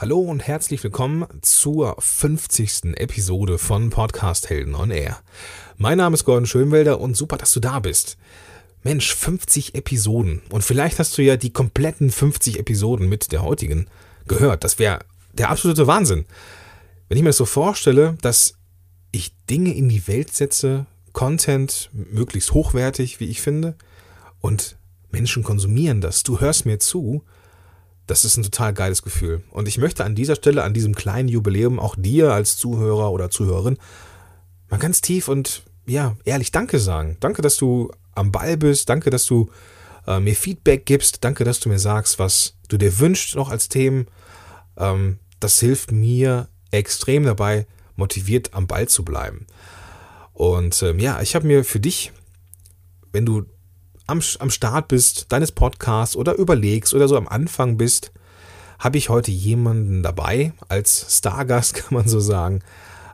Hallo 0.00 0.18
und 0.18 0.40
herzlich 0.40 0.82
willkommen 0.82 1.26
zur 1.42 1.94
50. 1.98 2.94
Episode 2.94 3.58
von 3.58 3.90
Podcast 3.90 4.48
Helden 4.48 4.74
on 4.74 4.90
Air. 4.90 5.18
Mein 5.76 5.98
Name 5.98 6.14
ist 6.14 6.24
Gordon 6.24 6.46
Schönwelder 6.46 6.98
und 6.98 7.18
super, 7.18 7.36
dass 7.36 7.52
du 7.52 7.60
da 7.60 7.80
bist. 7.80 8.16
Mensch, 8.82 9.14
50 9.14 9.74
Episoden. 9.74 10.40
Und 10.48 10.64
vielleicht 10.64 10.98
hast 11.00 11.18
du 11.18 11.22
ja 11.22 11.36
die 11.36 11.52
kompletten 11.52 12.10
50 12.10 12.58
Episoden 12.58 13.10
mit 13.10 13.30
der 13.30 13.42
heutigen 13.42 13.88
gehört. 14.26 14.64
Das 14.64 14.78
wäre 14.78 15.00
der 15.34 15.50
absolute 15.50 15.86
Wahnsinn. 15.86 16.24
Wenn 17.10 17.18
ich 17.18 17.22
mir 17.22 17.28
das 17.28 17.36
so 17.36 17.44
vorstelle, 17.44 18.16
dass 18.22 18.54
ich 19.12 19.34
Dinge 19.50 19.74
in 19.74 19.90
die 19.90 20.08
Welt 20.08 20.32
setze, 20.32 20.86
Content 21.12 21.90
möglichst 21.92 22.54
hochwertig, 22.54 23.20
wie 23.20 23.28
ich 23.28 23.42
finde, 23.42 23.74
und 24.40 24.78
Menschen 25.10 25.42
konsumieren 25.42 26.00
das. 26.00 26.22
Du 26.22 26.40
hörst 26.40 26.64
mir 26.64 26.78
zu 26.78 27.22
das 28.10 28.24
ist 28.24 28.36
ein 28.36 28.42
total 28.42 28.74
geiles 28.74 29.02
Gefühl. 29.02 29.44
Und 29.50 29.68
ich 29.68 29.78
möchte 29.78 30.04
an 30.04 30.16
dieser 30.16 30.34
Stelle, 30.34 30.64
an 30.64 30.74
diesem 30.74 30.96
kleinen 30.96 31.28
Jubiläum, 31.28 31.78
auch 31.78 31.94
dir 31.96 32.32
als 32.32 32.56
Zuhörer 32.56 33.12
oder 33.12 33.30
Zuhörerin 33.30 33.78
mal 34.68 34.78
ganz 34.78 35.00
tief 35.00 35.28
und 35.28 35.62
ja, 35.86 36.16
ehrlich 36.24 36.50
Danke 36.50 36.80
sagen. 36.80 37.16
Danke, 37.20 37.40
dass 37.40 37.56
du 37.56 37.90
am 38.14 38.32
Ball 38.32 38.56
bist. 38.56 38.88
Danke, 38.88 39.10
dass 39.10 39.26
du 39.26 39.48
äh, 40.08 40.18
mir 40.18 40.34
Feedback 40.34 40.86
gibst. 40.86 41.22
Danke, 41.22 41.44
dass 41.44 41.60
du 41.60 41.68
mir 41.68 41.78
sagst, 41.78 42.18
was 42.18 42.56
du 42.68 42.78
dir 42.78 42.98
wünschst 42.98 43.36
noch 43.36 43.48
als 43.48 43.68
Themen. 43.68 44.08
Ähm, 44.76 45.20
das 45.38 45.60
hilft 45.60 45.92
mir 45.92 46.48
extrem 46.72 47.24
dabei, 47.24 47.66
motiviert 47.94 48.54
am 48.54 48.66
Ball 48.66 48.88
zu 48.88 49.04
bleiben. 49.04 49.46
Und 50.32 50.82
ähm, 50.82 50.98
ja, 50.98 51.22
ich 51.22 51.36
habe 51.36 51.46
mir 51.46 51.64
für 51.64 51.80
dich, 51.80 52.12
wenn 53.12 53.24
du 53.24 53.44
am, 54.10 54.20
am 54.38 54.50
Start 54.50 54.88
bist 54.88 55.32
deines 55.32 55.52
Podcasts 55.52 56.16
oder 56.16 56.34
überlegst 56.34 56.94
oder 56.94 57.08
so 57.08 57.16
am 57.16 57.28
Anfang 57.28 57.76
bist, 57.76 58.12
habe 58.78 58.98
ich 58.98 59.08
heute 59.08 59.30
jemanden 59.30 60.02
dabei, 60.02 60.52
als 60.68 61.18
Stargast 61.18 61.74
kann 61.74 61.94
man 61.94 62.08
so 62.08 62.20
sagen. 62.20 62.60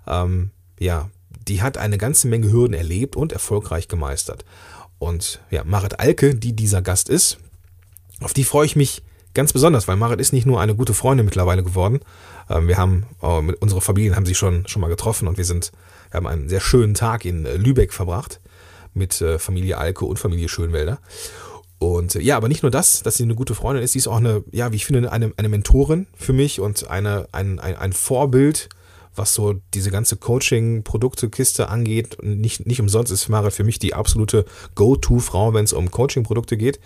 Ähm, 0.06 0.50
ja, 0.78 1.10
die 1.48 1.62
hat 1.62 1.78
eine 1.78 1.98
ganze 1.98 2.28
Menge 2.28 2.50
Hürden 2.50 2.74
erlebt 2.74 3.16
und 3.16 3.32
erfolgreich 3.32 3.88
gemeistert. 3.88 4.44
Und 4.98 5.40
ja, 5.50 5.62
Marit 5.64 6.00
Alke, 6.00 6.34
die 6.34 6.54
dieser 6.54 6.82
Gast 6.82 7.08
ist, 7.08 7.38
auf 8.20 8.32
die 8.32 8.44
freue 8.44 8.66
ich 8.66 8.76
mich 8.76 9.02
ganz 9.34 9.52
besonders, 9.52 9.86
weil 9.86 9.96
Marit 9.96 10.20
ist 10.20 10.32
nicht 10.32 10.46
nur 10.46 10.60
eine 10.60 10.74
gute 10.74 10.94
Freundin 10.94 11.26
mittlerweile 11.26 11.62
geworden. 11.62 12.00
Ähm, 12.48 12.68
wir 12.68 12.78
haben, 12.78 13.04
äh, 13.22 13.42
mit 13.42 13.60
unserer 13.60 13.82
Familien 13.82 14.16
haben 14.16 14.24
sich 14.24 14.38
schon, 14.38 14.66
schon 14.66 14.80
mal 14.80 14.88
getroffen 14.88 15.28
und 15.28 15.36
wir 15.36 15.44
sind, 15.44 15.72
wir 16.10 16.18
haben 16.18 16.26
einen 16.26 16.48
sehr 16.48 16.60
schönen 16.60 16.94
Tag 16.94 17.24
in 17.24 17.44
äh, 17.44 17.56
Lübeck 17.56 17.92
verbracht 17.92 18.40
mit 18.96 19.20
äh, 19.20 19.38
Familie 19.38 19.78
Alke 19.78 20.04
und 20.04 20.18
Familie 20.18 20.48
Schönwälder. 20.48 20.98
Und 21.78 22.14
äh, 22.14 22.20
ja, 22.20 22.36
aber 22.36 22.48
nicht 22.48 22.62
nur 22.62 22.70
das, 22.70 23.02
dass 23.02 23.16
sie 23.16 23.22
eine 23.22 23.34
gute 23.34 23.54
Freundin 23.54 23.84
ist, 23.84 23.92
sie 23.92 23.98
ist 23.98 24.08
auch 24.08 24.16
eine, 24.16 24.42
ja, 24.50 24.72
wie 24.72 24.76
ich 24.76 24.86
finde, 24.86 25.12
eine, 25.12 25.32
eine 25.36 25.48
Mentorin 25.48 26.06
für 26.16 26.32
mich 26.32 26.60
und 26.60 26.88
eine, 26.88 27.28
ein, 27.32 27.60
ein, 27.60 27.76
ein 27.76 27.92
Vorbild, 27.92 28.68
was 29.14 29.34
so 29.34 29.54
diese 29.74 29.90
ganze 29.90 30.16
Coaching-Produkte-Kiste 30.16 31.68
angeht. 31.68 32.18
Nicht, 32.22 32.66
nicht 32.66 32.80
umsonst 32.80 33.12
ist 33.12 33.28
Mara 33.28 33.50
für 33.50 33.64
mich 33.64 33.78
die 33.78 33.94
absolute 33.94 34.44
Go-To-Frau, 34.74 35.54
wenn 35.54 35.64
es 35.64 35.72
um 35.72 35.90
Coaching-Produkte 35.90 36.56
geht. 36.56 36.80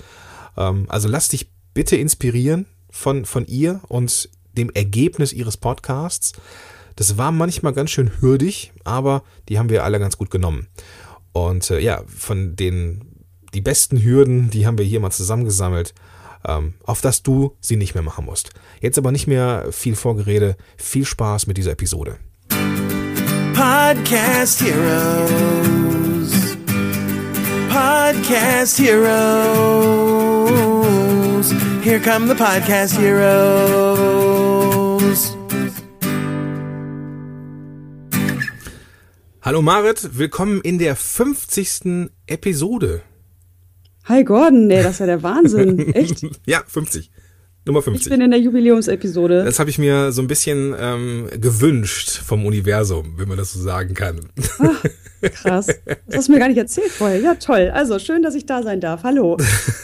Ähm, 0.57 0.87
also 0.89 1.09
lass 1.09 1.29
dich 1.29 1.51
bitte 1.75 1.97
inspirieren 1.97 2.67
von, 2.91 3.25
von 3.25 3.47
ihr 3.47 3.81
und 3.89 4.29
dem 4.53 4.71
Ergebnis 4.71 5.33
ihres 5.33 5.57
Podcasts. 5.57 6.33
Das 6.97 7.17
war 7.17 7.33
manchmal 7.33 7.73
ganz 7.73 7.91
schön 7.91 8.21
hürdig, 8.21 8.73
aber 8.85 9.23
die 9.49 9.59
haben 9.59 9.71
wir 9.71 9.85
alle 9.85 9.99
ganz 9.99 10.19
gut 10.19 10.31
genommen. 10.31 10.67
Und 11.33 11.71
äh, 11.71 11.81
ja, 11.81 12.03
von 12.07 12.57
den 12.57 13.11
die 13.55 13.61
besten 13.61 14.03
Hürden, 14.03 14.51
die 14.51 14.67
haben 14.67 14.79
wir 14.79 14.85
hier 14.85 15.01
mal 15.01 15.11
zusammengesammelt, 15.11 15.95
ähm, 16.47 16.75
auf 16.85 17.01
dass 17.01 17.23
du 17.23 17.57
sie 17.61 17.77
nicht 17.77 17.95
mehr 17.95 18.03
machen 18.03 18.25
musst. 18.25 18.51
Jetzt 18.81 18.99
aber 18.99 19.13
nicht 19.13 19.27
mehr 19.27 19.67
viel 19.71 19.97
Vorgerede, 19.97 20.57
viel 20.77 21.05
Spaß 21.05 21.47
mit 21.47 21.57
dieser 21.57 21.73
Episode. 21.73 22.19
Podcast 23.55 24.63
Heroes. 24.63 26.33
Podcast 27.69 28.79
Heroes. 28.79 29.11
Here 31.83 32.01
come 32.01 32.29
the 32.29 32.35
Podcast 32.35 32.99
Heroes. 32.99 34.60
Hallo 39.43 39.63
Marit, 39.63 40.19
willkommen 40.19 40.61
in 40.61 40.79
der 40.79 40.95
50. 40.95 42.11
Episode. 42.27 43.01
Hi 44.05 44.23
Gordon, 44.23 44.67
nee, 44.67 44.83
das 44.83 44.93
ist 44.93 44.99
ja 44.99 45.07
der 45.07 45.23
Wahnsinn. 45.23 45.79
Echt? 45.95 46.27
ja, 46.45 46.63
50. 46.67 47.11
Nummer 47.65 47.81
50. 47.81 48.05
Ich 48.05 48.11
bin 48.11 48.21
in 48.21 48.33
der 48.33 48.41
Jubiläumsepisode. 48.41 49.43
Das 49.43 49.59
habe 49.59 49.71
ich 49.71 49.79
mir 49.79 50.13
so 50.13 50.21
ein 50.21 50.29
bisschen 50.29 50.75
ähm, 50.79 51.31
gewünscht 51.41 52.19
vom 52.19 52.45
Universum, 52.45 53.15
wenn 53.17 53.29
man 53.29 53.39
das 53.39 53.55
so 53.55 53.63
sagen 53.63 53.95
kann. 53.95 54.21
Ach, 54.59 54.85
krass. 55.23 55.69
Das 55.87 56.17
hast 56.17 56.29
du 56.29 56.33
mir 56.33 56.39
gar 56.39 56.49
nicht 56.49 56.59
erzählt 56.59 56.91
vorher. 56.91 57.19
Ja, 57.19 57.35
toll. 57.37 57.71
Also 57.73 57.99
schön, 57.99 58.23
dass 58.23 58.35
ich 58.35 58.45
da 58.45 58.63
sein 58.63 58.83
darf. 58.83 59.05
Hallo. 59.05 59.39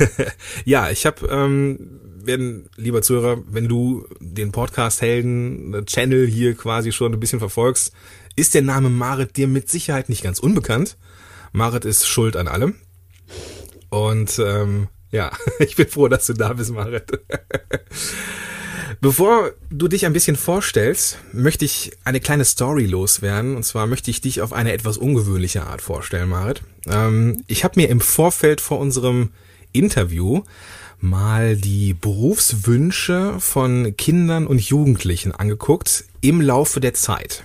ja, 0.66 0.91
ich 0.91 1.06
habe, 1.06 1.27
ähm, 1.31 1.99
wenn, 2.22 2.69
lieber 2.77 3.00
Zuhörer, 3.00 3.43
wenn 3.50 3.69
du 3.69 4.06
den 4.21 4.53
Podcast 4.53 5.00
Helden 5.00 5.87
Channel 5.87 6.27
hier 6.27 6.55
quasi 6.55 6.93
schon 6.93 7.15
ein 7.15 7.21
bisschen 7.21 7.39
verfolgst, 7.39 7.95
ist 8.37 8.55
der 8.55 8.63
Name 8.63 8.91
Marit 8.91 9.37
dir 9.37 9.49
mit 9.49 9.69
Sicherheit 9.69 10.09
nicht 10.09 10.23
ganz 10.23 10.39
unbekannt. 10.39 10.97
Marit 11.53 11.85
ist 11.85 12.07
schuld 12.07 12.37
an 12.37 12.49
allem. 12.49 12.75
Und 13.89 14.39
ähm, 14.39 14.89
ja, 15.11 15.33
ich 15.59 15.77
bin 15.77 15.89
froh, 15.89 16.09
dass 16.09 16.27
du 16.27 16.35
da 16.35 16.53
bist, 16.53 16.73
Marit. 16.73 17.11
Bevor 19.01 19.53
du 19.71 19.89
dich 19.89 20.07
ein 20.07 20.13
bisschen 20.13 20.37
vorstellst, 20.37 21.19
möchte 21.33 21.65
ich 21.65 21.93
eine 22.05 22.21
kleine 22.21 22.45
Story 22.45 22.87
loswerden. 22.87 23.57
Und 23.57 23.63
zwar 23.63 23.87
möchte 23.87 24.11
ich 24.11 24.21
dich 24.21 24.41
auf 24.41 24.53
eine 24.53 24.73
etwas 24.73 24.97
ungewöhnliche 24.97 25.65
Art 25.65 25.83
vorstellen, 25.83 26.29
Marit. 26.29 26.63
Ähm, 26.87 27.43
ich 27.47 27.65
habe 27.65 27.81
mir 27.81 27.89
im 27.89 28.01
Vorfeld 28.01 28.61
vor 28.61 28.79
unserem 28.79 29.31
Interview 29.73 30.43
mal 30.99 31.57
die 31.57 31.95
Berufswünsche 31.95 33.37
von 33.39 33.97
Kindern 33.97 34.47
und 34.47 34.61
Jugendlichen 34.61 35.33
angeguckt 35.33 36.05
im 36.21 36.41
Laufe 36.41 36.81
der 36.81 36.95
Zeit. 36.95 37.45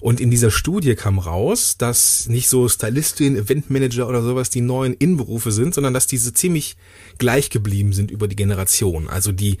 Und 0.00 0.20
in 0.20 0.30
dieser 0.30 0.50
Studie 0.50 0.94
kam 0.94 1.18
raus, 1.18 1.76
dass 1.78 2.28
nicht 2.28 2.48
so 2.48 2.68
Stylistin, 2.68 3.36
Eventmanager 3.36 4.08
oder 4.08 4.22
sowas 4.22 4.50
die 4.50 4.60
neuen 4.60 4.94
Innenberufe 4.94 5.52
sind, 5.52 5.74
sondern 5.74 5.94
dass 5.94 6.06
diese 6.06 6.32
ziemlich 6.32 6.76
gleich 7.18 7.50
geblieben 7.50 7.92
sind 7.92 8.10
über 8.10 8.28
die 8.28 8.36
Generation. 8.36 9.08
Also 9.08 9.32
die, 9.32 9.58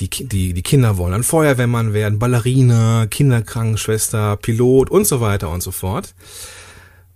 die, 0.00 0.08
die, 0.08 0.52
die 0.52 0.62
Kinder 0.62 0.96
wollen 0.96 1.12
dann 1.12 1.22
Feuerwehrmann 1.22 1.92
werden, 1.92 2.18
Ballerina, 2.18 3.06
Kinderkrankenschwester, 3.06 4.36
Pilot 4.36 4.90
und 4.90 5.06
so 5.06 5.20
weiter 5.20 5.50
und 5.50 5.62
so 5.62 5.70
fort. 5.70 6.14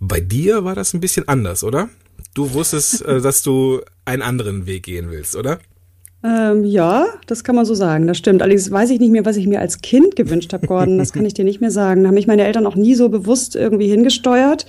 Bei 0.00 0.20
dir 0.20 0.64
war 0.64 0.74
das 0.74 0.92
ein 0.92 1.00
bisschen 1.00 1.26
anders, 1.28 1.64
oder? 1.64 1.88
Du 2.34 2.52
wusstest, 2.52 3.02
äh, 3.02 3.20
dass 3.20 3.42
du 3.42 3.80
einen 4.04 4.22
anderen 4.22 4.66
Weg 4.66 4.84
gehen 4.84 5.10
willst, 5.10 5.36
oder? 5.36 5.58
Ähm, 6.24 6.64
ja, 6.64 7.06
das 7.26 7.44
kann 7.44 7.54
man 7.54 7.64
so 7.64 7.74
sagen, 7.74 8.06
das 8.06 8.18
stimmt. 8.18 8.42
Allerdings 8.42 8.70
weiß 8.70 8.90
ich 8.90 9.00
nicht 9.00 9.12
mehr, 9.12 9.24
was 9.24 9.36
ich 9.36 9.46
mir 9.46 9.60
als 9.60 9.80
Kind 9.80 10.16
gewünscht 10.16 10.52
habe, 10.52 10.66
Gordon. 10.66 10.98
Das 10.98 11.12
kann 11.12 11.24
ich 11.24 11.34
dir 11.34 11.44
nicht 11.44 11.60
mehr 11.60 11.70
sagen. 11.70 12.02
Da 12.02 12.08
haben 12.08 12.14
mich 12.14 12.26
meine 12.26 12.44
Eltern 12.44 12.66
auch 12.66 12.74
nie 12.74 12.94
so 12.94 13.08
bewusst 13.08 13.54
irgendwie 13.54 13.88
hingesteuert. 13.88 14.66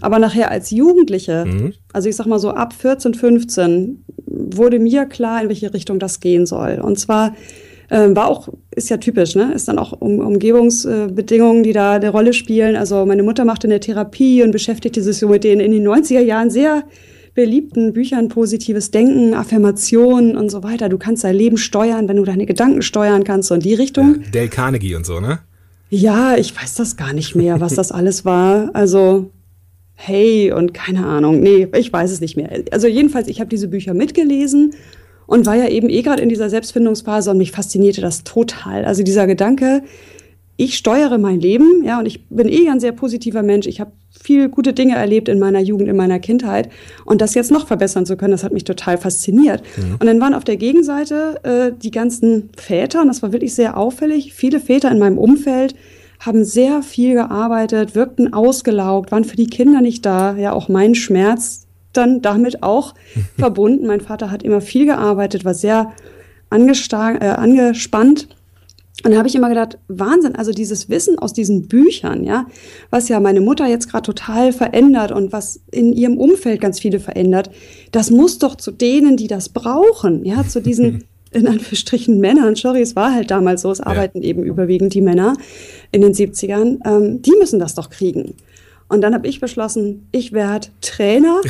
Aber 0.00 0.18
nachher 0.18 0.50
als 0.50 0.70
Jugendliche, 0.70 1.44
mhm. 1.46 1.74
also 1.92 2.08
ich 2.08 2.16
sag 2.16 2.26
mal 2.26 2.40
so 2.40 2.50
ab 2.50 2.72
14, 2.72 3.14
15, 3.14 4.04
wurde 4.26 4.80
mir 4.80 5.06
klar, 5.06 5.42
in 5.42 5.48
welche 5.48 5.72
Richtung 5.72 6.00
das 6.00 6.18
gehen 6.18 6.44
soll. 6.44 6.80
Und 6.82 6.98
zwar 6.98 7.34
äh, 7.88 8.08
war 8.14 8.26
auch, 8.26 8.48
ist 8.74 8.90
ja 8.90 8.96
typisch, 8.96 9.36
ne? 9.36 9.52
Ist 9.54 9.68
dann 9.68 9.78
auch 9.78 9.92
um, 9.92 10.18
Umgebungsbedingungen, 10.18 11.62
die 11.62 11.72
da 11.72 11.92
eine 11.92 12.08
Rolle 12.08 12.32
spielen. 12.32 12.74
Also 12.74 13.06
meine 13.06 13.22
Mutter 13.22 13.44
machte 13.44 13.68
eine 13.68 13.80
Therapie 13.80 14.42
und 14.42 14.50
beschäftigte 14.50 15.02
sich 15.02 15.18
so 15.18 15.28
mit 15.28 15.44
denen 15.44 15.60
in 15.60 15.72
den 15.72 15.86
90er 15.86 16.20
Jahren 16.20 16.50
sehr 16.50 16.82
beliebten 17.34 17.92
Büchern 17.92 18.28
positives 18.28 18.90
Denken, 18.90 19.34
Affirmationen 19.34 20.36
und 20.36 20.50
so 20.50 20.62
weiter. 20.62 20.88
Du 20.88 20.98
kannst 20.98 21.24
dein 21.24 21.34
Leben 21.34 21.56
steuern, 21.56 22.08
wenn 22.08 22.16
du 22.16 22.24
deine 22.24 22.46
Gedanken 22.46 22.82
steuern 22.82 23.24
kannst, 23.24 23.48
so 23.48 23.54
in 23.54 23.60
die 23.60 23.74
Richtung. 23.74 24.22
Ja, 24.22 24.30
Dale 24.32 24.48
Carnegie 24.48 24.94
und 24.94 25.06
so, 25.06 25.20
ne? 25.20 25.40
Ja, 25.88 26.36
ich 26.36 26.54
weiß 26.58 26.74
das 26.74 26.96
gar 26.96 27.12
nicht 27.12 27.34
mehr, 27.34 27.60
was 27.60 27.74
das 27.74 27.92
alles 27.92 28.24
war. 28.24 28.70
Also, 28.72 29.30
hey 29.94 30.52
und 30.52 30.74
keine 30.74 31.06
Ahnung. 31.06 31.40
Nee, 31.40 31.68
ich 31.76 31.92
weiß 31.92 32.10
es 32.10 32.20
nicht 32.20 32.36
mehr. 32.36 32.50
Also 32.70 32.86
jedenfalls, 32.86 33.28
ich 33.28 33.40
habe 33.40 33.50
diese 33.50 33.68
Bücher 33.68 33.94
mitgelesen 33.94 34.74
und 35.26 35.46
war 35.46 35.54
ja 35.54 35.68
eben 35.68 35.88
eh 35.88 36.02
gerade 36.02 36.22
in 36.22 36.28
dieser 36.28 36.50
Selbstfindungsphase 36.50 37.30
und 37.30 37.38
mich 37.38 37.52
faszinierte 37.52 38.00
das 38.00 38.24
total. 38.24 38.84
Also 38.84 39.02
dieser 39.02 39.26
Gedanke, 39.26 39.82
ich 40.56 40.76
steuere 40.76 41.18
mein 41.18 41.40
Leben, 41.40 41.82
ja, 41.84 41.98
und 41.98 42.06
ich 42.06 42.28
bin 42.28 42.48
eh 42.48 42.68
ein 42.68 42.78
sehr 42.78 42.92
positiver 42.92 43.42
Mensch. 43.42 43.66
Ich 43.66 43.80
habe 43.80 43.92
viel 44.10 44.48
gute 44.48 44.72
Dinge 44.72 44.94
erlebt 44.94 45.28
in 45.28 45.38
meiner 45.38 45.60
Jugend, 45.60 45.88
in 45.88 45.96
meiner 45.96 46.18
Kindheit. 46.18 46.68
Und 47.04 47.20
das 47.20 47.34
jetzt 47.34 47.50
noch 47.50 47.66
verbessern 47.66 48.04
zu 48.04 48.16
können, 48.16 48.32
das 48.32 48.44
hat 48.44 48.52
mich 48.52 48.64
total 48.64 48.98
fasziniert. 48.98 49.62
Mhm. 49.76 49.96
Und 49.98 50.06
dann 50.06 50.20
waren 50.20 50.34
auf 50.34 50.44
der 50.44 50.56
Gegenseite 50.56 51.40
äh, 51.42 51.72
die 51.76 51.90
ganzen 51.90 52.50
Väter, 52.56 53.00
und 53.00 53.08
das 53.08 53.22
war 53.22 53.32
wirklich 53.32 53.54
sehr 53.54 53.76
auffällig. 53.76 54.34
Viele 54.34 54.60
Väter 54.60 54.90
in 54.90 54.98
meinem 54.98 55.18
Umfeld 55.18 55.74
haben 56.20 56.44
sehr 56.44 56.82
viel 56.82 57.14
gearbeitet, 57.14 57.94
wirkten 57.94 58.32
ausgelaugt, 58.32 59.10
waren 59.10 59.24
für 59.24 59.36
die 59.36 59.48
Kinder 59.48 59.80
nicht 59.80 60.04
da. 60.06 60.36
Ja, 60.36 60.52
auch 60.52 60.68
mein 60.68 60.94
Schmerz 60.94 61.66
dann 61.92 62.22
damit 62.22 62.62
auch 62.62 62.94
verbunden. 63.38 63.86
Mein 63.86 64.02
Vater 64.02 64.30
hat 64.30 64.42
immer 64.42 64.60
viel 64.60 64.84
gearbeitet, 64.86 65.44
war 65.44 65.54
sehr 65.54 65.92
äh, 66.50 66.54
angespannt 66.54 68.28
Und 69.04 69.10
da 69.10 69.18
habe 69.18 69.26
ich 69.26 69.34
immer 69.34 69.48
gedacht, 69.48 69.78
Wahnsinn, 69.88 70.36
also 70.36 70.52
dieses 70.52 70.88
Wissen 70.88 71.18
aus 71.18 71.32
diesen 71.32 71.66
Büchern, 71.66 72.24
ja, 72.24 72.46
was 72.90 73.08
ja 73.08 73.18
meine 73.20 73.40
Mutter 73.40 73.66
jetzt 73.66 73.90
gerade 73.90 74.04
total 74.04 74.52
verändert 74.52 75.12
und 75.12 75.32
was 75.32 75.60
in 75.70 75.92
ihrem 75.92 76.18
Umfeld 76.18 76.60
ganz 76.60 76.78
viele 76.78 77.00
verändert, 77.00 77.50
das 77.90 78.10
muss 78.10 78.38
doch 78.38 78.54
zu 78.54 78.70
denen, 78.70 79.16
die 79.16 79.28
das 79.28 79.48
brauchen, 79.48 80.24
ja, 80.24 80.46
zu 80.46 80.60
diesen 80.60 81.04
in 81.32 81.46
Anführungsstrichen 81.46 82.20
Männern, 82.20 82.54
sorry, 82.54 82.82
es 82.82 82.94
war 82.94 83.12
halt 83.14 83.30
damals 83.30 83.62
so, 83.62 83.70
es 83.70 83.80
arbeiten 83.80 84.20
ja. 84.20 84.28
eben 84.28 84.44
überwiegend 84.44 84.94
die 84.94 85.00
Männer 85.00 85.34
in 85.90 86.02
den 86.02 86.12
70ern, 86.12 86.78
ähm, 86.84 87.22
die 87.22 87.32
müssen 87.38 87.58
das 87.58 87.74
doch 87.74 87.90
kriegen. 87.90 88.34
Und 88.88 89.00
dann 89.00 89.14
habe 89.14 89.26
ich 89.26 89.40
beschlossen, 89.40 90.06
ich 90.12 90.32
werde 90.32 90.68
Trainer 90.82 91.40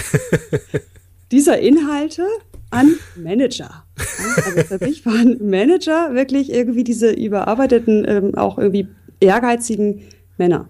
dieser 1.33 1.59
Inhalte 1.59 2.25
an 2.73 2.95
Manager. 3.17 3.85
Also 3.97 4.63
für 4.63 4.85
mich 4.85 5.05
waren 5.07 5.39
Manager 5.49 6.15
wirklich 6.15 6.53
irgendwie 6.53 6.85
diese 6.85 7.11
überarbeiteten, 7.11 8.05
ähm, 8.09 8.35
auch 8.35 8.59
irgendwie 8.59 8.89
ehrgeizigen 9.21 10.03
Männer. 10.39 10.69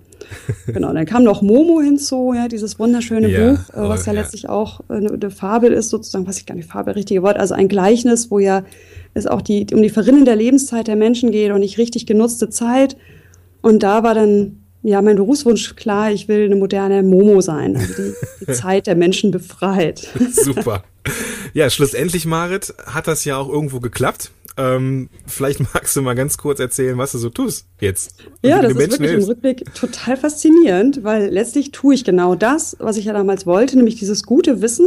Genau, 0.66 0.92
dann 0.92 1.06
kam 1.06 1.24
noch 1.24 1.42
Momo 1.42 1.80
hinzu, 1.80 2.32
ja, 2.34 2.48
dieses 2.48 2.78
wunderschöne 2.78 3.28
ja, 3.28 3.52
Buch, 3.52 3.70
äh, 3.70 3.88
was 3.88 4.06
ja, 4.06 4.12
ja, 4.12 4.20
letztlich 4.20 4.48
auch 4.48 4.80
eine, 4.88 5.12
eine 5.12 5.30
Fabel 5.30 5.72
ist, 5.72 5.90
sozusagen, 5.90 6.26
was 6.26 6.38
ich 6.38 6.46
gar 6.46 6.54
nicht 6.54 6.70
Fabel, 6.70 6.94
richtige 6.94 7.22
Wort, 7.22 7.36
also 7.36 7.54
ein 7.54 7.68
Gleichnis, 7.68 8.30
wo 8.30 8.38
ja 8.38 8.64
es 9.14 9.26
auch 9.26 9.42
die, 9.42 9.66
um 9.72 9.82
die 9.82 9.90
Verrinnen 9.90 10.24
der 10.24 10.36
Lebenszeit 10.36 10.86
der 10.86 10.96
Menschen 10.96 11.32
geht 11.32 11.50
und 11.50 11.60
nicht 11.60 11.78
richtig 11.78 12.06
genutzte 12.06 12.48
Zeit. 12.48 12.96
Und 13.60 13.82
da 13.82 14.02
war 14.02 14.14
dann 14.14 14.62
ja, 14.82 15.00
mein 15.00 15.16
Berufswunsch 15.16 15.76
klar, 15.76 16.10
ich 16.10 16.28
will 16.28 16.44
eine 16.46 16.56
moderne 16.56 17.02
Momo 17.02 17.40
sein, 17.40 17.76
also 17.76 17.94
die, 17.94 18.12
die 18.40 18.52
Zeit 18.52 18.86
der 18.86 18.96
Menschen 18.96 19.30
befreit. 19.30 20.08
Super. 20.32 20.82
Ja, 21.54 21.68
schlussendlich, 21.68 22.24
Marit, 22.24 22.72
hat 22.86 23.06
das 23.06 23.26
ja 23.26 23.36
auch 23.36 23.50
irgendwo 23.50 23.78
geklappt. 23.78 24.30
Ähm, 24.56 25.10
vielleicht 25.26 25.60
magst 25.74 25.94
du 25.96 26.02
mal 26.02 26.14
ganz 26.14 26.38
kurz 26.38 26.60
erzählen, 26.60 26.96
was 26.96 27.12
du 27.12 27.18
so 27.18 27.28
tust 27.28 27.66
jetzt. 27.80 28.14
Ja, 28.42 28.62
das 28.62 28.72
ist 28.72 28.78
wirklich 28.78 29.00
hilfst. 29.00 29.28
im 29.28 29.34
Rückblick 29.34 29.74
total 29.74 30.16
faszinierend, 30.16 31.04
weil 31.04 31.28
letztlich 31.28 31.70
tue 31.72 31.94
ich 31.94 32.04
genau 32.04 32.34
das, 32.34 32.76
was 32.78 32.96
ich 32.96 33.04
ja 33.04 33.12
damals 33.12 33.46
wollte, 33.46 33.76
nämlich 33.76 33.96
dieses 33.96 34.24
gute 34.24 34.62
Wissen 34.62 34.86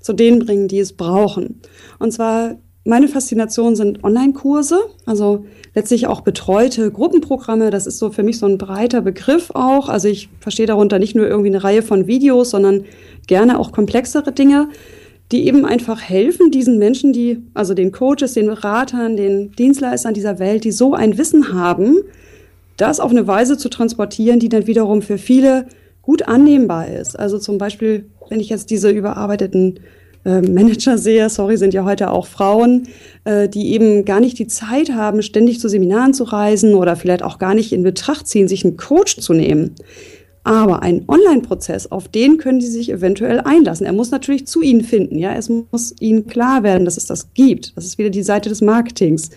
zu 0.00 0.12
denen 0.12 0.40
bringen, 0.40 0.68
die 0.68 0.80
es 0.80 0.92
brauchen. 0.92 1.60
Und 1.98 2.12
zwar 2.12 2.56
meine 2.84 3.06
Faszination 3.06 3.76
sind 3.76 4.02
Online-Kurse, 4.02 4.80
also 5.06 5.44
letztlich 5.72 6.08
auch 6.08 6.22
betreute 6.22 6.90
Gruppenprogramme. 6.90 7.70
Das 7.70 7.86
ist 7.86 7.98
so 7.98 8.10
für 8.10 8.24
mich 8.24 8.38
so 8.38 8.46
ein 8.46 8.58
breiter 8.58 9.00
Begriff 9.02 9.50
auch. 9.54 9.88
Also 9.88 10.08
ich 10.08 10.28
verstehe 10.40 10.66
darunter 10.66 10.98
nicht 10.98 11.14
nur 11.14 11.28
irgendwie 11.28 11.50
eine 11.50 11.62
Reihe 11.62 11.82
von 11.82 12.08
Videos, 12.08 12.50
sondern 12.50 12.84
gerne 13.28 13.60
auch 13.60 13.70
komplexere 13.70 14.32
Dinge, 14.32 14.68
die 15.32 15.46
eben 15.46 15.64
einfach 15.64 16.00
helfen, 16.00 16.50
diesen 16.50 16.78
Menschen, 16.78 17.12
die, 17.12 17.42
also 17.54 17.74
den 17.74 17.90
Coaches, 17.90 18.34
den 18.34 18.46
Beratern, 18.46 19.16
den 19.16 19.50
Dienstleistern 19.52 20.14
dieser 20.14 20.38
Welt, 20.38 20.64
die 20.64 20.72
so 20.72 20.94
ein 20.94 21.16
Wissen 21.16 21.54
haben, 21.54 21.96
das 22.76 23.00
auf 23.00 23.10
eine 23.10 23.26
Weise 23.26 23.56
zu 23.56 23.68
transportieren, 23.68 24.38
die 24.38 24.48
dann 24.48 24.66
wiederum 24.66 25.02
für 25.02 25.18
viele 25.18 25.66
gut 26.02 26.28
annehmbar 26.28 26.88
ist. 26.88 27.18
Also 27.18 27.38
zum 27.38 27.58
Beispiel, 27.58 28.06
wenn 28.28 28.40
ich 28.40 28.50
jetzt 28.50 28.70
diese 28.70 28.90
überarbeiteten 28.90 29.80
äh, 30.24 30.40
Manager 30.42 30.98
sehe, 30.98 31.28
sorry, 31.30 31.56
sind 31.56 31.74
ja 31.74 31.84
heute 31.84 32.10
auch 32.10 32.26
Frauen, 32.26 32.88
äh, 33.24 33.48
die 33.48 33.72
eben 33.72 34.04
gar 34.04 34.20
nicht 34.20 34.38
die 34.38 34.46
Zeit 34.46 34.92
haben, 34.92 35.22
ständig 35.22 35.60
zu 35.60 35.68
Seminaren 35.68 36.12
zu 36.12 36.24
reisen 36.24 36.74
oder 36.74 36.96
vielleicht 36.96 37.22
auch 37.22 37.38
gar 37.38 37.54
nicht 37.54 37.72
in 37.72 37.82
Betracht 37.82 38.26
ziehen, 38.26 38.48
sich 38.48 38.64
einen 38.64 38.76
Coach 38.76 39.16
zu 39.18 39.32
nehmen. 39.32 39.74
Aber 40.44 40.82
ein 40.82 41.04
Online-Prozess, 41.06 41.92
auf 41.92 42.08
den 42.08 42.38
können 42.38 42.60
Sie 42.60 42.68
sich 42.68 42.90
eventuell 42.90 43.40
einlassen. 43.40 43.86
Er 43.86 43.92
muss 43.92 44.10
natürlich 44.10 44.46
zu 44.46 44.60
Ihnen 44.60 44.82
finden. 44.82 45.18
Ja, 45.18 45.34
es 45.34 45.48
muss 45.48 45.94
Ihnen 46.00 46.26
klar 46.26 46.62
werden, 46.62 46.84
dass 46.84 46.96
es 46.96 47.06
das 47.06 47.32
gibt. 47.34 47.76
Das 47.76 47.84
ist 47.84 47.98
wieder 47.98 48.10
die 48.10 48.24
Seite 48.24 48.48
des 48.48 48.60
Marketings. 48.60 49.30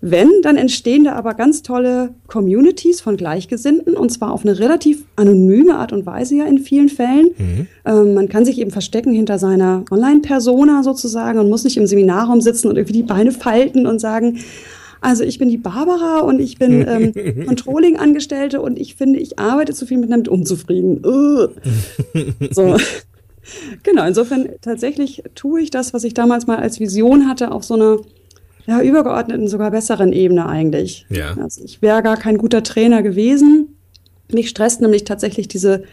Wenn, 0.00 0.30
dann 0.42 0.56
entstehen 0.56 1.04
da 1.04 1.14
aber 1.14 1.34
ganz 1.34 1.62
tolle 1.62 2.14
Communities 2.28 3.00
von 3.00 3.16
Gleichgesinnten 3.16 3.96
und 3.96 4.10
zwar 4.10 4.32
auf 4.32 4.42
eine 4.42 4.58
relativ 4.60 5.04
anonyme 5.16 5.76
Art 5.76 5.92
und 5.92 6.06
Weise 6.06 6.36
ja 6.36 6.44
in 6.44 6.58
vielen 6.58 6.88
Fällen. 6.88 7.30
Mhm. 7.36 7.66
Ähm, 7.84 8.14
man 8.14 8.28
kann 8.28 8.44
sich 8.44 8.60
eben 8.60 8.70
verstecken 8.70 9.12
hinter 9.12 9.40
seiner 9.40 9.84
Online-Persona 9.90 10.84
sozusagen 10.84 11.40
und 11.40 11.50
muss 11.50 11.64
nicht 11.64 11.76
im 11.76 11.88
Seminarraum 11.88 12.40
sitzen 12.40 12.68
und 12.68 12.76
irgendwie 12.76 12.92
die 12.92 13.02
Beine 13.02 13.32
falten 13.32 13.88
und 13.88 13.98
sagen, 13.98 14.38
also 15.00 15.24
ich 15.24 15.38
bin 15.38 15.48
die 15.48 15.58
Barbara 15.58 16.20
und 16.20 16.40
ich 16.40 16.58
bin 16.58 16.86
ähm, 16.86 17.46
Controlling-Angestellte 17.46 18.60
und 18.60 18.78
ich 18.78 18.94
finde, 18.94 19.18
ich 19.18 19.38
arbeite 19.38 19.74
zu 19.74 19.86
viel 19.86 19.98
mit 19.98 20.10
damit 20.10 20.28
unzufrieden. 20.28 21.02
so. 22.50 22.76
Genau, 23.82 24.06
insofern 24.06 24.50
tatsächlich 24.60 25.22
tue 25.34 25.62
ich 25.62 25.70
das, 25.70 25.94
was 25.94 26.04
ich 26.04 26.12
damals 26.12 26.46
mal 26.46 26.58
als 26.58 26.80
Vision 26.80 27.28
hatte, 27.28 27.50
auf 27.50 27.64
so 27.64 27.74
einer 27.74 27.98
ja, 28.66 28.82
übergeordneten, 28.82 29.48
sogar 29.48 29.70
besseren 29.70 30.12
Ebene 30.12 30.46
eigentlich. 30.46 31.06
Ja. 31.08 31.34
Also 31.42 31.64
ich 31.64 31.80
wäre 31.80 32.02
gar 32.02 32.18
kein 32.18 32.36
guter 32.36 32.62
Trainer 32.62 33.02
gewesen. 33.02 33.78
Mich 34.30 34.50
stresst 34.50 34.82
nämlich 34.82 35.04
tatsächlich 35.04 35.48
diese, 35.48 35.84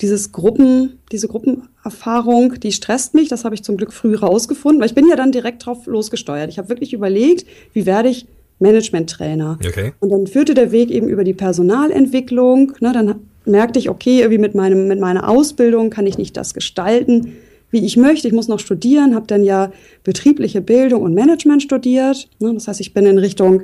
dieses 0.00 0.30
Gruppen, 0.30 1.00
diese 1.10 1.26
Gruppenerfahrung, 1.26 2.60
die 2.60 2.70
stresst 2.70 3.14
mich. 3.14 3.28
Das 3.28 3.44
habe 3.44 3.56
ich 3.56 3.64
zum 3.64 3.76
Glück 3.76 3.92
früh 3.92 4.14
rausgefunden, 4.14 4.80
weil 4.80 4.86
ich 4.86 4.94
bin 4.94 5.08
ja 5.08 5.16
dann 5.16 5.32
direkt 5.32 5.66
drauf 5.66 5.86
losgesteuert. 5.86 6.50
Ich 6.50 6.58
habe 6.58 6.68
wirklich 6.68 6.92
überlegt, 6.92 7.46
wie 7.72 7.84
werde 7.84 8.08
ich 8.08 8.26
Management-Trainer. 8.60 9.58
Okay. 9.66 9.92
Und 10.00 10.10
dann 10.10 10.26
führte 10.26 10.54
der 10.54 10.72
Weg 10.72 10.90
eben 10.90 11.08
über 11.08 11.24
die 11.24 11.34
Personalentwicklung. 11.34 12.72
Ne, 12.80 12.92
dann 12.92 13.16
merkte 13.44 13.78
ich, 13.78 13.90
okay, 13.90 14.20
irgendwie 14.20 14.38
mit, 14.38 14.54
meinem, 14.54 14.86
mit 14.86 15.00
meiner 15.00 15.28
Ausbildung 15.28 15.90
kann 15.90 16.06
ich 16.06 16.18
nicht 16.18 16.36
das 16.36 16.54
gestalten, 16.54 17.32
wie 17.70 17.84
ich 17.84 17.96
möchte. 17.96 18.28
Ich 18.28 18.34
muss 18.34 18.48
noch 18.48 18.60
studieren, 18.60 19.14
habe 19.14 19.26
dann 19.26 19.42
ja 19.42 19.72
betriebliche 20.04 20.60
Bildung 20.60 21.02
und 21.02 21.14
Management 21.14 21.62
studiert. 21.62 22.28
Ne, 22.38 22.54
das 22.54 22.68
heißt, 22.68 22.80
ich 22.80 22.94
bin 22.94 23.06
in 23.06 23.18
Richtung 23.18 23.62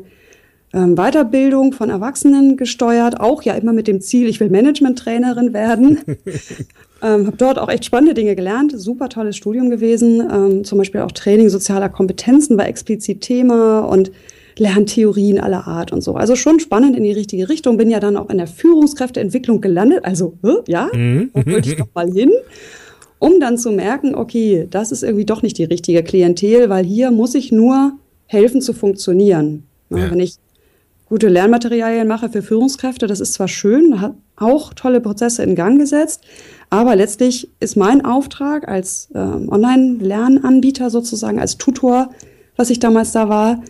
ähm, 0.72 0.96
Weiterbildung 0.96 1.72
von 1.72 1.90
Erwachsenen 1.90 2.56
gesteuert, 2.56 3.20
auch 3.20 3.42
ja 3.42 3.54
immer 3.54 3.72
mit 3.72 3.86
dem 3.86 4.00
Ziel, 4.00 4.28
ich 4.28 4.40
will 4.40 4.50
Management-Trainerin 4.50 5.52
werden. 5.52 6.00
ähm, 7.02 7.26
habe 7.26 7.36
dort 7.36 7.58
auch 7.58 7.68
echt 7.68 7.84
spannende 7.84 8.14
Dinge 8.14 8.34
gelernt, 8.34 8.72
super 8.76 9.08
tolles 9.08 9.36
Studium 9.36 9.70
gewesen, 9.70 10.28
ähm, 10.30 10.64
zum 10.64 10.78
Beispiel 10.78 11.02
auch 11.02 11.12
Training 11.12 11.48
sozialer 11.48 11.88
Kompetenzen 11.88 12.58
war 12.58 12.66
explizit 12.66 13.20
Thema 13.20 13.80
und 13.80 14.10
Lerntheorien 14.58 15.38
aller 15.38 15.66
Art 15.66 15.92
und 15.92 16.02
so. 16.02 16.14
Also 16.14 16.36
schon 16.36 16.60
spannend 16.60 16.96
in 16.96 17.04
die 17.04 17.12
richtige 17.12 17.48
Richtung. 17.48 17.76
Bin 17.76 17.90
ja 17.90 18.00
dann 18.00 18.16
auch 18.16 18.30
in 18.30 18.38
der 18.38 18.46
Führungskräfteentwicklung 18.46 19.60
gelandet. 19.60 20.04
Also, 20.04 20.34
ja, 20.66 20.88
mhm. 20.92 21.30
da 21.34 21.46
wollte 21.46 21.70
ich 21.70 21.78
noch 21.78 21.88
mal 21.94 22.10
hin. 22.10 22.30
Um 23.18 23.40
dann 23.40 23.56
zu 23.56 23.70
merken, 23.70 24.14
okay, 24.14 24.66
das 24.70 24.92
ist 24.92 25.02
irgendwie 25.02 25.24
doch 25.24 25.42
nicht 25.42 25.56
die 25.58 25.64
richtige 25.64 26.02
Klientel, 26.02 26.68
weil 26.68 26.84
hier 26.84 27.10
muss 27.10 27.34
ich 27.34 27.50
nur 27.50 27.92
helfen 28.26 28.60
zu 28.60 28.72
funktionieren. 28.72 29.64
Ja. 29.90 30.10
Wenn 30.10 30.20
ich 30.20 30.36
gute 31.08 31.28
Lernmaterialien 31.28 32.06
mache 32.06 32.28
für 32.28 32.42
Führungskräfte, 32.42 33.06
das 33.06 33.20
ist 33.20 33.34
zwar 33.34 33.48
schön, 33.48 34.00
hat 34.00 34.14
auch 34.36 34.74
tolle 34.74 35.00
Prozesse 35.00 35.42
in 35.42 35.54
Gang 35.54 35.78
gesetzt, 35.78 36.22
aber 36.68 36.96
letztlich 36.96 37.48
ist 37.60 37.76
mein 37.76 38.04
Auftrag 38.04 38.68
als 38.68 39.08
äh, 39.14 39.18
Online-Lernanbieter 39.18 40.90
sozusagen, 40.90 41.38
als 41.38 41.56
Tutor, 41.56 42.10
was 42.56 42.70
ich 42.70 42.80
damals 42.80 43.12
da 43.12 43.28
war, 43.28 43.62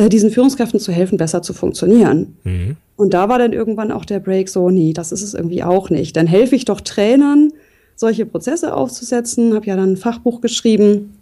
äh, 0.00 0.08
diesen 0.08 0.30
Führungskräften 0.30 0.80
zu 0.80 0.92
helfen, 0.92 1.18
besser 1.18 1.42
zu 1.42 1.52
funktionieren. 1.52 2.38
Mhm. 2.44 2.76
Und 2.96 3.12
da 3.12 3.28
war 3.28 3.38
dann 3.38 3.52
irgendwann 3.52 3.92
auch 3.92 4.06
der 4.06 4.18
Break 4.18 4.48
so, 4.48 4.70
nee, 4.70 4.94
das 4.94 5.12
ist 5.12 5.20
es 5.20 5.34
irgendwie 5.34 5.62
auch 5.62 5.90
nicht. 5.90 6.16
Dann 6.16 6.26
helfe 6.26 6.56
ich 6.56 6.64
doch 6.64 6.80
Trainern, 6.80 7.52
solche 7.96 8.24
Prozesse 8.24 8.74
aufzusetzen, 8.74 9.52
habe 9.52 9.66
ja 9.66 9.76
dann 9.76 9.92
ein 9.92 9.96
Fachbuch 9.98 10.40
geschrieben, 10.40 11.18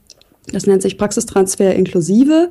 das 0.52 0.66
nennt 0.66 0.82
sich 0.82 0.96
Praxistransfer 0.96 1.74
inklusive. 1.74 2.50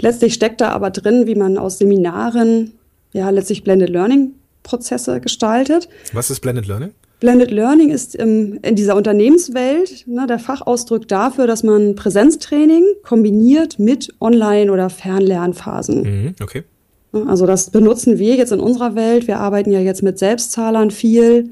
Letztlich 0.00 0.34
steckt 0.34 0.60
da 0.60 0.70
aber 0.70 0.90
drin, 0.90 1.28
wie 1.28 1.36
man 1.36 1.56
aus 1.58 1.78
Seminaren 1.78 2.72
ja 3.12 3.30
letztlich 3.30 3.62
Blended 3.62 3.90
Learning 3.90 4.32
Prozesse 4.64 5.20
gestaltet. 5.20 5.88
Was 6.12 6.28
ist 6.28 6.40
Blended 6.40 6.66
Learning? 6.66 6.90
Blended 7.22 7.52
Learning 7.52 7.90
ist 7.90 8.16
im, 8.16 8.58
in 8.62 8.74
dieser 8.74 8.96
Unternehmenswelt 8.96 10.08
ne, 10.08 10.26
der 10.26 10.40
Fachausdruck 10.40 11.06
dafür, 11.06 11.46
dass 11.46 11.62
man 11.62 11.94
Präsenztraining 11.94 12.82
kombiniert 13.04 13.78
mit 13.78 14.12
Online- 14.20 14.72
oder 14.72 14.90
Fernlernphasen. 14.90 16.02
Mhm, 16.02 16.34
okay. 16.42 16.64
Also 17.12 17.46
das 17.46 17.70
benutzen 17.70 18.18
wir 18.18 18.34
jetzt 18.34 18.50
in 18.50 18.58
unserer 18.58 18.96
Welt. 18.96 19.28
Wir 19.28 19.38
arbeiten 19.38 19.70
ja 19.70 19.78
jetzt 19.78 20.02
mit 20.02 20.18
Selbstzahlern 20.18 20.90
viel, 20.90 21.50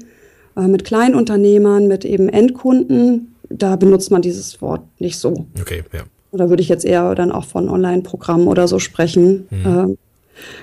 äh, 0.57 0.67
mit 0.67 0.83
Kleinunternehmern, 0.83 1.87
mit 1.87 2.03
eben 2.03 2.27
Endkunden. 2.27 3.33
Da 3.49 3.77
benutzt 3.77 4.11
man 4.11 4.21
dieses 4.21 4.61
Wort 4.61 4.81
nicht 4.99 5.19
so. 5.19 5.45
Okay, 5.57 5.83
ja. 5.93 6.01
Oder 6.31 6.49
würde 6.49 6.63
ich 6.63 6.69
jetzt 6.69 6.83
eher 6.83 7.15
dann 7.15 7.31
auch 7.31 7.45
von 7.45 7.69
Online-Programmen 7.69 8.49
oder 8.49 8.67
so 8.67 8.77
sprechen. 8.77 9.47
Mhm. 9.49 9.97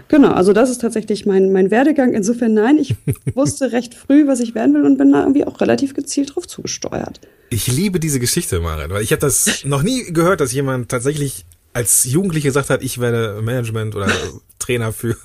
Genau, 0.09 0.33
also 0.33 0.53
das 0.53 0.71
ist 0.71 0.81
tatsächlich 0.81 1.27
mein, 1.27 1.53
mein 1.53 1.71
Werdegang. 1.71 2.13
Insofern 2.15 2.55
nein, 2.55 2.79
ich 2.79 2.97
wusste 3.35 3.73
recht 3.73 3.95
früh, 3.95 4.27
was 4.27 4.41
ich 4.41 4.55
werden 4.55 4.75
will 4.75 4.85
und 4.85 4.99
bin 4.99 5.13
da 5.13 5.21
irgendwie 5.21 5.47
auch 5.47 5.61
relativ 5.61 5.95
gezielt 5.95 6.35
drauf 6.35 6.47
zugesteuert. 6.47 7.21
Ich 7.51 7.67
liebe 7.67 8.01
diese 8.01 8.21
Geschichte, 8.21 8.61
Maren, 8.61 8.91
weil 8.91 9.03
ich 9.03 9.13
habe 9.13 9.21
das 9.21 9.61
noch 9.65 9.83
nie 9.83 10.13
gehört, 10.13 10.41
dass 10.41 10.53
jemand 10.53 10.89
tatsächlich 10.89 11.45
als 11.73 12.05
Jugendliche 12.05 12.49
gesagt 12.49 12.71
hat, 12.71 12.83
ich 12.83 12.99
werde 12.99 13.41
Management 13.43 13.95
oder 13.95 14.09
Trainer 14.59 14.93
für, 14.93 15.17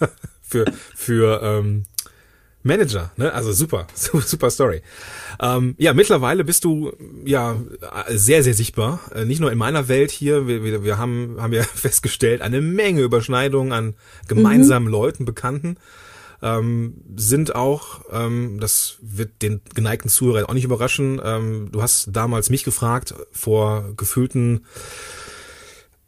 für, 0.42 0.66
für 0.96 1.42
ähm, 1.42 1.84
Manager, 2.64 3.12
ne? 3.18 3.34
Also 3.34 3.52
super, 3.52 3.88
super 3.94 4.50
Story. 4.50 4.82
Ähm, 5.42 5.76
ja, 5.78 5.94
mittlerweile 5.94 6.44
bist 6.44 6.64
du 6.64 6.94
ja 7.26 7.58
sehr, 8.10 8.44
sehr 8.44 8.54
sichtbar. 8.54 9.00
Äh, 9.14 9.26
nicht 9.26 9.42
nur 9.42 9.52
in 9.52 9.58
meiner 9.58 9.88
Welt 9.88 10.12
hier. 10.12 10.48
Wir, 10.48 10.64
wir, 10.64 10.84
wir 10.84 10.98
haben, 10.98 11.38
haben 11.40 11.54
ja 11.54 11.64
festgestellt, 11.76 12.42
eine 12.42 12.62
Menge 12.62 13.02
Überschneidungen 13.02 13.74
an 13.74 13.96
gemeinsamen 14.28 14.88
mhm. 14.88 14.92
Leuten, 14.92 15.26
Bekannten. 15.26 15.78
Ähm, 16.42 16.96
sind 17.16 17.56
auch, 17.56 18.02
ähm, 18.12 18.60
das 18.60 18.98
wird 19.02 19.42
den 19.42 19.62
geneigten 19.76 20.10
Zuhörer 20.10 20.50
auch 20.50 20.54
nicht 20.54 20.66
überraschen, 20.66 21.22
ähm, 21.24 21.70
du 21.72 21.82
hast 21.82 22.10
damals 22.12 22.50
mich 22.50 22.66
gefragt, 22.66 23.14
vor 23.32 23.94
gefühlten 23.96 24.66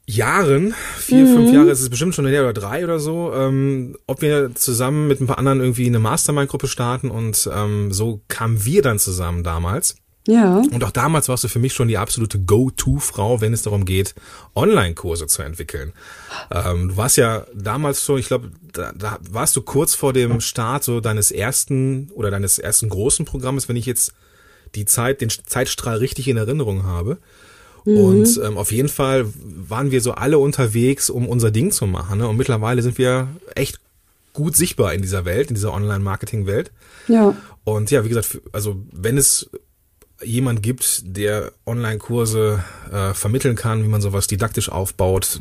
Jahren, 0.07 0.75
vier, 0.97 1.25
mhm. 1.25 1.33
fünf 1.33 1.53
Jahre 1.53 1.71
ist 1.71 1.81
es 1.81 1.89
bestimmt 1.89 2.13
schon 2.13 2.27
her 2.27 2.43
oder 2.43 2.53
drei 2.53 2.83
oder 2.83 2.99
so, 2.99 3.33
ähm, 3.33 3.97
ob 4.05 4.21
wir 4.21 4.53
zusammen 4.53 5.07
mit 5.07 5.19
ein 5.19 5.27
paar 5.27 5.39
anderen 5.39 5.59
irgendwie 5.59 5.87
eine 5.87 5.99
Mastermind-Gruppe 5.99 6.67
starten 6.67 7.09
und 7.09 7.49
ähm, 7.51 7.91
so 7.91 8.21
kamen 8.27 8.63
wir 8.65 8.83
dann 8.83 8.99
zusammen 8.99 9.43
damals. 9.43 9.95
Ja. 10.27 10.57
Und 10.57 10.83
auch 10.83 10.91
damals 10.91 11.29
warst 11.29 11.43
du 11.43 11.47
für 11.47 11.59
mich 11.59 11.73
schon 11.73 11.87
die 11.87 11.97
absolute 11.97 12.39
Go-To-Frau, 12.39 13.41
wenn 13.41 13.53
es 13.53 13.61
darum 13.61 13.85
geht, 13.85 14.15
Online-Kurse 14.55 15.27
zu 15.27 15.43
entwickeln. 15.43 15.93
Ähm, 16.51 16.89
du 16.89 16.97
warst 16.97 17.17
ja 17.17 17.45
damals 17.53 18.03
schon, 18.03 18.19
ich 18.19 18.27
glaube, 18.27 18.51
da, 18.73 18.91
da 18.93 19.19
warst 19.29 19.55
du 19.55 19.61
kurz 19.61 19.93
vor 19.93 20.13
dem 20.13 20.41
Start 20.41 20.83
so 20.83 20.99
deines 20.99 21.31
ersten 21.31 22.09
oder 22.13 22.31
deines 22.31 22.57
ersten 22.57 22.89
großen 22.89 23.25
Programmes, 23.25 23.69
wenn 23.69 23.75
ich 23.75 23.85
jetzt 23.85 24.13
die 24.73 24.85
Zeit, 24.85 25.21
den 25.21 25.29
Zeitstrahl 25.29 25.97
richtig 25.97 26.27
in 26.27 26.37
Erinnerung 26.37 26.85
habe. 26.85 27.19
Mhm. 27.85 27.97
Und 27.97 28.41
ähm, 28.43 28.57
auf 28.57 28.71
jeden 28.71 28.89
Fall 28.89 29.25
waren 29.43 29.91
wir 29.91 30.01
so 30.01 30.13
alle 30.13 30.39
unterwegs, 30.39 31.09
um 31.09 31.27
unser 31.27 31.51
Ding 31.51 31.71
zu 31.71 31.85
machen. 31.87 32.19
Ne? 32.19 32.27
Und 32.27 32.37
mittlerweile 32.37 32.81
sind 32.81 32.97
wir 32.97 33.27
echt 33.55 33.79
gut 34.33 34.55
sichtbar 34.55 34.93
in 34.93 35.01
dieser 35.01 35.25
Welt, 35.25 35.49
in 35.49 35.55
dieser 35.55 35.73
Online-Marketing-Welt. 35.73 36.71
Ja. 37.07 37.35
Und 37.63 37.89
ja, 37.91 38.03
wie 38.03 38.09
gesagt, 38.09 38.41
also 38.51 38.75
wenn 38.91 39.17
es 39.17 39.49
jemand 40.23 40.63
gibt, 40.63 41.03
der 41.05 41.51
Online-Kurse 41.65 42.63
äh, 42.91 43.13
vermitteln 43.13 43.55
kann, 43.55 43.83
wie 43.83 43.87
man 43.87 44.01
sowas 44.01 44.27
didaktisch 44.27 44.69
aufbaut, 44.69 45.39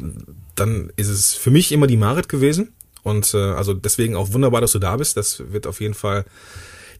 dann 0.55 0.93
ist 0.97 1.09
es 1.09 1.35
für 1.35 1.51
mich 1.51 1.73
immer 1.73 1.87
die 1.87 1.97
Marit 1.97 2.29
gewesen. 2.29 2.73
Und 3.03 3.35
äh, 3.35 3.39
also 3.39 3.75
deswegen 3.75 4.17
auch 4.17 4.33
wunderbar, 4.33 4.61
dass 4.61 4.73
du 4.73 4.79
da 4.79 4.97
bist. 4.97 5.17
Das 5.17 5.43
wird 5.53 5.67
auf 5.67 5.81
jeden 5.81 5.95
Fall 5.95 6.25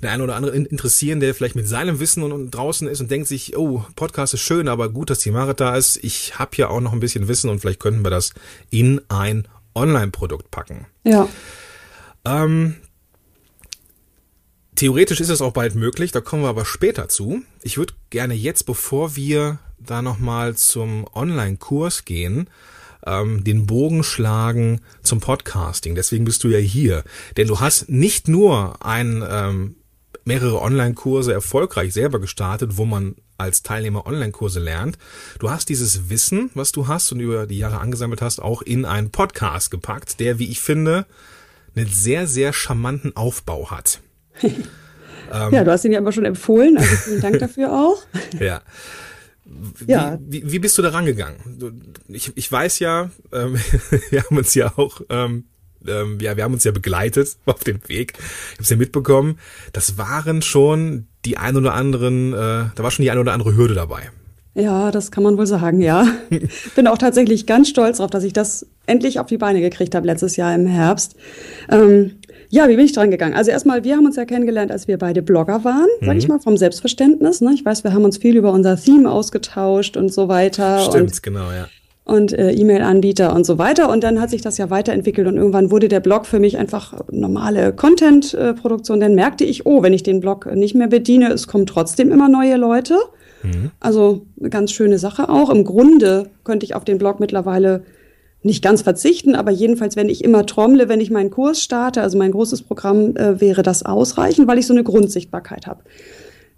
der 0.05 0.13
eine 0.13 0.23
oder 0.23 0.37
andere 0.37 0.55
interessieren, 0.57 1.21
der 1.21 1.35
vielleicht 1.35 1.57
mit 1.57 1.67
seinem 1.67 1.99
Wissen 2.01 2.23
und, 2.23 2.33
und, 2.33 2.51
draußen 2.51 2.87
ist 2.87 3.01
und 3.01 3.11
denkt 3.11 3.27
sich, 3.27 3.57
oh, 3.57 3.85
Podcast 3.97 4.35
ist 4.35 4.41
schön, 4.41 4.69
aber 4.69 4.89
gut, 4.89 5.11
dass 5.11 5.19
die 5.19 5.31
Marit 5.31 5.61
da 5.61 5.77
ist. 5.77 5.97
Ich 6.03 6.39
habe 6.39 6.57
ja 6.57 6.69
auch 6.69 6.81
noch 6.81 6.93
ein 6.93 7.01
bisschen 7.01 7.29
Wissen 7.29 7.51
und 7.51 7.61
vielleicht 7.61 7.81
könnten 7.81 8.05
wir 8.05 8.11
das 8.11 8.33
in 8.71 9.01
ein 9.09 9.49
Online-Produkt 9.75 10.51
packen. 10.51 10.87
Ja. 11.03 11.29
Ähm, 12.25 12.77
theoretisch 14.77 15.21
ist 15.21 15.31
es 15.31 15.43
auch 15.43 15.53
bald 15.53 15.75
möglich, 15.75 16.13
da 16.13 16.21
kommen 16.21 16.43
wir 16.43 16.49
aber 16.49 16.65
später 16.65 17.09
zu. 17.09 17.43
Ich 17.63 17.77
würde 17.77 17.95
gerne 18.11 18.35
jetzt, 18.35 18.65
bevor 18.67 19.17
wir 19.17 19.59
da 19.79 20.03
nochmal 20.03 20.55
zum 20.57 21.07
Online-Kurs 21.15 22.05
gehen, 22.05 22.49
ähm, 23.07 23.45
den 23.45 23.67
Bogen 23.67 24.03
schlagen 24.03 24.81
zum 25.03 25.21
Podcasting. 25.21 25.95
Deswegen 25.95 26.25
bist 26.25 26.45
du 26.45 26.49
ja 26.49 26.59
hier. 26.59 27.05
Denn 27.37 27.49
du 27.49 27.61
hast 27.61 27.89
nicht 27.89 28.29
nur 28.29 28.85
ein 28.85 29.25
ähm, 29.29 29.77
mehrere 30.25 30.61
Online-Kurse 30.61 31.33
erfolgreich 31.33 31.93
selber 31.93 32.21
gestartet, 32.21 32.77
wo 32.77 32.85
man 32.85 33.17
als 33.37 33.63
Teilnehmer 33.63 34.07
Online-Kurse 34.07 34.61
lernt. 34.61 34.99
Du 35.39 35.51
hast 35.51 35.69
dieses 35.69 36.09
Wissen, 36.09 36.51
was 36.55 36.73
du 36.73 36.89
hast 36.89 37.13
und 37.13 37.21
über 37.21 37.47
die 37.47 37.59
Jahre 37.59 37.79
angesammelt 37.79 38.23
hast, 38.23 38.41
auch 38.41 38.63
in 38.63 38.85
einen 38.85 39.11
Podcast 39.11 39.71
gepackt, 39.71 40.21
der, 40.21 40.39
wie 40.39 40.51
ich 40.51 40.61
finde, 40.61 41.07
einen 41.77 41.87
sehr, 41.87 42.27
sehr 42.27 42.53
charmanten 42.53 43.17
Aufbau 43.17 43.71
hat. 43.71 44.01
ja, 45.33 45.65
du 45.65 45.71
hast 45.71 45.85
ihn 45.85 45.93
ja 45.93 45.99
immer 45.99 46.13
schon 46.13 46.25
empfohlen, 46.25 46.79
also 46.79 46.97
vielen 46.97 47.21
Dank 47.21 47.39
dafür 47.41 47.73
auch. 47.73 48.03
ja. 48.39 48.63
Wie, 49.47 49.93
ja. 49.93 50.19
Wie, 50.23 50.51
wie 50.51 50.59
bist 50.59 50.79
du 50.79 50.83
da 50.83 50.89
rangegangen? 50.89 51.37
Ich, 52.09 52.33
ich 52.35 52.51
weiß 52.51 52.79
ja, 52.79 53.11
ähm, 53.31 53.57
wir 54.11 54.23
haben 54.23 54.39
uns 54.39 54.55
ja 54.55 54.73
auch 54.77 55.03
ähm, 55.11 55.45
ähm, 55.87 56.19
ja, 56.21 56.37
wir 56.37 56.45
haben 56.45 56.55
uns 56.55 56.65
ja 56.65 56.73
begleitet 56.73 57.37
auf 57.47 57.65
dem 57.65 57.81
Weg. 57.89 58.15
Ich 58.17 58.55
habe 58.55 58.63
es 58.63 58.71
ja 58.71 58.77
mitbekommen. 58.77 59.39
Das 59.73 59.99
waren 59.99 60.43
schon 60.43 61.07
die 61.25 61.37
ein 61.37 61.57
oder 61.57 61.75
anderen, 61.75 62.33
äh, 62.33 62.37
da 62.37 62.79
war 62.79 62.91
schon 62.91 63.03
die 63.03 63.11
ein 63.11 63.19
oder 63.19 63.33
andere 63.33 63.57
Hürde 63.57 63.75
dabei. 63.75 64.11
Ja, 64.55 64.93
das 64.93 65.11
kann 65.11 65.25
man 65.25 65.37
wohl 65.37 65.47
sagen, 65.47 65.81
ja. 65.81 66.07
Bin 66.77 66.87
auch 66.87 66.99
tatsächlich 66.99 67.47
ganz 67.47 67.69
stolz 67.69 67.97
darauf, 67.97 68.11
dass 68.11 68.23
ich 68.23 68.33
das 68.33 68.67
endlich 68.87 69.19
auf 69.19 69.27
die 69.27 69.39
Beine 69.39 69.61
gekriegt 69.61 69.95
habe 69.95 70.07
letztes 70.07 70.37
Jahr 70.37 70.55
im 70.55 70.67
Herbst. 70.67 71.17
Ähm, 71.71 72.13
ja, 72.51 72.69
wie 72.69 72.77
bin 72.77 72.85
ich 72.85 72.93
dran 72.93 73.11
gegangen? 73.11 73.35
Also 73.35 73.51
erstmal, 73.51 73.83
wir 73.83 73.97
haben 73.97 74.07
uns 74.07 74.15
ja 74.15 74.25
kennengelernt, 74.25 74.71
als 74.71 74.87
wir 74.87 74.97
beide 74.97 75.23
Blogger 75.23 75.65
waren, 75.65 75.89
mhm. 76.01 76.07
sag 76.07 76.17
ich 76.17 76.29
mal, 76.29 76.39
vom 76.39 76.57
Selbstverständnis. 76.57 77.41
Ne? 77.41 77.53
Ich 77.55 77.65
weiß, 77.65 77.83
wir 77.83 77.93
haben 77.93 78.05
uns 78.05 78.19
viel 78.19 78.37
über 78.37 78.53
unser 78.53 78.77
Theme 78.77 79.11
ausgetauscht 79.11 79.97
und 79.97 80.13
so 80.13 80.29
weiter. 80.29 80.79
Stimmt, 80.81 81.11
und 81.11 81.23
genau, 81.23 81.51
ja 81.51 81.67
und 82.05 82.33
äh, 82.33 82.53
E-Mail-Anbieter 82.53 83.35
und 83.35 83.45
so 83.45 83.59
weiter. 83.59 83.91
Und 83.91 84.05
dann 84.05 84.21
hat 84.21 84.31
sich 84.31 84.43
das 84.43 84.59
ja 84.59 84.69
weiterentwickelt 84.71 85.27
und 85.27 85.37
irgendwann 85.37 85.71
wurde 85.71 85.89
der 85.89 86.01
Blog 86.01 86.27
für 86.27 86.39
mich 86.39 86.59
einfach 86.59 87.01
normale 87.11 87.73
Content-Produktion. 87.73 89.01
Dann 89.01 89.15
merkte 89.15 89.45
ich, 89.45 89.65
oh, 89.67 89.83
wenn 89.83 89.95
ich 89.95 90.03
den 90.03 90.21
Blog 90.21 90.55
nicht 90.55 90.75
mehr 90.75 90.89
bediene, 90.89 91.33
es 91.33 91.47
kommen 91.47 91.67
trotzdem 91.67 92.13
immer 92.13 92.29
neue 92.29 92.57
Leute. 92.57 92.99
Mhm. 93.43 93.71
Also 93.81 94.27
eine 94.39 94.51
ganz 94.51 94.73
schöne 94.73 94.99
Sache 94.99 95.29
auch. 95.31 95.49
Im 95.49 95.65
Grunde 95.65 96.31
könnte 96.45 96.67
ich 96.67 96.75
auf 96.75 96.85
den 96.85 96.99
Blog 96.99 97.21
mittlerweile 97.21 97.85
nicht 98.43 98.63
ganz 98.63 98.83
verzichten, 98.83 99.35
aber 99.35 99.51
jedenfalls, 99.51 99.97
wenn 99.97 100.11
ich 100.11 100.23
immer 100.23 100.45
trommle, 100.45 100.91
wenn 100.91 101.01
ich 101.01 101.11
meinen 101.11 101.31
Kurs 101.31 101.63
starte, 101.63 102.03
also 102.03 102.19
mein 102.19 102.33
großes 102.33 102.61
Programm, 102.63 103.17
äh, 103.17 103.41
wäre 103.41 103.63
das 103.63 103.87
ausreichend, 103.87 104.47
weil 104.47 104.59
ich 104.59 104.67
so 104.67 104.75
eine 104.75 104.85
Grundsichtbarkeit 104.85 105.67
habe 105.67 105.81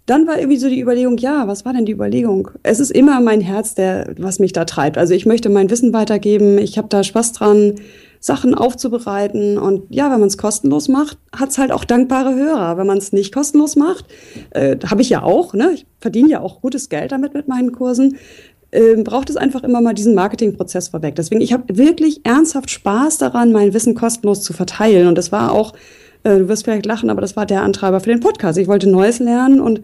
dann 0.07 0.25
war 0.25 0.39
irgendwie 0.39 0.57
so 0.57 0.69
die 0.69 0.81
Überlegung, 0.81 1.17
ja, 1.17 1.47
was 1.47 1.65
war 1.65 1.73
denn 1.73 1.85
die 1.85 1.91
Überlegung? 1.91 2.49
Es 2.63 2.79
ist 2.79 2.91
immer 2.91 3.19
mein 3.19 3.41
Herz, 3.41 3.75
der, 3.75 4.15
was 4.17 4.39
mich 4.39 4.53
da 4.53 4.63
treibt. 4.65 4.97
Also 4.97 5.13
ich 5.13 5.25
möchte 5.25 5.49
mein 5.49 5.69
Wissen 5.69 5.93
weitergeben, 5.93 6.57
ich 6.57 6.77
habe 6.77 6.87
da 6.87 7.03
Spaß 7.03 7.33
dran, 7.33 7.75
Sachen 8.19 8.55
aufzubereiten. 8.55 9.57
Und 9.57 9.83
ja, 9.93 10.09
wenn 10.09 10.19
man 10.19 10.29
es 10.29 10.37
kostenlos 10.37 10.87
macht, 10.87 11.17
hat 11.35 11.49
es 11.49 11.57
halt 11.57 11.71
auch 11.71 11.83
dankbare 11.83 12.35
Hörer. 12.35 12.77
Wenn 12.77 12.87
man 12.87 12.97
es 12.97 13.11
nicht 13.11 13.33
kostenlos 13.33 13.75
macht, 13.75 14.05
äh, 14.51 14.77
habe 14.85 15.01
ich 15.01 15.09
ja 15.09 15.23
auch, 15.23 15.53
ne? 15.53 15.71
Ich 15.73 15.85
verdiene 15.99 16.29
ja 16.29 16.39
auch 16.39 16.61
gutes 16.61 16.87
Geld 16.87 17.11
damit 17.11 17.33
mit 17.33 17.49
meinen 17.49 17.73
Kursen. 17.73 18.17
Äh, 18.71 18.95
braucht 19.03 19.29
es 19.29 19.37
einfach 19.37 19.63
immer 19.63 19.81
mal 19.81 19.93
diesen 19.93 20.15
Marketingprozess 20.15 20.87
vorweg. 20.87 21.15
Deswegen, 21.15 21.41
ich 21.41 21.53
habe 21.53 21.77
wirklich 21.77 22.25
ernsthaft 22.25 22.69
Spaß 22.69 23.17
daran, 23.17 23.51
mein 23.51 23.73
Wissen 23.73 23.93
kostenlos 23.93 24.41
zu 24.41 24.53
verteilen. 24.53 25.07
Und 25.07 25.17
das 25.17 25.31
war 25.31 25.51
auch 25.51 25.73
äh, 26.27 26.39
du 26.39 26.47
wirst 26.49 26.65
vielleicht 26.65 26.85
lachen, 26.85 27.09
aber 27.09 27.21
das 27.21 27.35
war 27.35 27.45
der 27.45 27.63
Antreiber 27.63 27.99
für 27.99 28.09
den 28.09 28.19
Podcast. 28.19 28.57
Ich 28.57 28.67
wollte 28.67 28.89
Neues 28.89 29.19
lernen 29.19 29.61
und, 29.61 29.81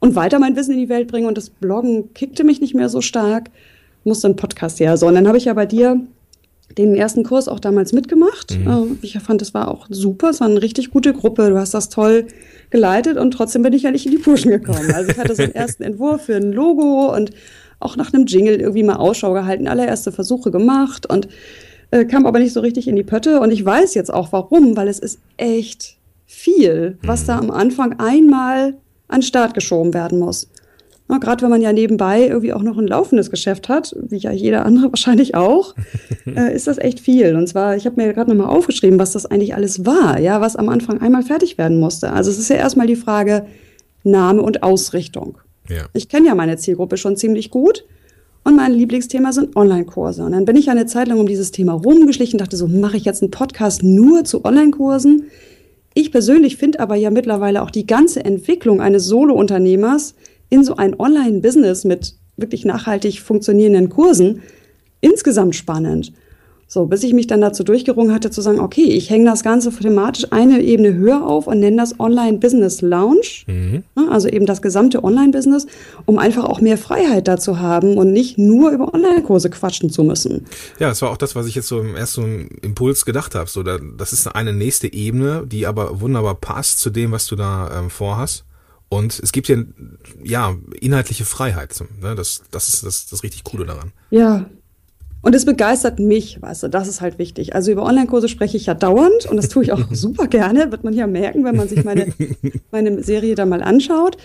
und 0.00 0.14
weiter 0.14 0.38
mein 0.38 0.56
Wissen 0.56 0.72
in 0.72 0.78
die 0.78 0.88
Welt 0.88 1.08
bringen 1.08 1.26
und 1.26 1.36
das 1.36 1.50
Bloggen 1.50 2.14
kickte 2.14 2.44
mich 2.44 2.60
nicht 2.60 2.74
mehr 2.74 2.88
so 2.88 3.00
stark, 3.00 3.50
musste 4.04 4.28
ein 4.28 4.36
Podcast 4.36 4.80
her. 4.80 4.96
So, 4.96 5.06
und 5.06 5.14
dann 5.14 5.28
habe 5.28 5.38
ich 5.38 5.44
ja 5.44 5.54
bei 5.54 5.66
dir 5.66 6.00
den 6.78 6.94
ersten 6.94 7.22
Kurs 7.22 7.48
auch 7.48 7.60
damals 7.60 7.92
mitgemacht. 7.92 8.58
Mhm. 8.58 8.98
Äh, 9.02 9.06
ich 9.06 9.18
fand, 9.18 9.42
das 9.42 9.52
war 9.52 9.68
auch 9.68 9.86
super. 9.90 10.30
Es 10.30 10.40
war 10.40 10.48
eine 10.48 10.62
richtig 10.62 10.90
gute 10.90 11.12
Gruppe. 11.12 11.50
Du 11.50 11.58
hast 11.58 11.74
das 11.74 11.90
toll 11.90 12.26
geleitet 12.70 13.18
und 13.18 13.32
trotzdem 13.32 13.62
bin 13.62 13.74
ich 13.74 13.82
ja 13.82 13.90
nicht 13.90 14.06
in 14.06 14.12
die 14.12 14.18
Puschen 14.18 14.50
gekommen. 14.50 14.92
Also 14.94 15.10
ich 15.10 15.18
hatte 15.18 15.34
so 15.34 15.42
einen 15.42 15.54
ersten 15.54 15.82
Entwurf 15.82 16.22
für 16.22 16.36
ein 16.36 16.52
Logo 16.52 17.14
und 17.14 17.30
auch 17.80 17.96
nach 17.96 18.14
einem 18.14 18.26
Jingle 18.26 18.60
irgendwie 18.60 18.84
mal 18.84 18.96
Ausschau 18.96 19.34
gehalten, 19.34 19.68
allererste 19.68 20.12
Versuche 20.12 20.50
gemacht 20.50 21.04
und 21.10 21.28
äh, 21.92 22.04
kam 22.06 22.26
aber 22.26 22.40
nicht 22.40 22.52
so 22.52 22.60
richtig 22.60 22.88
in 22.88 22.96
die 22.96 23.04
Pötte. 23.04 23.38
Und 23.40 23.52
ich 23.52 23.64
weiß 23.64 23.94
jetzt 23.94 24.12
auch 24.12 24.32
warum, 24.32 24.76
weil 24.76 24.88
es 24.88 24.98
ist 24.98 25.20
echt 25.36 25.96
viel, 26.26 26.98
was 27.02 27.26
da 27.26 27.36
mhm. 27.36 27.50
am 27.50 27.50
Anfang 27.52 28.00
einmal 28.00 28.74
an 29.08 29.20
den 29.20 29.22
Start 29.22 29.54
geschoben 29.54 29.94
werden 29.94 30.18
muss. 30.18 30.48
Gerade 31.20 31.42
wenn 31.42 31.50
man 31.50 31.60
ja 31.60 31.74
nebenbei 31.74 32.26
irgendwie 32.26 32.54
auch 32.54 32.62
noch 32.62 32.78
ein 32.78 32.86
laufendes 32.86 33.30
Geschäft 33.30 33.68
hat, 33.68 33.94
wie 34.00 34.16
ja 34.16 34.32
jeder 34.32 34.64
andere 34.64 34.88
wahrscheinlich 34.92 35.34
auch, 35.34 35.74
äh, 36.26 36.54
ist 36.54 36.66
das 36.66 36.78
echt 36.78 37.00
viel. 37.00 37.36
Und 37.36 37.46
zwar, 37.46 37.76
ich 37.76 37.84
habe 37.84 38.00
mir 38.00 38.14
gerade 38.14 38.34
nochmal 38.34 38.54
aufgeschrieben, 38.54 38.98
was 38.98 39.12
das 39.12 39.26
eigentlich 39.26 39.54
alles 39.54 39.84
war, 39.84 40.18
ja, 40.18 40.40
was 40.40 40.56
am 40.56 40.70
Anfang 40.70 41.02
einmal 41.02 41.22
fertig 41.22 41.58
werden 41.58 41.78
musste. 41.78 42.12
Also 42.12 42.30
es 42.30 42.38
ist 42.38 42.48
ja 42.48 42.56
erstmal 42.56 42.86
die 42.86 42.96
Frage 42.96 43.44
Name 44.02 44.40
und 44.40 44.62
Ausrichtung. 44.62 45.38
Ja. 45.68 45.84
Ich 45.92 46.08
kenne 46.08 46.28
ja 46.28 46.34
meine 46.34 46.56
Zielgruppe 46.56 46.96
schon 46.96 47.16
ziemlich 47.16 47.50
gut 47.50 47.84
und 48.44 48.56
mein 48.56 48.72
Lieblingsthema 48.72 49.32
sind 49.32 49.56
Online-Kurse. 49.56 50.24
Und 50.24 50.32
dann 50.32 50.44
bin 50.44 50.56
ich 50.56 50.68
eine 50.70 50.86
Zeit 50.86 51.08
lang 51.08 51.20
um 51.20 51.26
dieses 51.26 51.52
Thema 51.52 51.74
rumgeschlichen, 51.74 52.38
dachte 52.38 52.56
so, 52.56 52.66
mache 52.66 52.96
ich 52.96 53.04
jetzt 53.04 53.22
einen 53.22 53.30
Podcast 53.30 53.82
nur 53.82 54.24
zu 54.24 54.44
Online-Kursen? 54.44 55.26
Ich 55.94 56.10
persönlich 56.10 56.56
finde 56.56 56.80
aber 56.80 56.96
ja 56.96 57.10
mittlerweile 57.10 57.62
auch 57.62 57.70
die 57.70 57.86
ganze 57.86 58.24
Entwicklung 58.24 58.80
eines 58.80 59.06
Solo-Unternehmers 59.06 60.14
in 60.48 60.64
so 60.64 60.76
ein 60.76 60.98
Online-Business 60.98 61.84
mit 61.84 62.14
wirklich 62.36 62.64
nachhaltig 62.64 63.20
funktionierenden 63.20 63.90
Kursen 63.90 64.42
insgesamt 65.00 65.54
spannend. 65.54 66.12
So, 66.72 66.86
bis 66.86 67.02
ich 67.02 67.12
mich 67.12 67.26
dann 67.26 67.42
dazu 67.42 67.64
durchgerungen 67.64 68.14
hatte, 68.14 68.30
zu 68.30 68.40
sagen, 68.40 68.58
okay, 68.58 68.84
ich 68.84 69.10
hänge 69.10 69.26
das 69.26 69.42
Ganze 69.42 69.70
thematisch 69.70 70.28
eine 70.30 70.62
Ebene 70.62 70.94
höher 70.94 71.26
auf 71.26 71.46
und 71.46 71.60
nenne 71.60 71.76
das 71.76 72.00
Online 72.00 72.38
Business 72.38 72.80
Lounge. 72.80 73.44
Mhm. 73.46 73.82
Also 74.08 74.26
eben 74.28 74.46
das 74.46 74.62
gesamte 74.62 75.04
Online-Business, 75.04 75.66
um 76.06 76.16
einfach 76.16 76.44
auch 76.44 76.62
mehr 76.62 76.78
Freiheit 76.78 77.28
dazu 77.28 77.58
haben 77.58 77.98
und 77.98 78.14
nicht 78.14 78.38
nur 78.38 78.70
über 78.70 78.94
Online-Kurse 78.94 79.50
quatschen 79.50 79.90
zu 79.90 80.02
müssen. 80.02 80.46
Ja, 80.78 80.88
das 80.88 81.02
war 81.02 81.10
auch 81.10 81.18
das, 81.18 81.36
was 81.36 81.46
ich 81.46 81.54
jetzt 81.56 81.68
so 81.68 81.78
im 81.78 81.94
ersten 81.94 82.48
Impuls 82.62 83.04
gedacht 83.04 83.34
habe. 83.34 83.50
So, 83.50 83.62
das 83.62 84.14
ist 84.14 84.26
eine 84.28 84.54
nächste 84.54 84.90
Ebene, 84.90 85.46
die 85.46 85.66
aber 85.66 86.00
wunderbar 86.00 86.36
passt 86.36 86.78
zu 86.78 86.88
dem, 86.88 87.12
was 87.12 87.26
du 87.26 87.36
da 87.36 87.80
ähm, 87.80 87.90
vorhast. 87.90 88.46
Und 88.88 89.20
es 89.22 89.32
gibt 89.32 89.48
ja, 89.48 89.58
ja 90.24 90.56
inhaltliche 90.80 91.26
Freiheit. 91.26 91.84
Ne? 92.00 92.14
Das, 92.14 92.44
das 92.50 92.68
ist 92.68 92.86
das, 92.86 93.08
das 93.08 93.22
richtig 93.22 93.44
Coole 93.44 93.66
daran. 93.66 93.92
Ja, 94.08 94.46
und 95.22 95.34
es 95.36 95.44
begeistert 95.44 96.00
mich, 96.00 96.42
weißt 96.42 96.64
du, 96.64 96.68
das 96.68 96.88
ist 96.88 97.00
halt 97.00 97.18
wichtig. 97.18 97.54
Also 97.54 97.70
über 97.70 97.84
Online-Kurse 97.84 98.28
spreche 98.28 98.56
ich 98.56 98.66
ja 98.66 98.74
dauernd 98.74 99.26
und 99.30 99.36
das 99.36 99.48
tue 99.48 99.62
ich 99.62 99.72
auch 99.72 99.80
super 99.92 100.26
gerne, 100.26 100.70
wird 100.72 100.84
man 100.84 100.94
ja 100.94 101.06
merken, 101.06 101.44
wenn 101.44 101.56
man 101.56 101.68
sich 101.68 101.84
meine, 101.84 102.12
meine 102.72 103.02
Serie 103.02 103.36
da 103.36 103.46
mal 103.46 103.62
anschaut. 103.62 104.16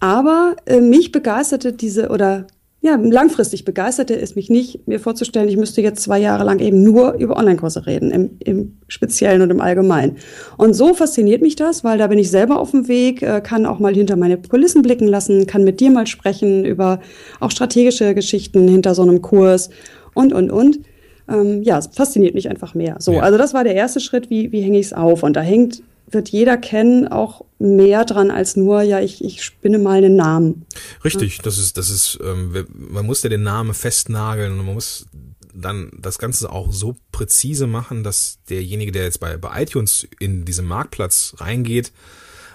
Aber 0.00 0.56
äh, 0.66 0.80
mich 0.80 1.12
begeisterte 1.12 1.72
diese, 1.72 2.08
oder 2.08 2.46
ja, 2.82 2.94
langfristig 2.96 3.64
begeisterte 3.64 4.18
es 4.18 4.36
mich 4.36 4.48
nicht, 4.48 4.86
mir 4.86 5.00
vorzustellen, 5.00 5.48
ich 5.48 5.56
müsste 5.56 5.80
jetzt 5.80 6.02
zwei 6.02 6.20
Jahre 6.20 6.44
lang 6.44 6.60
eben 6.60 6.82
nur 6.82 7.14
über 7.14 7.36
Online-Kurse 7.36 7.86
reden, 7.86 8.10
im, 8.10 8.30
im 8.38 8.78
Speziellen 8.86 9.42
und 9.42 9.50
im 9.50 9.60
Allgemeinen. 9.60 10.18
Und 10.56 10.74
so 10.74 10.94
fasziniert 10.94 11.42
mich 11.42 11.56
das, 11.56 11.84
weil 11.84 11.98
da 11.98 12.06
bin 12.06 12.18
ich 12.18 12.30
selber 12.30 12.58
auf 12.60 12.70
dem 12.70 12.86
Weg, 12.86 13.22
äh, 13.22 13.40
kann 13.42 13.66
auch 13.66 13.78
mal 13.78 13.94
hinter 13.94 14.16
meine 14.16 14.38
Kulissen 14.38 14.82
blicken 14.82 15.08
lassen, 15.08 15.46
kann 15.46 15.64
mit 15.64 15.80
dir 15.80 15.90
mal 15.90 16.06
sprechen 16.06 16.64
über 16.64 17.00
auch 17.40 17.50
strategische 17.50 18.14
Geschichten 18.14 18.68
hinter 18.68 18.94
so 18.94 19.02
einem 19.02 19.20
Kurs 19.20 19.70
und, 20.16 20.32
und, 20.32 20.50
und. 20.50 20.80
Ähm, 21.28 21.62
ja, 21.62 21.78
es 21.78 21.88
fasziniert 21.88 22.34
mich 22.34 22.48
einfach 22.48 22.74
mehr. 22.74 22.96
So, 23.00 23.14
ja. 23.14 23.20
also 23.20 23.36
das 23.36 23.52
war 23.52 23.64
der 23.64 23.74
erste 23.74 24.00
Schritt, 24.00 24.30
wie, 24.30 24.52
wie 24.52 24.62
hänge 24.62 24.78
ich 24.78 24.86
es 24.86 24.92
auf? 24.92 25.22
Und 25.22 25.34
da 25.34 25.40
hängt, 25.40 25.82
wird 26.08 26.28
jeder 26.28 26.56
kennen, 26.56 27.08
auch 27.08 27.44
mehr 27.58 28.04
dran 28.04 28.30
als 28.30 28.56
nur, 28.56 28.82
ja, 28.82 29.00
ich, 29.00 29.24
ich 29.24 29.42
spinne 29.42 29.78
mal 29.78 29.98
einen 29.98 30.14
Namen. 30.14 30.66
Richtig, 31.04 31.38
ja. 31.38 31.42
das 31.42 31.58
ist, 31.58 31.76
das 31.78 31.90
ist, 31.90 32.18
ähm, 32.22 32.66
man 32.72 33.04
muss 33.06 33.22
ja 33.22 33.28
den 33.28 33.42
Namen 33.42 33.74
festnageln 33.74 34.52
und 34.52 34.64
man 34.64 34.74
muss 34.74 35.06
dann 35.52 35.90
das 35.98 36.18
Ganze 36.18 36.50
auch 36.50 36.72
so 36.72 36.96
präzise 37.12 37.66
machen, 37.66 38.04
dass 38.04 38.38
derjenige, 38.48 38.92
der 38.92 39.04
jetzt 39.04 39.20
bei, 39.20 39.36
bei 39.36 39.62
iTunes 39.62 40.06
in 40.20 40.44
diesen 40.44 40.66
Marktplatz 40.66 41.34
reingeht, 41.38 41.92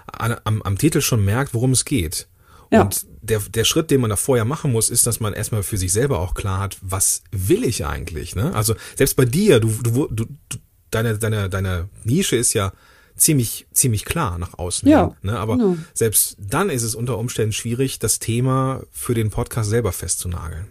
an, 0.07 0.37
am, 0.43 0.61
am 0.61 0.77
Titel 0.77 1.01
schon 1.01 1.25
merkt, 1.25 1.53
worum 1.53 1.71
es 1.71 1.83
geht. 1.83 2.27
Ja. 2.71 2.83
Und 2.83 3.05
der, 3.21 3.39
der 3.39 3.63
Schritt, 3.63 3.91
den 3.91 4.01
man 4.01 4.09
da 4.09 4.15
vorher 4.15 4.45
machen 4.45 4.71
muss, 4.71 4.89
ist, 4.89 5.07
dass 5.07 5.19
man 5.19 5.33
erstmal 5.33 5.63
für 5.63 5.77
sich 5.77 5.91
selber 5.93 6.19
auch 6.19 6.33
klar 6.33 6.59
hat, 6.59 6.77
was 6.81 7.23
will 7.31 7.63
ich 7.63 7.85
eigentlich? 7.85 8.35
Ne? 8.35 8.53
Also 8.53 8.75
selbst 8.95 9.15
bei 9.15 9.25
dir, 9.25 9.59
du, 9.59 9.69
du, 9.83 10.07
du, 10.09 10.25
deine, 10.89 11.17
deine, 11.17 11.49
deine 11.49 11.89
Nische 12.03 12.35
ist 12.35 12.53
ja 12.53 12.73
ziemlich, 13.15 13.67
ziemlich 13.71 14.05
klar 14.05 14.37
nach 14.37 14.57
außen. 14.57 14.87
Ja. 14.87 15.15
Ne? 15.21 15.37
Aber 15.37 15.57
ja. 15.57 15.75
selbst 15.93 16.37
dann 16.39 16.69
ist 16.69 16.83
es 16.83 16.95
unter 16.95 17.17
Umständen 17.17 17.53
schwierig, 17.53 17.99
das 17.99 18.19
Thema 18.19 18.81
für 18.91 19.13
den 19.13 19.29
Podcast 19.29 19.69
selber 19.69 19.91
festzunageln. 19.91 20.67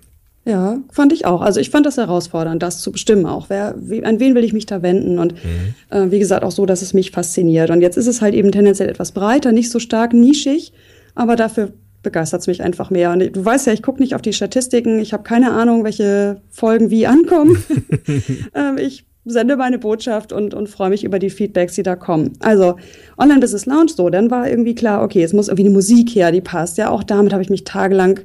Ja, 0.46 0.78
fand 0.90 1.12
ich 1.12 1.26
auch. 1.26 1.42
Also 1.42 1.60
ich 1.60 1.70
fand 1.70 1.84
das 1.84 1.98
herausfordernd, 1.98 2.62
das 2.62 2.80
zu 2.80 2.90
bestimmen 2.92 3.26
auch. 3.26 3.50
Wer, 3.50 3.74
wie, 3.78 4.04
an 4.04 4.20
wen 4.20 4.34
will 4.34 4.42
ich 4.42 4.54
mich 4.54 4.66
da 4.66 4.82
wenden? 4.82 5.18
Und 5.18 5.34
mhm. 5.34 5.74
äh, 5.90 6.10
wie 6.10 6.18
gesagt, 6.18 6.44
auch 6.44 6.50
so, 6.50 6.64
dass 6.64 6.82
es 6.82 6.94
mich 6.94 7.10
fasziniert. 7.10 7.70
Und 7.70 7.82
jetzt 7.82 7.96
ist 7.96 8.06
es 8.06 8.22
halt 8.22 8.34
eben 8.34 8.50
tendenziell 8.50 8.88
etwas 8.88 9.12
breiter, 9.12 9.52
nicht 9.52 9.70
so 9.70 9.78
stark 9.78 10.14
nischig, 10.14 10.72
aber 11.14 11.36
dafür 11.36 11.74
begeistert 12.02 12.40
es 12.40 12.46
mich 12.46 12.62
einfach 12.62 12.90
mehr. 12.90 13.12
Und 13.12 13.36
du 13.36 13.44
weißt 13.44 13.66
ja, 13.66 13.72
ich 13.72 13.82
gucke 13.82 14.00
nicht 14.00 14.14
auf 14.14 14.22
die 14.22 14.32
Statistiken, 14.32 14.98
ich 15.00 15.12
habe 15.12 15.22
keine 15.22 15.52
Ahnung, 15.52 15.84
welche 15.84 16.40
Folgen 16.50 16.90
wie 16.90 17.06
ankommen. 17.06 17.62
ähm, 18.54 18.78
ich 18.78 19.04
sende 19.24 19.56
meine 19.56 19.78
Botschaft 19.78 20.32
und, 20.32 20.54
und 20.54 20.68
freue 20.68 20.90
mich 20.90 21.04
über 21.04 21.18
die 21.18 21.30
Feedbacks, 21.30 21.74
die 21.74 21.82
da 21.82 21.96
kommen. 21.96 22.32
Also 22.40 22.76
Online 23.18 23.40
Business 23.40 23.66
Lounge 23.66 23.92
so, 23.94 24.08
dann 24.08 24.30
war 24.30 24.48
irgendwie 24.48 24.74
klar, 24.74 25.02
okay, 25.02 25.22
es 25.22 25.32
muss 25.32 25.48
irgendwie 25.48 25.66
eine 25.66 25.74
Musik 25.74 26.10
her, 26.10 26.32
die 26.32 26.40
passt. 26.40 26.78
Ja, 26.78 26.90
auch 26.90 27.02
damit 27.02 27.32
habe 27.32 27.42
ich 27.42 27.50
mich 27.50 27.64
tagelang 27.64 28.20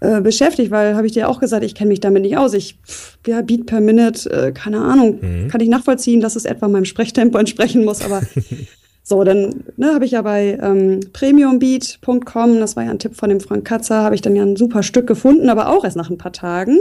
äh, 0.00 0.20
beschäftigt, 0.20 0.70
weil 0.70 0.96
habe 0.96 1.06
ich 1.06 1.12
dir 1.12 1.28
auch 1.28 1.40
gesagt, 1.40 1.64
ich 1.64 1.74
kenne 1.74 1.88
mich 1.88 2.00
damit 2.00 2.22
nicht 2.22 2.36
aus. 2.36 2.54
Ich, 2.54 2.78
ja, 3.26 3.42
Beat 3.42 3.66
per 3.66 3.80
Minute, 3.80 4.30
äh, 4.30 4.52
keine 4.52 4.80
Ahnung, 4.80 5.18
mhm. 5.20 5.48
kann 5.48 5.60
ich 5.60 5.68
nachvollziehen, 5.68 6.20
dass 6.20 6.36
es 6.36 6.44
etwa 6.44 6.68
meinem 6.68 6.84
Sprechtempo 6.84 7.38
entsprechen 7.38 7.84
muss, 7.84 8.02
aber 8.02 8.22
So, 9.02 9.24
dann 9.24 9.64
ne, 9.76 9.94
habe 9.94 10.04
ich 10.04 10.12
ja 10.12 10.22
bei 10.22 10.58
ähm, 10.62 11.00
premiumbeat.com, 11.12 12.60
das 12.60 12.76
war 12.76 12.84
ja 12.84 12.90
ein 12.90 12.98
Tipp 12.98 13.16
von 13.16 13.30
dem 13.30 13.40
Frank 13.40 13.64
Katzer, 13.64 14.02
habe 14.02 14.14
ich 14.14 14.20
dann 14.20 14.36
ja 14.36 14.42
ein 14.42 14.56
super 14.56 14.82
Stück 14.82 15.06
gefunden, 15.06 15.48
aber 15.48 15.68
auch 15.68 15.84
erst 15.84 15.96
nach 15.96 16.10
ein 16.10 16.18
paar 16.18 16.32
Tagen. 16.32 16.78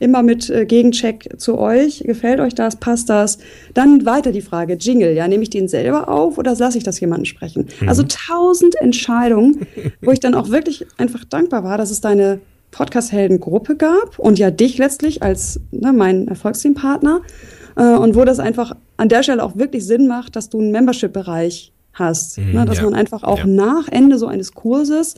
Immer 0.00 0.22
mit 0.22 0.48
äh, 0.48 0.64
Gegencheck 0.64 1.28
zu 1.38 1.58
euch. 1.58 2.04
Gefällt 2.06 2.38
euch 2.38 2.54
das? 2.54 2.76
Passt 2.76 3.08
das? 3.08 3.38
Dann 3.74 4.06
weiter 4.06 4.30
die 4.30 4.42
Frage, 4.42 4.74
Jingle, 4.74 5.12
ja, 5.12 5.26
nehme 5.26 5.42
ich 5.42 5.50
den 5.50 5.66
selber 5.66 6.08
auf 6.08 6.38
oder 6.38 6.54
lasse 6.54 6.78
ich 6.78 6.84
das 6.84 7.00
jemanden 7.00 7.26
sprechen? 7.26 7.66
Mhm. 7.80 7.88
Also 7.88 8.04
tausend 8.04 8.76
Entscheidungen, 8.76 9.66
wo 10.00 10.12
ich 10.12 10.20
dann 10.20 10.34
auch 10.34 10.50
wirklich 10.50 10.86
einfach 10.98 11.24
dankbar 11.24 11.64
war, 11.64 11.78
dass 11.78 11.90
es 11.90 12.00
deine 12.00 12.38
Podcast-Helden-Gruppe 12.70 13.74
gab 13.74 14.20
und 14.20 14.38
ja 14.38 14.52
dich 14.52 14.78
letztlich 14.78 15.22
als 15.24 15.58
ne, 15.72 15.92
mein 15.92 16.28
Erfolgsteampartner. 16.28 17.22
partner 17.22 17.94
äh, 17.94 17.96
und 17.96 18.14
wo 18.14 18.24
das 18.24 18.38
einfach 18.38 18.74
an 18.98 19.08
der 19.08 19.22
Stelle 19.22 19.42
auch 19.42 19.56
wirklich 19.56 19.86
Sinn 19.86 20.06
macht, 20.06 20.36
dass 20.36 20.50
du 20.50 20.60
einen 20.60 20.70
Membership-Bereich 20.70 21.72
hast. 21.94 22.38
Mhm, 22.38 22.52
ne, 22.52 22.64
dass 22.66 22.78
ja. 22.78 22.84
man 22.84 22.94
einfach 22.94 23.22
auch 23.22 23.38
ja. 23.38 23.46
nach 23.46 23.88
Ende 23.88 24.18
so 24.18 24.26
eines 24.26 24.52
Kurses 24.52 25.14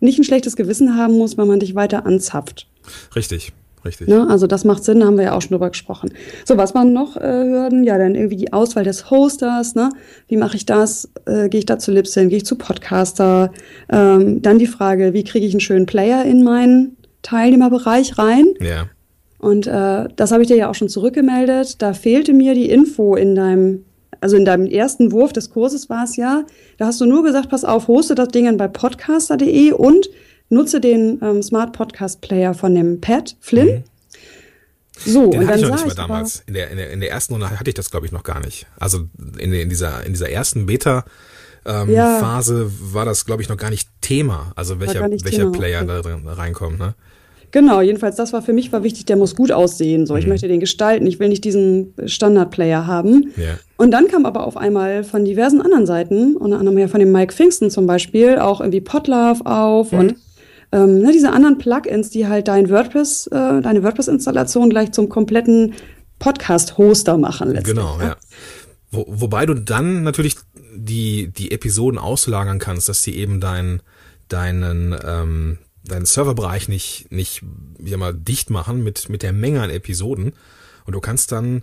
nicht 0.00 0.18
ein 0.18 0.24
schlechtes 0.24 0.56
Gewissen 0.56 0.96
haben 0.96 1.16
muss, 1.16 1.36
wenn 1.36 1.46
man 1.46 1.60
dich 1.60 1.74
weiter 1.74 2.06
anzapft. 2.06 2.66
Richtig. 3.14 3.52
Richtig. 3.82 4.08
Ne, 4.08 4.26
also 4.28 4.46
das 4.46 4.64
macht 4.64 4.84
Sinn, 4.84 5.00
da 5.00 5.06
haben 5.06 5.16
wir 5.16 5.24
ja 5.24 5.32
auch 5.32 5.40
schon 5.40 5.52
drüber 5.52 5.70
gesprochen. 5.70 6.12
So, 6.44 6.58
was 6.58 6.74
waren 6.74 6.92
noch 6.92 7.16
äh, 7.16 7.20
Hürden? 7.20 7.82
Ja, 7.82 7.96
dann 7.96 8.14
irgendwie 8.14 8.36
die 8.36 8.52
Auswahl 8.52 8.84
des 8.84 9.10
Hosters, 9.10 9.74
ne? 9.74 9.88
Wie 10.28 10.36
mache 10.36 10.56
ich 10.56 10.66
das? 10.66 11.08
Äh, 11.24 11.48
Gehe 11.48 11.60
ich 11.60 11.66
da 11.66 11.78
zu 11.78 11.90
Libsyn? 11.90 12.28
Gehe 12.28 12.38
ich 12.38 12.44
zu 12.44 12.56
Podcaster? 12.56 13.50
Ähm, 13.90 14.42
dann 14.42 14.58
die 14.58 14.66
Frage, 14.66 15.14
wie 15.14 15.24
kriege 15.24 15.46
ich 15.46 15.54
einen 15.54 15.60
schönen 15.60 15.86
Player 15.86 16.26
in 16.26 16.44
meinen 16.44 16.98
Teilnehmerbereich 17.22 18.18
rein? 18.18 18.48
Ja. 18.60 18.86
Und 19.40 19.66
äh, 19.66 20.08
das 20.14 20.32
habe 20.32 20.42
ich 20.42 20.48
dir 20.48 20.56
ja 20.56 20.70
auch 20.70 20.74
schon 20.74 20.90
zurückgemeldet. 20.90 21.80
Da 21.80 21.94
fehlte 21.94 22.34
mir 22.34 22.54
die 22.54 22.68
Info 22.68 23.16
in 23.16 23.34
deinem, 23.34 23.86
also 24.20 24.36
in 24.36 24.44
deinem 24.44 24.66
ersten 24.66 25.12
Wurf 25.12 25.32
des 25.32 25.48
Kurses 25.48 25.88
war 25.88 26.04
es 26.04 26.16
ja. 26.16 26.44
Da 26.76 26.86
hast 26.86 27.00
du 27.00 27.06
nur 27.06 27.24
gesagt, 27.24 27.48
pass 27.48 27.64
auf, 27.64 27.88
hoste 27.88 28.14
das 28.14 28.28
Ding 28.28 28.54
bei 28.58 28.68
podcaster.de 28.68 29.72
und 29.72 30.10
nutze 30.50 30.78
den 30.78 31.20
ähm, 31.22 31.42
Smart 31.42 31.72
Podcast 31.72 32.20
Player 32.20 32.52
von 32.52 32.74
dem 32.74 33.00
Pat 33.00 33.36
Flynn. 33.40 33.78
Mhm. 33.78 33.84
So, 35.06 35.30
Den 35.30 35.40
und 35.40 35.48
hatte 35.48 35.60
dann 35.62 35.70
ich 35.70 35.76
noch 35.76 35.86
nicht 35.86 35.96
mal 35.96 36.06
damals. 36.06 36.42
In 36.46 36.52
der, 36.52 36.70
in, 36.70 36.76
der, 36.76 36.90
in 36.90 37.00
der 37.00 37.10
ersten 37.10 37.32
Runde 37.32 37.48
hatte 37.48 37.70
ich 37.70 37.74
das, 37.74 37.90
glaube 37.90 38.04
ich, 38.04 38.12
noch 38.12 38.24
gar 38.24 38.40
nicht. 38.40 38.66
Also 38.78 39.08
in, 39.38 39.54
in, 39.54 39.70
dieser, 39.70 40.04
in 40.04 40.12
dieser 40.12 40.28
ersten 40.28 40.66
Beta 40.66 41.06
ähm, 41.64 41.90
ja. 41.90 42.18
Phase 42.20 42.70
war 42.92 43.06
das, 43.06 43.24
glaube 43.24 43.40
ich, 43.40 43.48
noch 43.48 43.56
gar 43.56 43.70
nicht 43.70 43.88
Thema. 44.02 44.52
Also 44.54 44.80
welcher, 44.80 45.00
welcher 45.10 45.30
Thema, 45.30 45.52
Player 45.52 45.82
okay. 45.82 46.20
da 46.24 46.32
reinkommt. 46.34 46.78
Ne? 46.78 46.94
Genau, 47.52 47.80
jedenfalls 47.80 48.16
das 48.16 48.32
war 48.32 48.42
für 48.42 48.52
mich 48.52 48.72
war 48.72 48.82
wichtig, 48.82 49.06
der 49.06 49.16
muss 49.16 49.34
gut 49.34 49.50
aussehen. 49.50 50.06
So, 50.06 50.16
ich 50.16 50.24
mhm. 50.24 50.30
möchte 50.30 50.48
den 50.48 50.60
gestalten, 50.60 51.06
ich 51.06 51.18
will 51.18 51.28
nicht 51.28 51.44
diesen 51.44 51.94
Standard-Player 52.04 52.86
haben. 52.86 53.32
Ja. 53.36 53.58
Und 53.76 53.90
dann 53.90 54.08
kam 54.08 54.26
aber 54.26 54.46
auf 54.46 54.56
einmal 54.56 55.04
von 55.04 55.24
diversen 55.24 55.60
anderen 55.60 55.86
Seiten, 55.86 56.36
unter 56.36 56.58
anderem 56.58 56.78
ja 56.78 56.88
von 56.88 57.00
dem 57.00 57.12
Mike 57.12 57.34
Pfingsten 57.34 57.70
zum 57.70 57.86
Beispiel, 57.86 58.38
auch 58.38 58.60
irgendwie 58.60 58.80
Potlove 58.80 59.44
auf 59.44 59.92
mhm. 59.92 59.98
und 59.98 60.14
ähm, 60.72 61.00
ne, 61.00 61.10
diese 61.12 61.32
anderen 61.32 61.58
Plugins, 61.58 62.10
die 62.10 62.28
halt 62.28 62.46
dein 62.46 62.70
WordPress, 62.70 63.26
äh, 63.28 63.60
deine 63.60 63.82
WordPress-Installation 63.82 64.70
gleich 64.70 64.92
zum 64.92 65.08
kompletten 65.08 65.74
Podcast-Hoster 66.20 67.18
machen 67.18 67.50
letztlich. 67.50 67.74
Genau, 67.74 67.98
ja. 68.00 68.16
Wo, 68.92 69.04
wobei 69.08 69.46
du 69.46 69.54
dann 69.54 70.02
natürlich 70.04 70.36
die, 70.74 71.28
die 71.28 71.50
Episoden 71.50 71.98
auslagern 71.98 72.58
kannst, 72.58 72.88
dass 72.88 73.02
sie 73.02 73.16
eben 73.16 73.40
dein, 73.40 73.82
deinen, 74.28 74.94
ähm, 75.04 75.58
deinen 75.84 76.06
Serverbereich 76.06 76.68
nicht, 76.68 77.10
nicht 77.10 77.42
wie 77.78 77.96
mal 77.96 78.14
dicht 78.14 78.50
machen 78.50 78.82
mit, 78.82 79.08
mit 79.08 79.22
der 79.22 79.32
Menge 79.32 79.62
an 79.62 79.70
Episoden. 79.70 80.32
Und 80.86 80.94
du 80.94 81.00
kannst 81.00 81.32
dann 81.32 81.62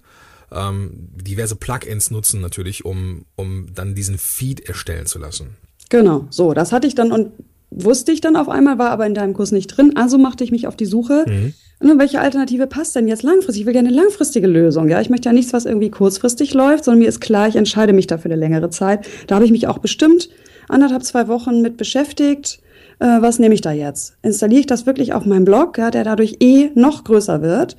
ähm, 0.51 0.91
diverse 1.15 1.55
Plugins 1.55 2.11
nutzen 2.11 2.41
natürlich, 2.41 2.85
um, 2.85 3.25
um 3.35 3.67
dann 3.73 3.95
diesen 3.95 4.17
Feed 4.17 4.61
erstellen 4.61 5.05
zu 5.05 5.19
lassen. 5.19 5.57
Genau, 5.89 6.27
so, 6.29 6.53
das 6.53 6.71
hatte 6.71 6.87
ich 6.87 6.95
dann 6.95 7.11
und 7.11 7.31
wusste 7.69 8.11
ich 8.11 8.21
dann 8.21 8.35
auf 8.35 8.49
einmal, 8.49 8.77
war 8.77 8.91
aber 8.91 9.05
in 9.05 9.13
deinem 9.13 9.33
Kurs 9.33 9.51
nicht 9.51 9.67
drin. 9.67 9.93
Also 9.95 10.17
machte 10.17 10.43
ich 10.43 10.51
mich 10.51 10.67
auf 10.67 10.75
die 10.75 10.85
Suche. 10.85 11.25
Mhm. 11.27 11.53
Ne, 11.79 11.95
welche 11.97 12.19
Alternative 12.19 12.65
passt 12.65 12.95
denn 12.95 13.07
jetzt 13.07 13.23
langfristig? 13.23 13.61
Ich 13.61 13.65
will 13.65 13.73
gerne 13.73 13.89
eine 13.89 13.97
langfristige 13.97 14.47
Lösung. 14.47 14.89
Ja, 14.89 14.99
ich 14.99 15.09
möchte 15.09 15.29
ja 15.29 15.33
nichts, 15.33 15.53
was 15.53 15.65
irgendwie 15.65 15.91
kurzfristig 15.91 16.53
läuft, 16.53 16.85
sondern 16.85 16.99
mir 16.99 17.09
ist 17.09 17.19
klar, 17.19 17.47
ich 17.47 17.55
entscheide 17.55 17.93
mich 17.93 18.07
dafür 18.07 18.31
eine 18.31 18.39
längere 18.39 18.69
Zeit. 18.69 19.07
Da 19.27 19.35
habe 19.35 19.45
ich 19.45 19.51
mich 19.51 19.67
auch 19.67 19.77
bestimmt 19.77 20.29
anderthalb, 20.69 21.03
zwei 21.03 21.27
Wochen 21.27 21.61
mit 21.61 21.77
beschäftigt 21.77 22.59
äh, 22.99 23.21
was 23.21 23.39
nehme 23.39 23.53
ich 23.53 23.61
da 23.61 23.71
jetzt? 23.71 24.17
Installiere 24.21 24.61
ich 24.61 24.67
das 24.67 24.85
wirklich 24.85 25.13
auf 25.13 25.25
meinem 25.25 25.45
Blog, 25.45 25.77
ja, 25.77 25.91
der 25.91 26.03
dadurch 26.03 26.37
eh 26.39 26.69
noch 26.75 27.03
größer 27.03 27.41
wird 27.41 27.77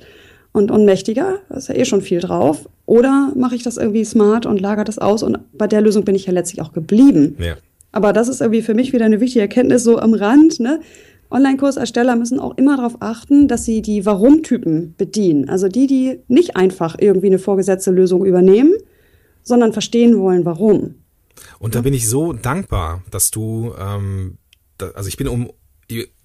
und, 0.51 0.71
und 0.71 0.85
mächtiger, 0.85 1.39
da 1.49 1.55
ist 1.55 1.69
ja 1.69 1.75
eh 1.75 1.85
schon 1.85 2.01
viel 2.01 2.19
drauf, 2.19 2.69
oder 2.85 3.31
mache 3.35 3.55
ich 3.55 3.63
das 3.63 3.77
irgendwie 3.77 4.05
smart 4.05 4.45
und 4.45 4.59
lagere 4.59 4.85
das 4.85 4.99
aus 4.99 5.23
und 5.23 5.39
bei 5.53 5.67
der 5.67 5.81
Lösung 5.81 6.05
bin 6.05 6.15
ich 6.15 6.25
ja 6.25 6.33
letztlich 6.33 6.61
auch 6.61 6.73
geblieben. 6.73 7.37
Ja. 7.39 7.55
Aber 7.91 8.13
das 8.13 8.27
ist 8.27 8.41
irgendwie 8.41 8.61
für 8.61 8.73
mich 8.73 8.93
wieder 8.93 9.05
eine 9.05 9.19
wichtige 9.19 9.41
Erkenntnis, 9.41 9.83
so 9.83 9.99
am 9.99 10.13
Rand, 10.13 10.59
ne? 10.59 10.79
Online-Kursersteller 11.31 12.15
müssen 12.15 12.39
auch 12.39 12.57
immer 12.57 12.77
darauf 12.77 12.97
achten, 13.01 13.47
dass 13.47 13.63
sie 13.63 13.83
die 13.83 14.05
Warum-Typen 14.05 14.95
bedienen. 14.97 15.47
Also 15.47 15.67
die, 15.67 15.85
die 15.85 16.19
nicht 16.27 16.55
einfach 16.55 16.95
irgendwie 16.99 17.27
eine 17.27 17.37
vorgesetzte 17.37 17.91
Lösung 17.91 18.25
übernehmen, 18.25 18.73
sondern 19.43 19.71
verstehen 19.71 20.19
wollen, 20.19 20.45
warum. 20.45 20.95
Und 21.59 21.75
da 21.75 21.81
bin 21.81 21.93
ich 21.93 22.09
so 22.09 22.33
dankbar, 22.33 23.03
dass 23.11 23.29
du, 23.29 23.73
ähm, 23.79 24.38
also 24.81 25.07
ich 25.07 25.17
bin 25.17 25.27
um, 25.27 25.51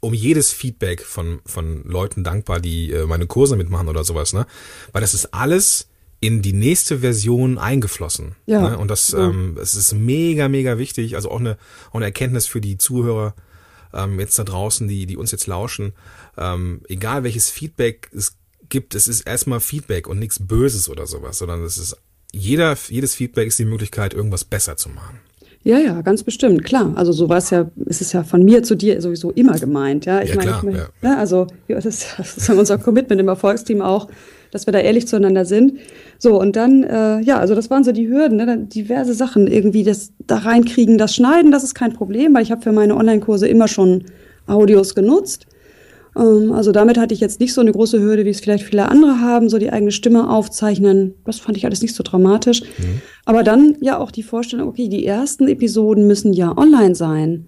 um 0.01 0.15
jedes 0.15 0.53
Feedback 0.53 1.03
von, 1.03 1.41
von 1.47 1.85
Leuten 1.85 2.25
dankbar, 2.25 2.61
die 2.61 2.93
äh, 2.93 3.07
meine 3.07 3.27
Kurse 3.27 3.57
mitmachen 3.57 3.89
oder 3.89 4.05
sowas, 4.05 4.33
ne? 4.33 4.47
Weil 4.93 5.01
das 5.01 5.15
ist 5.15 5.35
alles 5.35 5.89
in 6.21 6.41
die 6.41 6.53
nächste 6.53 7.01
Version 7.01 7.59
eingeflossen. 7.59 8.35
Ja. 8.47 8.71
Ne? 8.71 8.79
Und 8.79 8.89
das, 8.89 9.13
ja. 9.13 9.29
ähm, 9.29 9.59
es 9.61 9.75
ist 9.75 9.93
mega, 9.93 10.49
mega 10.49 10.79
wichtig. 10.79 11.17
Also 11.17 11.31
auch 11.31 11.41
eine, 11.41 11.59
auch 11.91 11.97
eine 11.97 12.07
Erkenntnis 12.07 12.47
für 12.47 12.63
die 12.63 12.79
Zuhörer 12.79 13.35
ähm, 13.93 14.19
jetzt 14.19 14.39
da 14.39 14.45
draußen, 14.45 14.89
die, 14.89 15.05
die 15.05 15.19
uns 15.19 15.33
jetzt 15.33 15.47
lauschen. 15.47 15.93
Ähm, 16.39 16.81
egal 16.89 17.25
welches 17.25 17.51
Feedback 17.51 18.11
es 18.15 18.37
gibt, 18.71 18.95
es 18.95 19.07
ist 19.07 19.23
erstmal 19.23 19.61
Feedback 19.61 20.07
und 20.07 20.19
nichts 20.19 20.39
Böses 20.41 20.89
oder 20.89 21.07
sowas, 21.07 21.39
sondern 21.39 21.63
es 21.63 21.77
ist 21.77 21.97
jeder, 22.33 22.77
jedes 22.89 23.15
Feedback 23.15 23.47
ist 23.47 23.59
die 23.59 23.65
Möglichkeit, 23.65 24.15
irgendwas 24.15 24.45
besser 24.45 24.77
zu 24.77 24.89
machen. 24.89 25.21
Ja, 25.65 25.79
ja, 25.79 26.03
ganz 26.03 26.23
bestimmt, 26.23 26.63
klar. 26.63 26.93
Also 26.95 27.13
so 27.13 27.31
war 27.31 27.39
es 27.39 27.49
ja, 27.49 27.71
ist 27.87 28.03
es 28.03 28.13
ja 28.13 28.23
von 28.23 28.45
mir 28.45 28.63
zu 28.63 28.75
dir 28.75 29.01
sowieso 29.01 29.31
immer 29.31 29.59
gemeint. 29.59 30.05
Ja, 30.05 30.21
ich 30.21 30.31
ja, 30.31 30.37
meine, 30.37 30.51
klar, 30.51 30.59
ich 30.59 30.65
mein, 30.65 30.77
ja. 30.77 30.89
Ne, 31.01 31.17
also 31.17 31.47
ja, 31.69 31.81
das, 31.81 32.07
das 32.19 32.37
ist 32.37 32.51
unser 32.51 32.77
Commitment 32.77 33.19
im 33.19 33.29
Erfolgsteam 33.29 33.81
auch, 33.81 34.09
dass 34.51 34.67
wir 34.67 34.73
da 34.73 34.79
ehrlich 34.79 35.09
zueinander 35.09 35.47
sind. 35.47 35.79
So, 36.19 36.39
und 36.39 36.55
dann, 36.55 36.85
äh, 36.85 37.21
ja, 37.21 37.39
also 37.39 37.55
das 37.55 37.71
waren 37.71 37.83
so 37.83 37.93
die 37.93 38.09
Hürden, 38.09 38.37
ne? 38.37 38.59
Diverse 38.59 39.15
Sachen 39.15 39.47
irgendwie, 39.47 39.85
das 39.85 40.13
da 40.27 40.37
reinkriegen, 40.37 40.99
das 40.99 41.15
Schneiden, 41.15 41.51
das 41.51 41.65
ist 41.65 41.75
kein 41.75 41.95
Problem, 41.95 42.35
weil 42.35 42.43
ich 42.43 42.53
habe 42.53 42.61
für 42.61 42.73
meine 42.73 42.95
Online-Kurse 42.95 43.49
immer 43.49 43.67
schon 43.67 44.05
Audios 44.47 44.95
genutzt. 44.95 45.47
Ähm, 46.17 46.53
also 46.53 46.73
damit 46.73 46.99
hatte 46.99 47.15
ich 47.15 47.21
jetzt 47.21 47.41
nicht 47.41 47.55
so 47.55 47.61
eine 47.61 47.73
große 47.73 48.01
Hürde, 48.01 48.25
wie 48.25 48.31
es 48.31 48.41
vielleicht 48.41 48.65
viele 48.65 48.89
andere 48.89 49.21
haben, 49.21 49.49
so 49.49 49.59
die 49.59 49.71
eigene 49.71 49.93
Stimme 49.93 50.31
aufzeichnen. 50.31 51.15
Das 51.25 51.39
fand 51.39 51.57
ich 51.57 51.65
alles 51.65 51.83
nicht 51.83 51.95
so 51.95 52.03
dramatisch. 52.03 52.63
Mhm. 52.63 53.03
Aber 53.25 53.43
dann 53.43 53.77
ja 53.81 53.99
auch 53.99 54.11
die 54.11 54.23
Vorstellung, 54.23 54.69
okay, 54.69 54.89
die 54.89 55.07
ersten 55.07 55.49
Episoden 55.49 56.07
müssen 56.07 56.33
ja 56.33 56.57
online 56.57 56.95
sein 56.95 57.47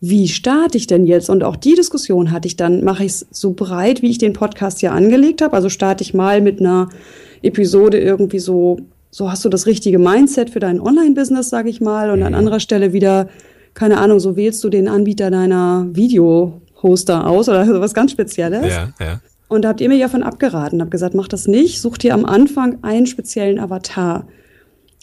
wie 0.00 0.28
starte 0.28 0.76
ich 0.76 0.86
denn 0.86 1.06
jetzt? 1.06 1.30
Und 1.30 1.42
auch 1.42 1.56
die 1.56 1.74
Diskussion 1.74 2.30
hatte 2.30 2.48
ich 2.48 2.56
dann, 2.56 2.84
mache 2.84 3.04
ich 3.04 3.12
es 3.12 3.26
so 3.30 3.52
breit, 3.52 4.02
wie 4.02 4.10
ich 4.10 4.18
den 4.18 4.34
Podcast 4.34 4.82
ja 4.82 4.92
angelegt 4.92 5.42
habe. 5.42 5.54
Also 5.54 5.68
starte 5.68 6.02
ich 6.02 6.14
mal 6.14 6.40
mit 6.40 6.60
einer 6.60 6.90
Episode 7.42 7.98
irgendwie 7.98 8.38
so, 8.38 8.78
so 9.10 9.30
hast 9.30 9.44
du 9.44 9.48
das 9.48 9.66
richtige 9.66 9.98
Mindset 9.98 10.50
für 10.50 10.60
dein 10.60 10.80
Online-Business, 10.80 11.48
sage 11.48 11.70
ich 11.70 11.80
mal. 11.80 12.10
Und 12.10 12.22
an 12.22 12.32
mhm. 12.32 12.38
anderer 12.38 12.60
Stelle 12.60 12.92
wieder, 12.92 13.28
keine 13.74 13.98
Ahnung, 13.98 14.20
so 14.20 14.36
wählst 14.36 14.62
du 14.64 14.68
den 14.68 14.86
Anbieter 14.86 15.30
deiner 15.30 15.88
Video-Hoster 16.76 17.26
aus 17.26 17.48
oder 17.48 17.64
sowas 17.66 17.94
ganz 17.94 18.12
Spezielles. 18.12 18.74
Ja, 18.74 18.92
ja. 19.00 19.20
Und 19.48 19.62
da 19.62 19.68
habt 19.68 19.80
ihr 19.80 19.88
mir 19.88 19.96
ja 19.96 20.08
von 20.08 20.22
abgeraten, 20.22 20.80
habt 20.80 20.90
gesagt, 20.90 21.14
mach 21.14 21.28
das 21.28 21.46
nicht, 21.46 21.80
such 21.80 21.98
dir 21.98 22.14
am 22.14 22.24
Anfang 22.24 22.82
einen 22.82 23.06
speziellen 23.06 23.60
Avatar. 23.60 24.26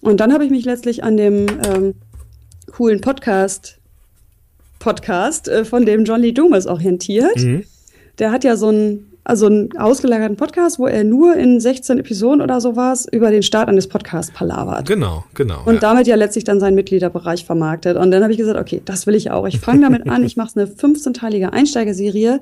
Und 0.01 0.19
dann 0.19 0.33
habe 0.33 0.43
ich 0.43 0.51
mich 0.51 0.65
letztlich 0.65 1.03
an 1.03 1.15
dem 1.15 1.45
ähm, 1.65 1.95
coolen 2.71 2.99
Podcast 2.99 3.79
Podcast, 4.79 5.47
äh, 5.47 5.63
von 5.63 5.85
dem 5.85 6.03
John 6.03 6.19
Lee 6.19 6.33
Dumas 6.33 6.67
orientiert. 6.67 7.37
Mhm. 7.37 7.63
Der 8.19 8.33
hat 8.33 8.43
ja 8.43 8.57
so 8.57 8.67
einen, 8.67 9.12
also 9.23 9.45
einen 9.45 9.75
ausgelagerten 9.77 10.35
Podcast, 10.35 10.79
wo 10.79 10.87
er 10.87 11.03
nur 11.03 11.35
in 11.35 11.59
16 11.59 11.99
Episoden 11.99 12.41
oder 12.41 12.59
sowas 12.59 13.07
über 13.09 13.31
den 13.31 13.41
Start 13.41 13.69
eines 13.69 13.87
Podcasts 13.87 14.33
palavert. 14.33 14.87
Genau, 14.87 15.23
genau. 15.33 15.61
Und 15.65 15.75
ja. 15.75 15.79
damit 15.79 16.07
ja 16.07 16.15
letztlich 16.15 16.43
dann 16.43 16.59
seinen 16.59 16.75
Mitgliederbereich 16.75 17.45
vermarktet. 17.45 17.95
Und 17.95 18.11
dann 18.11 18.21
habe 18.21 18.33
ich 18.33 18.37
gesagt, 18.37 18.59
okay, 18.59 18.81
das 18.83 19.07
will 19.07 19.15
ich 19.15 19.31
auch. 19.31 19.47
Ich 19.47 19.59
fange 19.59 19.81
damit 19.81 20.09
an, 20.09 20.23
ich 20.23 20.35
mache 20.35 20.59
eine 20.59 20.69
15-teilige 20.69 21.53
Einsteigerserie 21.53 22.41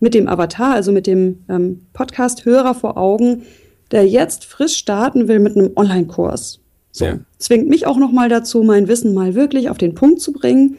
mit 0.00 0.14
dem 0.14 0.26
Avatar, 0.26 0.72
also 0.72 0.90
mit 0.90 1.06
dem 1.06 1.44
ähm, 1.48 1.86
Podcast-Hörer 1.92 2.74
vor 2.74 2.96
Augen, 2.96 3.42
der 3.90 4.08
jetzt 4.08 4.46
frisch 4.46 4.76
starten 4.76 5.28
will 5.28 5.38
mit 5.38 5.56
einem 5.56 5.72
Online-Kurs. 5.76 6.60
So. 6.92 7.04
Ja. 7.04 7.18
Zwingt 7.38 7.68
mich 7.68 7.86
auch 7.86 7.98
nochmal 7.98 8.30
dazu, 8.30 8.62
mein 8.62 8.88
Wissen 8.88 9.12
mal 9.12 9.34
wirklich 9.34 9.68
auf 9.68 9.78
den 9.78 9.94
Punkt 9.94 10.20
zu 10.20 10.32
bringen 10.32 10.78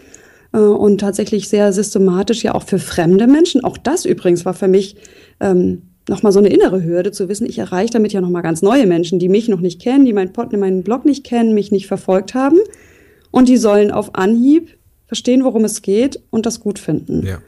äh, 0.53 0.57
und 0.57 0.99
tatsächlich 0.99 1.49
sehr 1.49 1.73
systematisch 1.73 2.43
ja 2.43 2.55
auch 2.55 2.63
für 2.63 2.79
fremde 2.79 3.27
Menschen. 3.27 3.63
Auch 3.63 3.77
das 3.77 4.05
übrigens 4.05 4.45
war 4.45 4.53
für 4.53 4.67
mich 4.67 4.95
ähm, 5.39 5.83
nochmal 6.07 6.31
so 6.31 6.39
eine 6.39 6.49
innere 6.49 6.83
Hürde 6.83 7.11
zu 7.11 7.29
wissen, 7.29 7.47
ich 7.47 7.57
erreiche 7.57 7.93
damit 7.93 8.13
ja 8.13 8.21
nochmal 8.21 8.43
ganz 8.43 8.61
neue 8.61 8.85
Menschen, 8.87 9.19
die 9.19 9.29
mich 9.29 9.47
noch 9.47 9.61
nicht 9.61 9.81
kennen, 9.81 10.05
die 10.05 10.13
meinen, 10.13 10.33
Pod, 10.33 10.51
meinen 10.53 10.83
Blog 10.83 11.05
nicht 11.05 11.23
kennen, 11.23 11.53
mich 11.53 11.71
nicht 11.71 11.87
verfolgt 11.87 12.33
haben. 12.33 12.57
Und 13.31 13.49
die 13.49 13.57
sollen 13.57 13.91
auf 13.91 14.15
Anhieb 14.15 14.77
verstehen, 15.07 15.43
worum 15.43 15.65
es 15.65 15.81
geht 15.81 16.21
und 16.29 16.45
das 16.45 16.59
gut 16.59 16.77
finden. 16.77 17.25
Ja 17.25 17.39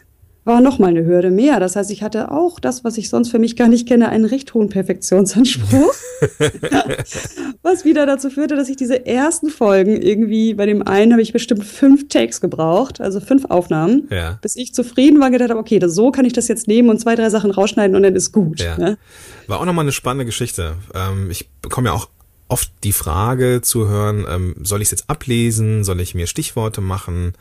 war 0.45 0.61
noch 0.61 0.77
mal 0.77 0.89
eine 0.89 1.05
Hürde 1.05 1.31
mehr. 1.31 1.59
Das 1.59 1.75
heißt, 1.75 1.89
ich 1.89 2.03
hatte 2.03 2.31
auch 2.31 2.59
das, 2.59 2.83
was 2.83 2.97
ich 2.97 3.09
sonst 3.09 3.29
für 3.29 3.39
mich 3.39 3.55
gar 3.55 3.67
nicht 3.67 3.87
kenne, 3.87 4.09
einen 4.09 4.25
recht 4.25 4.53
hohen 4.53 4.69
Perfektionsanspruch. 4.69 5.93
was 7.63 7.83
wieder 7.83 8.05
dazu 8.05 8.29
führte, 8.29 8.55
dass 8.55 8.69
ich 8.69 8.77
diese 8.77 9.07
ersten 9.07 9.49
Folgen 9.49 9.99
irgendwie, 9.99 10.53
bei 10.53 10.67
dem 10.67 10.87
einen 10.87 11.13
habe 11.13 11.21
ich 11.23 11.33
bestimmt 11.33 11.65
fünf 11.65 12.07
Takes 12.09 12.41
gebraucht, 12.41 13.01
also 13.01 13.19
fünf 13.19 13.45
Aufnahmen, 13.45 14.07
ja. 14.11 14.37
bis 14.41 14.55
ich 14.55 14.73
zufrieden 14.75 15.19
war, 15.19 15.31
gedacht 15.31 15.49
habe, 15.49 15.59
okay, 15.59 15.79
das, 15.79 15.95
so 15.95 16.11
kann 16.11 16.25
ich 16.25 16.33
das 16.33 16.47
jetzt 16.47 16.67
nehmen 16.67 16.91
und 16.91 16.99
zwei, 16.99 17.15
drei 17.15 17.31
Sachen 17.31 17.49
rausschneiden 17.49 17.95
und 17.95 18.03
dann 18.03 18.15
ist 18.15 18.31
gut. 18.31 18.61
Ja. 18.61 18.77
Ne? 18.77 18.99
War 19.47 19.59
auch 19.59 19.65
noch 19.65 19.73
mal 19.73 19.81
eine 19.81 19.91
spannende 19.91 20.25
Geschichte. 20.25 20.75
Ähm, 20.93 21.31
ich 21.31 21.49
bekomme 21.61 21.89
ja 21.89 21.95
auch 21.95 22.07
oft 22.47 22.71
die 22.83 22.91
Frage 22.91 23.61
zu 23.63 23.87
hören, 23.87 24.27
ähm, 24.29 24.55
soll 24.61 24.83
ich 24.83 24.87
es 24.87 24.91
jetzt 24.91 25.09
ablesen, 25.09 25.83
soll 25.83 25.99
ich 26.01 26.13
mir 26.13 26.27
Stichworte 26.27 26.81
machen? 26.81 27.33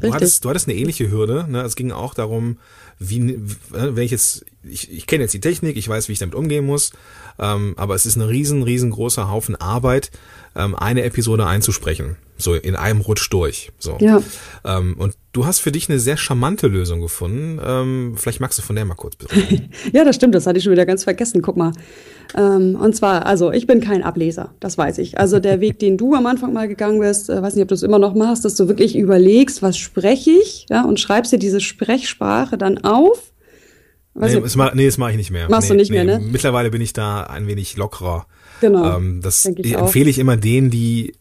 Du 0.00 0.12
hattest, 0.12 0.44
du 0.44 0.48
hattest 0.48 0.68
eine 0.68 0.76
ähnliche 0.76 1.10
Hürde. 1.10 1.46
Ne? 1.48 1.62
Es 1.62 1.76
ging 1.76 1.92
auch 1.92 2.14
darum, 2.14 2.58
wie, 2.98 3.18
äh, 3.20 3.38
wenn 3.70 4.04
ich 4.04 4.10
jetzt, 4.10 4.44
ich, 4.62 4.90
ich 4.90 5.06
kenne 5.06 5.24
jetzt 5.24 5.34
die 5.34 5.40
Technik, 5.40 5.76
ich 5.76 5.88
weiß, 5.88 6.08
wie 6.08 6.12
ich 6.12 6.18
damit 6.18 6.34
umgehen 6.34 6.64
muss, 6.64 6.92
ähm, 7.38 7.74
aber 7.76 7.94
es 7.94 8.06
ist 8.06 8.16
ein 8.16 8.22
riesen, 8.22 8.62
riesengroßer 8.62 9.30
Haufen 9.30 9.56
Arbeit, 9.56 10.10
ähm, 10.56 10.74
eine 10.74 11.04
Episode 11.04 11.46
einzusprechen, 11.46 12.16
so 12.36 12.54
in 12.54 12.76
einem 12.76 13.00
Rutsch 13.00 13.28
durch. 13.30 13.70
So. 13.78 13.96
Ja. 14.00 14.22
Ähm, 14.64 14.96
und 14.98 15.14
du 15.32 15.46
hast 15.46 15.60
für 15.60 15.72
dich 15.72 15.88
eine 15.88 15.98
sehr 15.98 16.16
charmante 16.16 16.66
Lösung 16.66 17.00
gefunden. 17.00 17.60
Ähm, 17.64 18.14
vielleicht 18.16 18.40
magst 18.40 18.58
du 18.58 18.62
von 18.62 18.76
der 18.76 18.84
mal 18.84 18.94
kurz 18.94 19.16
berichten. 19.16 19.70
ja, 19.92 20.04
das 20.04 20.16
stimmt, 20.16 20.34
das 20.34 20.46
hatte 20.46 20.58
ich 20.58 20.64
schon 20.64 20.72
wieder 20.72 20.86
ganz 20.86 21.04
vergessen. 21.04 21.42
Guck 21.42 21.56
mal. 21.56 21.72
Ähm, 22.36 22.76
und 22.80 22.94
zwar, 22.94 23.24
also 23.26 23.52
ich 23.52 23.66
bin 23.66 23.80
kein 23.80 24.02
Ableser, 24.02 24.54
das 24.60 24.76
weiß 24.76 24.98
ich. 24.98 25.18
Also 25.18 25.38
der 25.38 25.60
Weg, 25.60 25.78
den 25.78 25.96
du 25.96 26.14
am 26.14 26.26
Anfang 26.26 26.52
mal 26.52 26.68
gegangen 26.68 27.00
bist, 27.00 27.30
äh, 27.30 27.40
weiß 27.40 27.54
nicht, 27.54 27.62
ob 27.62 27.68
du 27.68 27.74
es 27.74 27.82
immer 27.82 27.98
noch 27.98 28.14
machst, 28.14 28.44
dass 28.44 28.54
du 28.54 28.68
wirklich 28.68 28.96
überlegst, 28.96 29.62
was 29.62 29.78
spreche 29.78 30.32
ich, 30.32 30.66
ja, 30.68 30.84
und 30.84 31.00
schreibst 31.00 31.32
dir 31.32 31.38
diese 31.38 31.60
Sprechsprache 31.60 32.58
dann 32.58 32.78
auf. 32.78 33.32
Nee, 34.18 34.34
ich, 34.34 34.42
das 34.42 34.56
mach, 34.56 34.74
nee, 34.74 34.86
das 34.86 34.98
mache 34.98 35.12
ich 35.12 35.16
nicht 35.16 35.30
mehr. 35.30 35.48
Machst 35.48 35.68
nee, 35.68 35.74
du 35.74 35.80
nicht 35.80 35.90
nee, 35.90 36.04
mehr, 36.04 36.18
ne? 36.18 36.24
Mittlerweile 36.24 36.70
bin 36.70 36.80
ich 36.80 36.92
da 36.92 37.22
ein 37.24 37.46
wenig 37.46 37.76
lockerer. 37.76 38.26
Genau. 38.60 38.96
Ähm, 38.96 39.20
das 39.22 39.46
ich 39.46 39.74
empfehle 39.74 40.10
ich 40.10 40.18
immer 40.18 40.36
denen, 40.36 40.70
die 40.70 41.14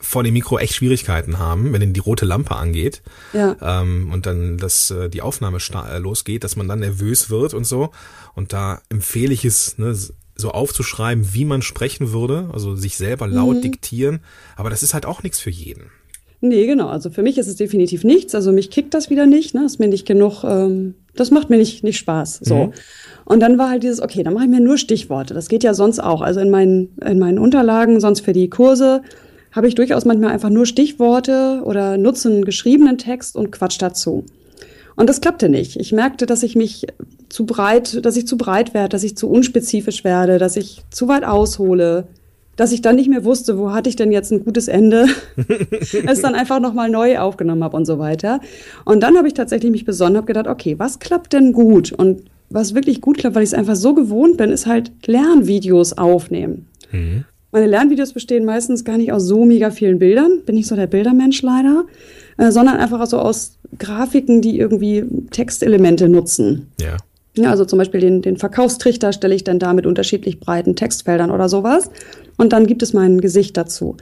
vor 0.00 0.22
dem 0.22 0.34
Mikro 0.34 0.58
echt 0.58 0.74
Schwierigkeiten 0.74 1.38
haben, 1.38 1.72
wenn 1.72 1.80
denn 1.80 1.92
die 1.92 2.00
rote 2.00 2.24
Lampe 2.24 2.54
angeht 2.54 3.02
ja. 3.32 3.56
ähm, 3.60 4.10
und 4.12 4.26
dann 4.26 4.56
das, 4.56 4.90
äh, 4.90 5.08
die 5.08 5.22
Aufnahme 5.22 5.58
äh, 5.58 5.98
losgeht, 5.98 6.44
dass 6.44 6.56
man 6.56 6.68
dann 6.68 6.80
nervös 6.80 7.30
wird 7.30 7.52
und 7.52 7.64
so. 7.64 7.90
Und 8.34 8.52
da 8.52 8.80
empfehle 8.90 9.34
ich 9.34 9.44
es, 9.44 9.76
ne, 9.76 9.96
so 10.36 10.52
aufzuschreiben, 10.52 11.34
wie 11.34 11.44
man 11.44 11.62
sprechen 11.62 12.12
würde, 12.12 12.48
also 12.52 12.76
sich 12.76 12.96
selber 12.96 13.26
laut 13.26 13.56
mhm. 13.56 13.62
diktieren. 13.62 14.20
Aber 14.54 14.70
das 14.70 14.84
ist 14.84 14.94
halt 14.94 15.04
auch 15.04 15.24
nichts 15.24 15.40
für 15.40 15.50
jeden. 15.50 15.90
Nee, 16.40 16.66
genau. 16.66 16.88
Also 16.88 17.10
für 17.10 17.22
mich 17.22 17.36
ist 17.36 17.48
es 17.48 17.56
definitiv 17.56 18.04
nichts. 18.04 18.34
Also 18.34 18.52
mich 18.52 18.70
kickt 18.70 18.94
das 18.94 19.10
wieder 19.10 19.26
nicht. 19.26 19.54
Ne? 19.54 19.64
Ist 19.64 19.80
mir 19.80 19.88
nicht 19.88 20.06
genug. 20.06 20.44
Ähm, 20.44 20.94
das 21.16 21.30
macht 21.30 21.50
mir 21.50 21.56
nicht 21.56 21.82
nicht 21.82 21.98
Spaß. 21.98 22.40
So. 22.42 22.66
Mhm. 22.66 22.72
Und 23.24 23.40
dann 23.40 23.58
war 23.58 23.70
halt 23.70 23.82
dieses, 23.82 24.00
okay, 24.00 24.22
dann 24.22 24.34
mache 24.34 24.44
ich 24.44 24.50
mir 24.50 24.60
nur 24.60 24.78
Stichworte. 24.78 25.34
Das 25.34 25.48
geht 25.48 25.64
ja 25.64 25.74
sonst 25.74 25.98
auch. 25.98 26.20
Also 26.20 26.40
in 26.40 26.50
meinen 26.50 26.90
in 27.04 27.18
meinen 27.18 27.38
Unterlagen, 27.38 28.00
sonst 28.00 28.20
für 28.20 28.32
die 28.32 28.48
Kurse 28.48 29.02
habe 29.50 29.66
ich 29.66 29.74
durchaus 29.74 30.04
manchmal 30.04 30.30
einfach 30.30 30.50
nur 30.50 30.66
Stichworte 30.66 31.62
oder 31.64 31.98
nutze 31.98 32.28
einen 32.28 32.44
geschriebenen 32.44 32.98
Text 32.98 33.34
und 33.34 33.50
Quatsch 33.50 33.80
dazu. 33.80 34.24
Und 34.94 35.08
das 35.08 35.20
klappte 35.20 35.48
nicht. 35.48 35.76
Ich 35.76 35.92
merkte, 35.92 36.26
dass 36.26 36.42
ich 36.42 36.54
mich 36.54 36.86
zu 37.28 37.46
breit, 37.46 38.04
dass 38.04 38.16
ich 38.16 38.26
zu 38.26 38.36
breit 38.36 38.74
werde, 38.74 38.90
dass 38.90 39.04
ich 39.04 39.16
zu 39.16 39.28
unspezifisch 39.28 40.04
werde, 40.04 40.38
dass 40.38 40.56
ich 40.56 40.82
zu 40.90 41.08
weit 41.08 41.24
aushole, 41.24 42.08
dass 42.58 42.72
ich 42.72 42.82
dann 42.82 42.96
nicht 42.96 43.08
mehr 43.08 43.24
wusste, 43.24 43.56
wo 43.56 43.72
hatte 43.72 43.88
ich 43.88 43.94
denn 43.94 44.10
jetzt 44.10 44.32
ein 44.32 44.44
gutes 44.44 44.66
Ende, 44.66 45.06
es 46.06 46.20
dann 46.20 46.34
einfach 46.34 46.58
nochmal 46.58 46.90
neu 46.90 47.18
aufgenommen 47.18 47.62
habe 47.62 47.76
und 47.76 47.86
so 47.86 48.00
weiter. 48.00 48.40
Und 48.84 49.00
dann 49.00 49.16
habe 49.16 49.28
ich 49.28 49.34
tatsächlich 49.34 49.70
mich 49.70 49.84
besonnen, 49.84 50.16
habe 50.16 50.26
gedacht, 50.26 50.48
okay, 50.48 50.74
was 50.76 50.98
klappt 50.98 51.32
denn 51.32 51.52
gut? 51.52 51.92
Und 51.92 52.22
was 52.50 52.74
wirklich 52.74 53.00
gut 53.00 53.18
klappt, 53.18 53.36
weil 53.36 53.44
ich 53.44 53.50
es 53.50 53.54
einfach 53.54 53.76
so 53.76 53.94
gewohnt 53.94 54.38
bin, 54.38 54.50
ist 54.50 54.66
halt 54.66 54.90
Lernvideos 55.06 55.98
aufnehmen. 55.98 56.66
Mhm. 56.90 57.24
Meine 57.52 57.66
Lernvideos 57.66 58.12
bestehen 58.12 58.44
meistens 58.44 58.84
gar 58.84 58.98
nicht 58.98 59.12
aus 59.12 59.22
so 59.22 59.44
mega 59.44 59.70
vielen 59.70 60.00
Bildern, 60.00 60.42
bin 60.44 60.56
ich 60.56 60.66
so 60.66 60.74
der 60.74 60.88
Bildermensch 60.88 61.40
leider, 61.42 61.84
äh, 62.38 62.50
sondern 62.50 62.78
einfach 62.78 63.06
so 63.06 63.20
aus 63.20 63.56
Grafiken, 63.78 64.42
die 64.42 64.58
irgendwie 64.58 65.04
Textelemente 65.30 66.08
nutzen. 66.08 66.66
Ja. 66.80 66.96
Ja, 67.36 67.50
also 67.50 67.64
zum 67.64 67.78
Beispiel 67.78 68.00
den, 68.00 68.20
den 68.20 68.36
Verkaufstrichter 68.36 69.12
stelle 69.12 69.34
ich 69.34 69.44
dann 69.44 69.60
da 69.60 69.72
mit 69.72 69.86
unterschiedlich 69.86 70.40
breiten 70.40 70.74
Textfeldern 70.74 71.30
oder 71.30 71.48
sowas. 71.48 71.88
Und 72.38 72.54
dann 72.54 72.66
gibt 72.66 72.82
es 72.82 72.94
mein 72.94 73.20
Gesicht 73.20 73.56
dazu. 73.58 73.96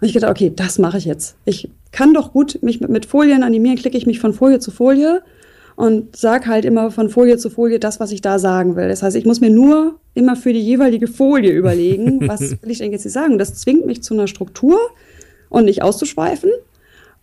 Und 0.00 0.06
ich 0.06 0.12
gedacht, 0.12 0.30
okay, 0.30 0.52
das 0.54 0.78
mache 0.78 0.98
ich 0.98 1.06
jetzt. 1.06 1.36
Ich 1.44 1.70
kann 1.90 2.14
doch 2.14 2.32
gut 2.32 2.60
mich 2.62 2.80
mit, 2.80 2.90
mit 2.90 3.06
Folien 3.06 3.42
animieren, 3.42 3.76
klicke 3.76 3.98
ich 3.98 4.06
mich 4.06 4.20
von 4.20 4.32
Folie 4.32 4.60
zu 4.60 4.70
Folie 4.70 5.22
und 5.74 6.16
sag 6.16 6.46
halt 6.46 6.64
immer 6.64 6.90
von 6.90 7.08
Folie 7.08 7.38
zu 7.38 7.50
Folie 7.50 7.80
das, 7.80 7.98
was 7.98 8.12
ich 8.12 8.20
da 8.20 8.38
sagen 8.38 8.76
will. 8.76 8.88
Das 8.88 9.02
heißt, 9.02 9.16
ich 9.16 9.24
muss 9.24 9.40
mir 9.40 9.50
nur 9.50 9.98
immer 10.14 10.36
für 10.36 10.52
die 10.52 10.60
jeweilige 10.60 11.08
Folie 11.08 11.52
überlegen, 11.52 12.20
was 12.28 12.40
will 12.62 12.70
ich 12.70 12.78
denn 12.78 12.92
jetzt 12.92 13.08
sagen. 13.10 13.38
Das 13.38 13.54
zwingt 13.54 13.86
mich 13.86 14.02
zu 14.02 14.14
einer 14.14 14.28
Struktur 14.28 14.78
und 15.48 15.64
nicht 15.64 15.82
auszuschweifen. 15.82 16.50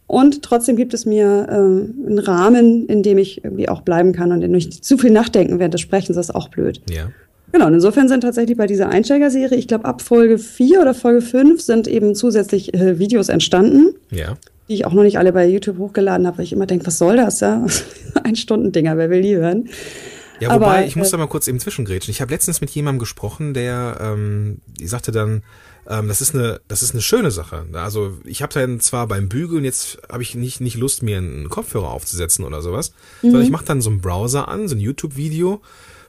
Und 0.07 0.43
trotzdem 0.43 0.75
gibt 0.75 0.93
es 0.93 1.05
mir 1.05 1.47
äh, 1.49 1.53
einen 1.53 2.19
Rahmen, 2.19 2.85
in 2.87 3.03
dem 3.03 3.17
ich 3.17 3.43
irgendwie 3.43 3.69
auch 3.69 3.81
bleiben 3.81 4.13
kann 4.13 4.31
und 4.31 4.39
nicht 4.39 4.85
zu 4.85 4.97
viel 4.97 5.11
nachdenken 5.11 5.59
während 5.59 5.73
des 5.73 5.81
Sprechens, 5.81 6.15
das 6.15 6.29
ist 6.29 6.35
auch 6.35 6.49
blöd. 6.49 6.81
Ja. 6.89 7.09
Genau, 7.55 7.67
und 7.67 7.73
insofern 7.73 8.09
sind 8.09 8.19
tatsächlich 8.19 8.57
bei 8.57 8.67
dieser 8.67 8.89
Einsteigerserie, 8.89 9.57
ich 9.57 9.69
glaube 9.69 9.85
ab 9.85 10.01
Folge 10.01 10.39
4 10.39 10.81
oder 10.81 10.93
Folge 10.93 11.21
5 11.21 11.61
sind 11.61 11.87
eben 11.87 12.13
zusätzlich 12.13 12.73
äh, 12.73 12.99
Videos 12.99 13.29
entstanden. 13.29 13.95
Ja. 14.11 14.35
Die 14.67 14.73
ich 14.73 14.85
auch 14.85 14.91
noch 14.91 15.03
nicht 15.03 15.17
alle 15.17 15.31
bei 15.31 15.47
YouTube 15.47 15.77
hochgeladen 15.77 16.27
habe, 16.27 16.39
weil 16.39 16.43
ich 16.43 16.51
immer 16.51 16.65
denke, 16.65 16.85
was 16.85 16.97
soll 16.97 17.15
das, 17.15 17.39
ja? 17.39 17.65
Ein 18.25 18.35
Stundendinger, 18.35 18.97
wer 18.97 19.09
will 19.09 19.21
die 19.21 19.37
hören? 19.37 19.69
Ja, 20.41 20.53
wobei, 20.53 20.65
Aber, 20.65 20.85
ich 20.85 20.97
muss 20.97 21.07
äh, 21.07 21.11
da 21.11 21.17
mal 21.17 21.27
kurz 21.27 21.47
eben 21.47 21.61
zwischengrätschen. 21.61 22.11
Ich 22.11 22.19
habe 22.19 22.33
letztens 22.33 22.59
mit 22.59 22.71
jemandem 22.71 22.99
gesprochen, 22.99 23.53
der, 23.53 23.99
ähm, 24.01 24.57
die 24.77 24.87
sagte 24.87 25.13
dann, 25.13 25.41
ähm, 25.87 26.09
das 26.09 26.19
ist 26.19 26.35
eine, 26.35 26.59
das 26.67 26.83
ist 26.83 26.91
eine 26.91 27.01
schöne 27.01 27.31
Sache. 27.31 27.67
Also 27.71 28.17
ich 28.25 28.41
habe 28.41 28.53
dann 28.53 28.81
zwar 28.81 29.07
beim 29.07 29.29
Bügeln 29.29 29.63
jetzt 29.63 29.97
habe 30.11 30.23
ich 30.23 30.35
nicht 30.35 30.59
nicht 30.59 30.75
Lust 30.75 31.03
mir 31.03 31.19
einen 31.19 31.47
Kopfhörer 31.47 31.89
aufzusetzen 31.89 32.43
oder 32.43 32.61
sowas, 32.61 32.91
mhm. 33.21 33.27
sondern 33.27 33.43
ich 33.43 33.51
mache 33.51 33.63
dann 33.63 33.79
so 33.79 33.91
einen 33.91 34.01
Browser 34.01 34.49
an, 34.49 34.67
so 34.67 34.75
ein 34.75 34.81
YouTube-Video, 34.81 35.61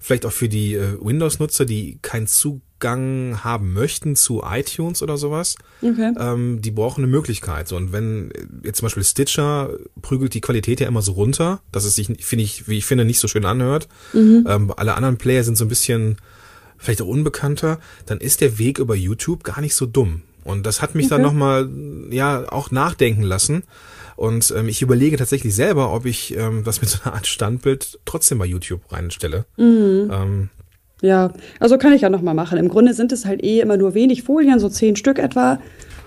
vielleicht 0.06 0.24
auch 0.24 0.32
für 0.32 0.48
die 0.48 0.74
äh, 0.74 0.96
Windows-Nutzer, 1.00 1.64
die 1.64 1.98
keinen 2.00 2.28
Zugang 2.28 3.42
haben 3.42 3.72
möchten 3.72 4.14
zu 4.14 4.44
iTunes 4.48 5.02
oder 5.02 5.16
sowas. 5.16 5.56
Okay. 5.82 6.12
Ähm, 6.16 6.62
die 6.62 6.70
brauchen 6.70 7.02
eine 7.02 7.10
Möglichkeit. 7.10 7.66
So 7.66 7.76
und 7.76 7.90
wenn 7.90 8.30
jetzt 8.62 8.78
zum 8.78 8.86
Beispiel 8.86 9.02
Stitcher 9.02 9.70
prügelt 10.02 10.34
die 10.34 10.40
Qualität 10.40 10.78
ja 10.78 10.86
immer 10.86 11.02
so 11.02 11.10
runter, 11.12 11.60
dass 11.72 11.84
es 11.84 11.96
sich 11.96 12.06
finde 12.20 12.44
ich 12.44 12.68
wie 12.68 12.78
ich 12.78 12.84
finde 12.84 13.04
nicht 13.04 13.18
so 13.18 13.26
schön 13.26 13.44
anhört. 13.44 13.88
Mhm. 14.12 14.46
Ähm, 14.48 14.72
alle 14.76 14.94
anderen 14.94 15.16
Player 15.16 15.42
sind 15.42 15.56
so 15.56 15.64
ein 15.64 15.68
bisschen 15.68 16.18
vielleicht 16.78 17.02
auch 17.02 17.08
unbekannter, 17.08 17.80
dann 18.06 18.18
ist 18.18 18.42
der 18.42 18.58
Weg 18.58 18.78
über 18.78 18.94
YouTube 18.94 19.42
gar 19.42 19.60
nicht 19.60 19.74
so 19.74 19.86
dumm. 19.86 20.22
Und 20.44 20.66
das 20.66 20.82
hat 20.82 20.94
mich 20.94 21.06
okay. 21.06 21.16
dann 21.16 21.22
nochmal, 21.22 21.68
ja, 22.10 22.44
auch 22.52 22.70
nachdenken 22.70 23.22
lassen. 23.22 23.64
Und 24.16 24.52
ähm, 24.56 24.68
ich 24.68 24.82
überlege 24.82 25.16
tatsächlich 25.16 25.54
selber, 25.54 25.92
ob 25.92 26.06
ich 26.06 26.36
ähm, 26.36 26.64
das 26.64 26.80
mit 26.80 26.90
so 26.90 26.98
einer 27.04 27.14
Art 27.14 27.26
Standbild 27.26 27.98
trotzdem 28.04 28.38
bei 28.38 28.46
YouTube 28.46 28.80
reinstelle. 28.90 29.44
Mhm. 29.56 30.10
Ähm, 30.12 30.48
ja, 31.02 31.32
also 31.60 31.76
kann 31.76 31.92
ich 31.92 32.02
ja 32.02 32.08
nochmal 32.08 32.34
machen. 32.34 32.58
Im 32.58 32.68
Grunde 32.68 32.94
sind 32.94 33.12
es 33.12 33.26
halt 33.26 33.44
eh 33.44 33.60
immer 33.60 33.76
nur 33.76 33.94
wenig 33.94 34.22
Folien, 34.22 34.58
so 34.58 34.68
zehn 34.68 34.96
Stück 34.96 35.18
etwa. 35.18 35.58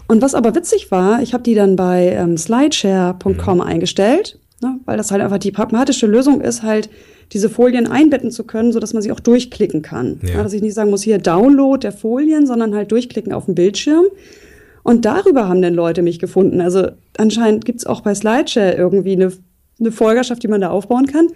Und 0.07 0.23
was 0.23 0.33
aber 0.33 0.55
witzig 0.55 0.89
war, 0.89 1.21
ich 1.21 1.33
habe 1.33 1.43
die 1.43 1.53
dann 1.53 1.75
bei 1.75 2.07
ähm, 2.07 2.35
slideshare.com 2.35 3.57
mhm. 3.57 3.61
eingestellt, 3.61 4.39
ne, 4.61 4.79
weil 4.85 4.97
das 4.97 5.11
halt 5.11 5.21
einfach 5.21 5.37
die 5.37 5.51
pragmatische 5.51 6.07
Lösung 6.07 6.41
ist, 6.41 6.63
halt 6.63 6.89
diese 7.31 7.47
Folien 7.47 7.85
einbetten 7.85 8.31
zu 8.31 8.43
können, 8.43 8.71
sodass 8.71 8.93
man 8.93 9.03
sie 9.03 9.11
auch 9.11 9.19
durchklicken 9.19 9.83
kann. 9.83 10.19
Ja. 10.23 10.29
Ja, 10.29 10.43
dass 10.43 10.53
ich 10.53 10.63
nicht 10.63 10.73
sagen 10.73 10.89
muss, 10.89 11.03
hier 11.03 11.19
Download 11.19 11.79
der 11.79 11.91
Folien, 11.91 12.47
sondern 12.47 12.73
halt 12.73 12.91
durchklicken 12.91 13.33
auf 13.33 13.45
dem 13.45 13.53
Bildschirm. 13.53 14.05
Und 14.83 15.05
darüber 15.05 15.47
haben 15.47 15.61
dann 15.61 15.73
Leute 15.73 16.01
mich 16.01 16.19
gefunden. 16.19 16.61
Also 16.61 16.89
anscheinend 17.17 17.65
gibt's 17.65 17.85
auch 17.85 18.01
bei 18.01 18.15
Slideshare 18.15 18.73
irgendwie 18.73 19.13
eine, 19.13 19.31
eine 19.79 19.91
Folgerschaft, 19.91 20.43
die 20.43 20.47
man 20.47 20.61
da 20.61 20.69
aufbauen 20.69 21.07
kann. 21.07 21.27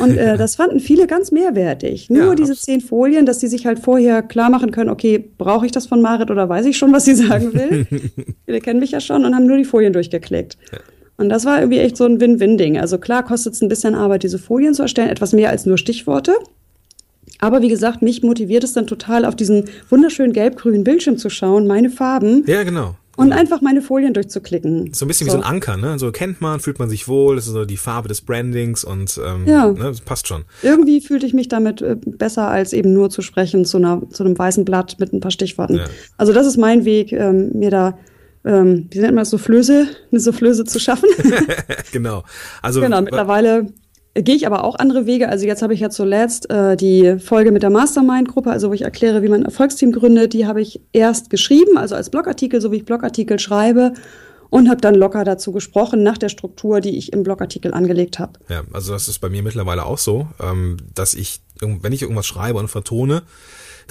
Und 0.00 0.16
äh, 0.16 0.36
das 0.38 0.56
fanden 0.56 0.80
viele 0.80 1.06
ganz 1.06 1.30
mehrwertig. 1.32 2.10
Nur 2.10 2.26
ja, 2.26 2.34
diese 2.34 2.54
zehn 2.54 2.80
Folien, 2.80 3.26
dass 3.26 3.38
die 3.38 3.48
sich 3.48 3.66
halt 3.66 3.78
vorher 3.78 4.22
klar 4.22 4.50
machen 4.50 4.70
können, 4.70 4.90
okay, 4.90 5.18
brauche 5.38 5.66
ich 5.66 5.72
das 5.72 5.86
von 5.86 6.02
Marit 6.02 6.30
oder 6.30 6.48
weiß 6.48 6.66
ich 6.66 6.76
schon, 6.76 6.92
was 6.92 7.04
sie 7.04 7.14
sagen 7.14 7.52
will? 7.54 7.86
viele 8.44 8.60
kennen 8.60 8.80
mich 8.80 8.90
ja 8.90 9.00
schon 9.00 9.24
und 9.24 9.34
haben 9.34 9.46
nur 9.46 9.56
die 9.56 9.64
Folien 9.64 9.92
durchgeklickt. 9.92 10.56
Ja. 10.72 10.78
Und 11.20 11.28
das 11.28 11.44
war 11.44 11.58
irgendwie 11.58 11.80
echt 11.80 11.98
so 11.98 12.06
ein 12.06 12.18
Win-Win-Ding. 12.18 12.78
Also 12.78 12.96
klar 12.96 13.22
kostet 13.22 13.52
es 13.52 13.60
ein 13.60 13.68
bisschen 13.68 13.94
Arbeit, 13.94 14.22
diese 14.22 14.38
Folien 14.38 14.72
zu 14.72 14.80
erstellen, 14.80 15.10
etwas 15.10 15.34
mehr 15.34 15.50
als 15.50 15.66
nur 15.66 15.76
Stichworte. 15.76 16.32
Aber 17.40 17.62
wie 17.62 17.68
gesagt, 17.68 18.02
mich 18.02 18.22
motiviert 18.22 18.64
es 18.64 18.72
dann 18.72 18.86
total, 18.86 19.24
auf 19.24 19.34
diesen 19.34 19.64
wunderschönen 19.88 20.32
gelb-grünen 20.32 20.84
Bildschirm 20.84 21.16
zu 21.16 21.30
schauen, 21.30 21.66
meine 21.66 21.90
Farben. 21.90 22.44
Ja, 22.46 22.62
genau. 22.62 22.96
Und 23.16 23.32
einfach 23.32 23.60
meine 23.60 23.82
Folien 23.82 24.14
durchzuklicken. 24.14 24.94
So 24.94 25.04
ein 25.04 25.08
bisschen 25.08 25.28
so. 25.28 25.36
wie 25.36 25.40
so 25.40 25.44
ein 25.44 25.54
Anker, 25.54 25.76
ne? 25.76 25.98
So 25.98 26.10
kennt 26.10 26.40
man, 26.40 26.58
fühlt 26.58 26.78
man 26.78 26.88
sich 26.88 27.06
wohl, 27.06 27.36
das 27.36 27.46
ist 27.46 27.52
so 27.52 27.66
die 27.66 27.76
Farbe 27.76 28.08
des 28.08 28.22
Brandings 28.22 28.82
und 28.82 29.20
ähm, 29.22 29.46
ja. 29.46 29.68
ne, 29.68 29.78
das 29.78 30.00
passt 30.00 30.26
schon. 30.26 30.44
Irgendwie 30.62 31.02
fühlte 31.02 31.26
ich 31.26 31.34
mich 31.34 31.48
damit 31.48 31.82
äh, 31.82 31.96
besser, 32.02 32.48
als 32.48 32.72
eben 32.72 32.94
nur 32.94 33.10
zu 33.10 33.20
sprechen 33.20 33.66
zu, 33.66 33.76
einer, 33.76 34.02
zu 34.10 34.24
einem 34.24 34.38
weißen 34.38 34.64
Blatt 34.64 34.96
mit 35.00 35.12
ein 35.12 35.20
paar 35.20 35.32
Stichworten. 35.32 35.76
Ja. 35.76 35.84
Also 36.16 36.32
das 36.32 36.46
ist 36.46 36.56
mein 36.56 36.86
Weg, 36.86 37.12
ähm, 37.12 37.50
mir 37.52 37.70
da 37.70 37.98
ähm, 38.44 38.88
wie 38.90 39.00
nennt 39.00 39.14
man 39.14 39.22
das, 39.22 39.30
Soufflöse, 39.30 39.88
eine 40.10 40.20
Soufflöse 40.20 40.64
zu 40.64 40.80
schaffen. 40.80 41.08
genau. 41.92 42.24
Also 42.62 42.80
genau, 42.80 43.02
mittlerweile 43.02 43.66
gehe 44.14 44.34
ich 44.34 44.46
aber 44.46 44.64
auch 44.64 44.76
andere 44.76 45.06
Wege. 45.06 45.28
Also 45.28 45.46
jetzt 45.46 45.62
habe 45.62 45.74
ich 45.74 45.80
ja 45.80 45.90
zuletzt 45.90 46.50
äh, 46.50 46.76
die 46.76 47.18
Folge 47.18 47.52
mit 47.52 47.62
der 47.62 47.70
Mastermind-Gruppe, 47.70 48.50
also 48.50 48.70
wo 48.70 48.72
ich 48.72 48.82
erkläre, 48.82 49.22
wie 49.22 49.28
man 49.28 49.42
ein 49.42 49.46
Erfolgsteam 49.46 49.92
gründet, 49.92 50.32
die 50.32 50.46
habe 50.46 50.60
ich 50.60 50.80
erst 50.92 51.30
geschrieben, 51.30 51.78
also 51.78 51.94
als 51.94 52.10
Blogartikel, 52.10 52.60
so 52.60 52.72
wie 52.72 52.76
ich 52.76 52.84
Blogartikel 52.84 53.38
schreibe 53.38 53.92
und 54.50 54.68
habe 54.68 54.80
dann 54.80 54.96
locker 54.96 55.24
dazu 55.24 55.52
gesprochen, 55.52 56.02
nach 56.02 56.18
der 56.18 56.28
Struktur, 56.28 56.80
die 56.80 56.98
ich 56.98 57.12
im 57.12 57.22
Blogartikel 57.22 57.72
angelegt 57.72 58.18
habe. 58.18 58.32
Ja, 58.48 58.62
also 58.72 58.92
das 58.92 59.08
ist 59.08 59.20
bei 59.20 59.28
mir 59.28 59.42
mittlerweile 59.42 59.86
auch 59.86 59.98
so, 59.98 60.28
ähm, 60.40 60.76
dass 60.94 61.14
ich, 61.14 61.40
wenn 61.60 61.92
ich 61.92 62.02
irgendwas 62.02 62.26
schreibe 62.26 62.58
und 62.58 62.68
vertone, 62.68 63.22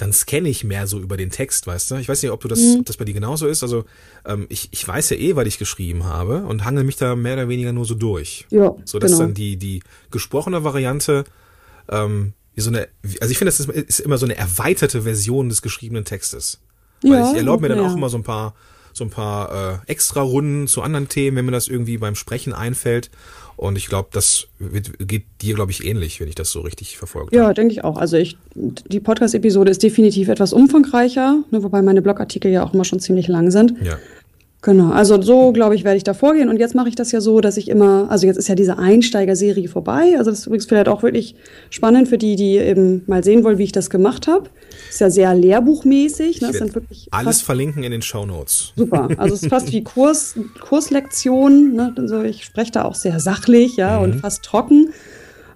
dann 0.00 0.12
scanne 0.12 0.48
ich 0.48 0.64
mehr 0.64 0.86
so 0.86 0.98
über 0.98 1.16
den 1.16 1.30
Text, 1.30 1.66
weißt 1.66 1.90
du? 1.90 1.96
Ich 1.96 2.08
weiß 2.08 2.22
nicht, 2.22 2.32
ob 2.32 2.40
du 2.40 2.48
das, 2.48 2.60
mhm. 2.60 2.80
ob 2.80 2.86
das 2.86 2.96
bei 2.96 3.04
dir 3.04 3.12
genauso 3.12 3.46
ist. 3.46 3.62
Also 3.62 3.84
ähm, 4.24 4.46
ich, 4.48 4.68
ich 4.70 4.86
weiß 4.86 5.10
ja 5.10 5.16
eh, 5.16 5.36
was 5.36 5.46
ich 5.46 5.58
geschrieben 5.58 6.04
habe 6.04 6.44
und 6.44 6.64
hangel 6.64 6.84
mich 6.84 6.96
da 6.96 7.16
mehr 7.16 7.34
oder 7.34 7.48
weniger 7.48 7.72
nur 7.72 7.84
so 7.84 7.94
durch. 7.94 8.46
Ja. 8.50 8.74
So 8.84 8.98
dass 8.98 9.12
genau. 9.12 9.24
dann 9.24 9.34
die, 9.34 9.56
die 9.56 9.82
gesprochene 10.10 10.64
Variante 10.64 11.24
ähm, 11.88 12.32
wie 12.54 12.60
so 12.60 12.70
eine, 12.70 12.88
also 13.20 13.30
ich 13.30 13.38
finde, 13.38 13.50
das 13.52 13.60
ist, 13.60 13.68
ist 13.68 14.00
immer 14.00 14.18
so 14.18 14.26
eine 14.26 14.36
erweiterte 14.36 15.02
Version 15.02 15.48
des 15.48 15.62
geschriebenen 15.62 16.04
Textes. 16.04 16.60
Weil 17.02 17.12
ja, 17.12 17.30
ich 17.30 17.36
erlaube 17.36 17.62
mir 17.62 17.68
dann 17.68 17.78
ja. 17.78 17.90
auch 17.90 17.96
immer 17.96 18.08
so 18.08 18.18
ein 18.18 18.24
paar 18.24 18.54
so 18.92 19.04
ein 19.04 19.10
paar 19.10 19.82
äh, 19.86 19.90
extra 19.90 20.20
Runden 20.20 20.66
zu 20.66 20.82
anderen 20.82 21.08
Themen, 21.08 21.36
wenn 21.36 21.44
mir 21.44 21.52
das 21.52 21.68
irgendwie 21.68 21.96
beim 21.98 22.16
Sprechen 22.16 22.52
einfällt. 22.52 23.10
Und 23.60 23.76
ich 23.76 23.88
glaube, 23.88 24.08
das 24.10 24.46
wird, 24.58 24.92
geht 25.06 25.24
dir, 25.42 25.54
glaube 25.54 25.70
ich, 25.70 25.84
ähnlich, 25.84 26.18
wenn 26.18 26.28
ich 26.28 26.34
das 26.34 26.50
so 26.50 26.62
richtig 26.62 26.96
verfolgt 26.96 27.34
Ja, 27.34 27.52
denke 27.52 27.74
ich 27.74 27.84
auch. 27.84 27.98
Also 27.98 28.16
ich, 28.16 28.38
die 28.54 29.00
Podcast-Episode 29.00 29.70
ist 29.70 29.82
definitiv 29.82 30.28
etwas 30.30 30.54
umfangreicher, 30.54 31.44
ne, 31.50 31.62
wobei 31.62 31.82
meine 31.82 32.00
Blogartikel 32.00 32.50
ja 32.50 32.64
auch 32.64 32.72
immer 32.72 32.86
schon 32.86 33.00
ziemlich 33.00 33.28
lang 33.28 33.50
sind. 33.50 33.74
Ja. 33.84 33.98
Genau, 34.62 34.90
also 34.92 35.20
so, 35.22 35.52
glaube 35.52 35.74
ich, 35.74 35.84
werde 35.84 35.96
ich 35.96 36.04
da 36.04 36.12
vorgehen. 36.12 36.50
Und 36.50 36.58
jetzt 36.58 36.74
mache 36.74 36.90
ich 36.90 36.94
das 36.94 37.12
ja 37.12 37.22
so, 37.22 37.40
dass 37.40 37.56
ich 37.56 37.68
immer, 37.68 38.10
also 38.10 38.26
jetzt 38.26 38.36
ist 38.36 38.48
ja 38.48 38.54
diese 38.54 38.78
Einsteigerserie 38.78 39.68
vorbei. 39.68 40.14
Also 40.18 40.30
das 40.30 40.40
ist 40.40 40.46
übrigens 40.46 40.66
vielleicht 40.66 40.88
auch 40.88 41.02
wirklich 41.02 41.34
spannend 41.70 42.08
für 42.08 42.18
die, 42.18 42.36
die 42.36 42.58
eben 42.58 43.02
mal 43.06 43.24
sehen 43.24 43.42
wollen, 43.42 43.56
wie 43.56 43.64
ich 43.64 43.72
das 43.72 43.88
gemacht 43.88 44.26
habe. 44.26 44.50
Ist 44.90 45.00
ja 45.00 45.08
sehr 45.08 45.34
lehrbuchmäßig. 45.34 46.42
Ne? 46.42 46.52
Sind 46.52 46.74
wirklich 46.74 47.08
alles 47.10 47.40
verlinken 47.40 47.84
in 47.84 47.90
den 47.90 48.02
Show 48.02 48.26
Notes. 48.26 48.74
Super, 48.76 49.08
also 49.16 49.34
es 49.34 49.44
ist 49.44 49.48
fast 49.48 49.72
wie 49.72 49.82
Kurs, 49.82 50.34
Kurslektion. 50.60 51.72
Ne? 51.72 51.94
Also 51.96 52.22
ich 52.22 52.44
spreche 52.44 52.72
da 52.72 52.84
auch 52.84 52.94
sehr 52.94 53.18
sachlich, 53.18 53.76
ja, 53.76 53.96
mhm. 53.96 54.04
und 54.04 54.14
fast 54.16 54.42
trocken. 54.42 54.90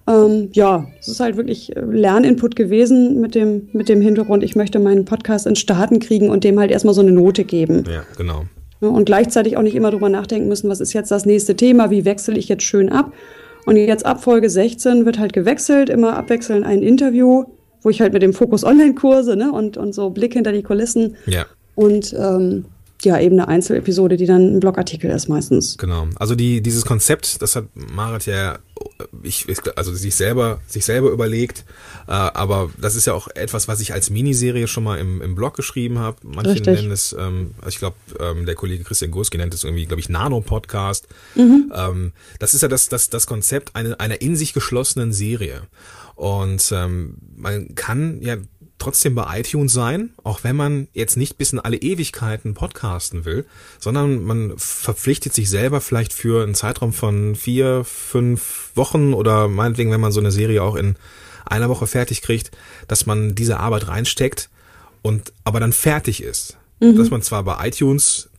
Ähm, 0.07 0.49
ja, 0.53 0.87
es 0.99 1.09
ist 1.09 1.19
halt 1.19 1.37
wirklich 1.37 1.71
Lerninput 1.75 2.55
gewesen 2.55 3.21
mit 3.21 3.35
dem, 3.35 3.69
mit 3.73 3.89
dem 3.89 4.01
Hintergrund, 4.01 4.43
ich 4.43 4.55
möchte 4.55 4.79
meinen 4.79 5.05
Podcast 5.05 5.47
in 5.47 5.55
Starten 5.55 5.99
kriegen 5.99 6.29
und 6.29 6.43
dem 6.43 6.59
halt 6.59 6.71
erstmal 6.71 6.93
so 6.93 7.01
eine 7.01 7.11
Note 7.11 7.43
geben. 7.43 7.83
Ja, 7.89 8.03
genau. 8.17 8.45
Und 8.79 9.05
gleichzeitig 9.05 9.57
auch 9.57 9.61
nicht 9.61 9.75
immer 9.75 9.91
drüber 9.91 10.09
nachdenken 10.09 10.47
müssen, 10.47 10.69
was 10.69 10.81
ist 10.81 10.93
jetzt 10.93 11.09
das 11.09 11.25
nächste 11.25 11.55
Thema, 11.55 11.89
wie 11.89 12.05
wechsle 12.05 12.37
ich 12.37 12.49
jetzt 12.49 12.63
schön 12.63 12.89
ab. 12.89 13.13
Und 13.65 13.77
jetzt 13.77 14.05
ab 14.05 14.23
Folge 14.23 14.49
16 14.49 15.05
wird 15.05 15.17
halt 15.17 15.33
gewechselt, 15.33 15.89
immer 15.89 16.15
abwechselnd 16.17 16.65
ein 16.65 16.83
Interview, 16.83 17.45
wo 17.81 17.89
ich 17.89 18.01
halt 18.01 18.13
mit 18.13 18.21
dem 18.21 18.33
Fokus 18.33 18.63
Online-Kurse 18.63 19.35
ne, 19.35 19.51
und, 19.51 19.77
und 19.77 19.93
so 19.93 20.09
Blick 20.11 20.33
hinter 20.33 20.51
die 20.51 20.63
Kulissen. 20.63 21.15
Ja. 21.25 21.45
Und 21.73 22.13
ähm, 22.13 22.65
ja, 23.03 23.19
eben 23.19 23.39
eine 23.39 23.47
Einzelepisode, 23.47 24.17
die 24.17 24.25
dann 24.25 24.55
ein 24.55 24.59
Blogartikel 24.59 25.11
ist 25.11 25.27
meistens. 25.27 25.77
Genau. 25.77 26.07
Also 26.15 26.35
die, 26.35 26.61
dieses 26.61 26.85
Konzept, 26.85 27.41
das 27.41 27.55
hat 27.55 27.65
Marit 27.75 28.25
ja, 28.25 28.57
ich, 29.21 29.45
also 29.75 29.93
sich 29.93 30.15
selber, 30.15 30.59
sich 30.67 30.85
selber 30.85 31.09
überlegt, 31.09 31.65
äh, 32.07 32.11
aber 32.11 32.69
das 32.79 32.95
ist 32.95 33.05
ja 33.05 33.13
auch 33.13 33.27
etwas, 33.27 33.67
was 33.67 33.79
ich 33.79 33.93
als 33.93 34.09
Miniserie 34.09 34.67
schon 34.67 34.83
mal 34.83 34.97
im, 34.97 35.21
im 35.21 35.35
Blog 35.35 35.55
geschrieben 35.55 35.99
habe. 35.99 36.17
Manche 36.23 36.51
Richtig. 36.51 36.75
nennen 36.75 36.91
es, 36.91 37.15
ähm, 37.17 37.51
also 37.59 37.69
ich 37.69 37.79
glaube, 37.79 37.97
ähm, 38.19 38.45
der 38.45 38.55
Kollege 38.55 38.83
Christian 38.83 39.11
Gurski 39.11 39.37
nennt 39.37 39.53
es 39.53 39.63
irgendwie, 39.63 39.85
glaube 39.85 39.99
ich, 39.99 40.09
Nano-Podcast. 40.09 41.07
Mhm. 41.35 41.71
Ähm, 41.75 42.11
das 42.39 42.53
ist 42.53 42.61
ja 42.61 42.67
das, 42.67 42.89
das, 42.89 43.09
das 43.09 43.27
Konzept 43.27 43.75
einer, 43.75 43.99
einer 43.99 44.21
in 44.21 44.35
sich 44.35 44.53
geschlossenen 44.53 45.13
Serie. 45.13 45.63
Und 46.15 46.71
ähm, 46.73 47.17
man 47.35 47.75
kann 47.75 48.21
ja 48.21 48.37
trotzdem 48.77 49.15
bei 49.15 49.39
iTunes 49.39 49.73
sein, 49.73 50.11
auch 50.23 50.43
wenn 50.43 50.55
man 50.55 50.87
jetzt 50.93 51.17
nicht 51.17 51.37
bis 51.37 51.53
in 51.53 51.59
alle 51.59 51.77
Ewigkeiten 51.77 52.53
podcasten 52.53 53.25
will, 53.25 53.45
sondern 53.79 54.23
man 54.23 54.53
verpflichtet 54.57 55.33
sich 55.33 55.49
selber 55.49 55.81
vielleicht 55.81 56.13
für 56.13 56.43
einen 56.43 56.55
Zeitraum 56.55 56.93
von 56.93 57.35
vier, 57.35 57.83
fünf 57.83 58.71
Wochen 58.75 59.13
oder 59.13 59.47
meinetwegen, 59.47 59.91
wenn 59.91 60.01
man 60.01 60.11
so 60.11 60.19
eine 60.19 60.31
Serie 60.31 60.61
auch 60.61 60.75
in 60.75 60.95
einer 61.45 61.69
Woche 61.69 61.87
fertig 61.87 62.21
kriegt, 62.21 62.51
dass 62.87 63.05
man 63.05 63.35
diese 63.35 63.59
Arbeit 63.59 63.87
reinsteckt 63.87 64.49
und 65.01 65.31
aber 65.43 65.59
dann 65.59 65.73
fertig 65.73 66.21
ist. 66.21 66.57
Mhm. 66.79 66.97
Dass 66.97 67.09
man 67.09 67.21
zwar 67.21 67.43
bei 67.43 67.67
iTunes 67.67 68.29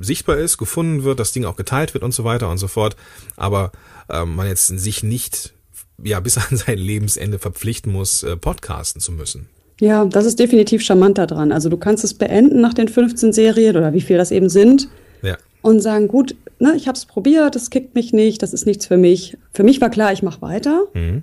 sichtbar 0.00 0.36
ist, 0.36 0.58
gefunden 0.58 1.04
wird, 1.04 1.18
das 1.18 1.32
Ding 1.32 1.44
auch 1.44 1.56
geteilt 1.56 1.94
wird 1.94 2.04
und 2.04 2.12
so 2.12 2.24
weiter 2.24 2.50
und 2.50 2.58
so 2.58 2.68
fort, 2.68 2.96
aber 3.36 3.72
ähm, 4.10 4.36
man 4.36 4.46
jetzt 4.46 4.66
sich 4.66 5.02
nicht 5.02 5.54
ja 6.02 6.20
bis 6.20 6.38
an 6.38 6.56
sein 6.56 6.78
Lebensende 6.78 7.38
verpflichten 7.38 7.92
muss, 7.92 8.22
äh, 8.22 8.36
podcasten 8.36 9.00
zu 9.00 9.12
müssen. 9.12 9.48
Ja, 9.80 10.04
das 10.04 10.26
ist 10.26 10.38
definitiv 10.38 10.82
charmant 10.82 11.18
daran. 11.18 11.52
Also 11.52 11.68
du 11.68 11.76
kannst 11.76 12.04
es 12.04 12.14
beenden 12.14 12.60
nach 12.60 12.74
den 12.74 12.88
15 12.88 13.32
Serien 13.32 13.76
oder 13.76 13.92
wie 13.92 14.00
viel 14.00 14.16
das 14.16 14.30
eben 14.30 14.48
sind. 14.48 14.88
Ja. 15.22 15.36
Und 15.62 15.80
sagen, 15.80 16.08
gut, 16.08 16.34
ne, 16.58 16.74
ich 16.76 16.88
habe 16.88 16.96
es 16.96 17.04
probiert, 17.04 17.54
das 17.54 17.70
kickt 17.70 17.94
mich 17.94 18.12
nicht, 18.12 18.42
das 18.42 18.52
ist 18.52 18.66
nichts 18.66 18.86
für 18.86 18.96
mich. 18.96 19.36
Für 19.52 19.62
mich 19.62 19.80
war 19.80 19.90
klar, 19.90 20.12
ich 20.12 20.22
mache 20.22 20.42
weiter. 20.42 20.84
Mhm. 20.94 21.22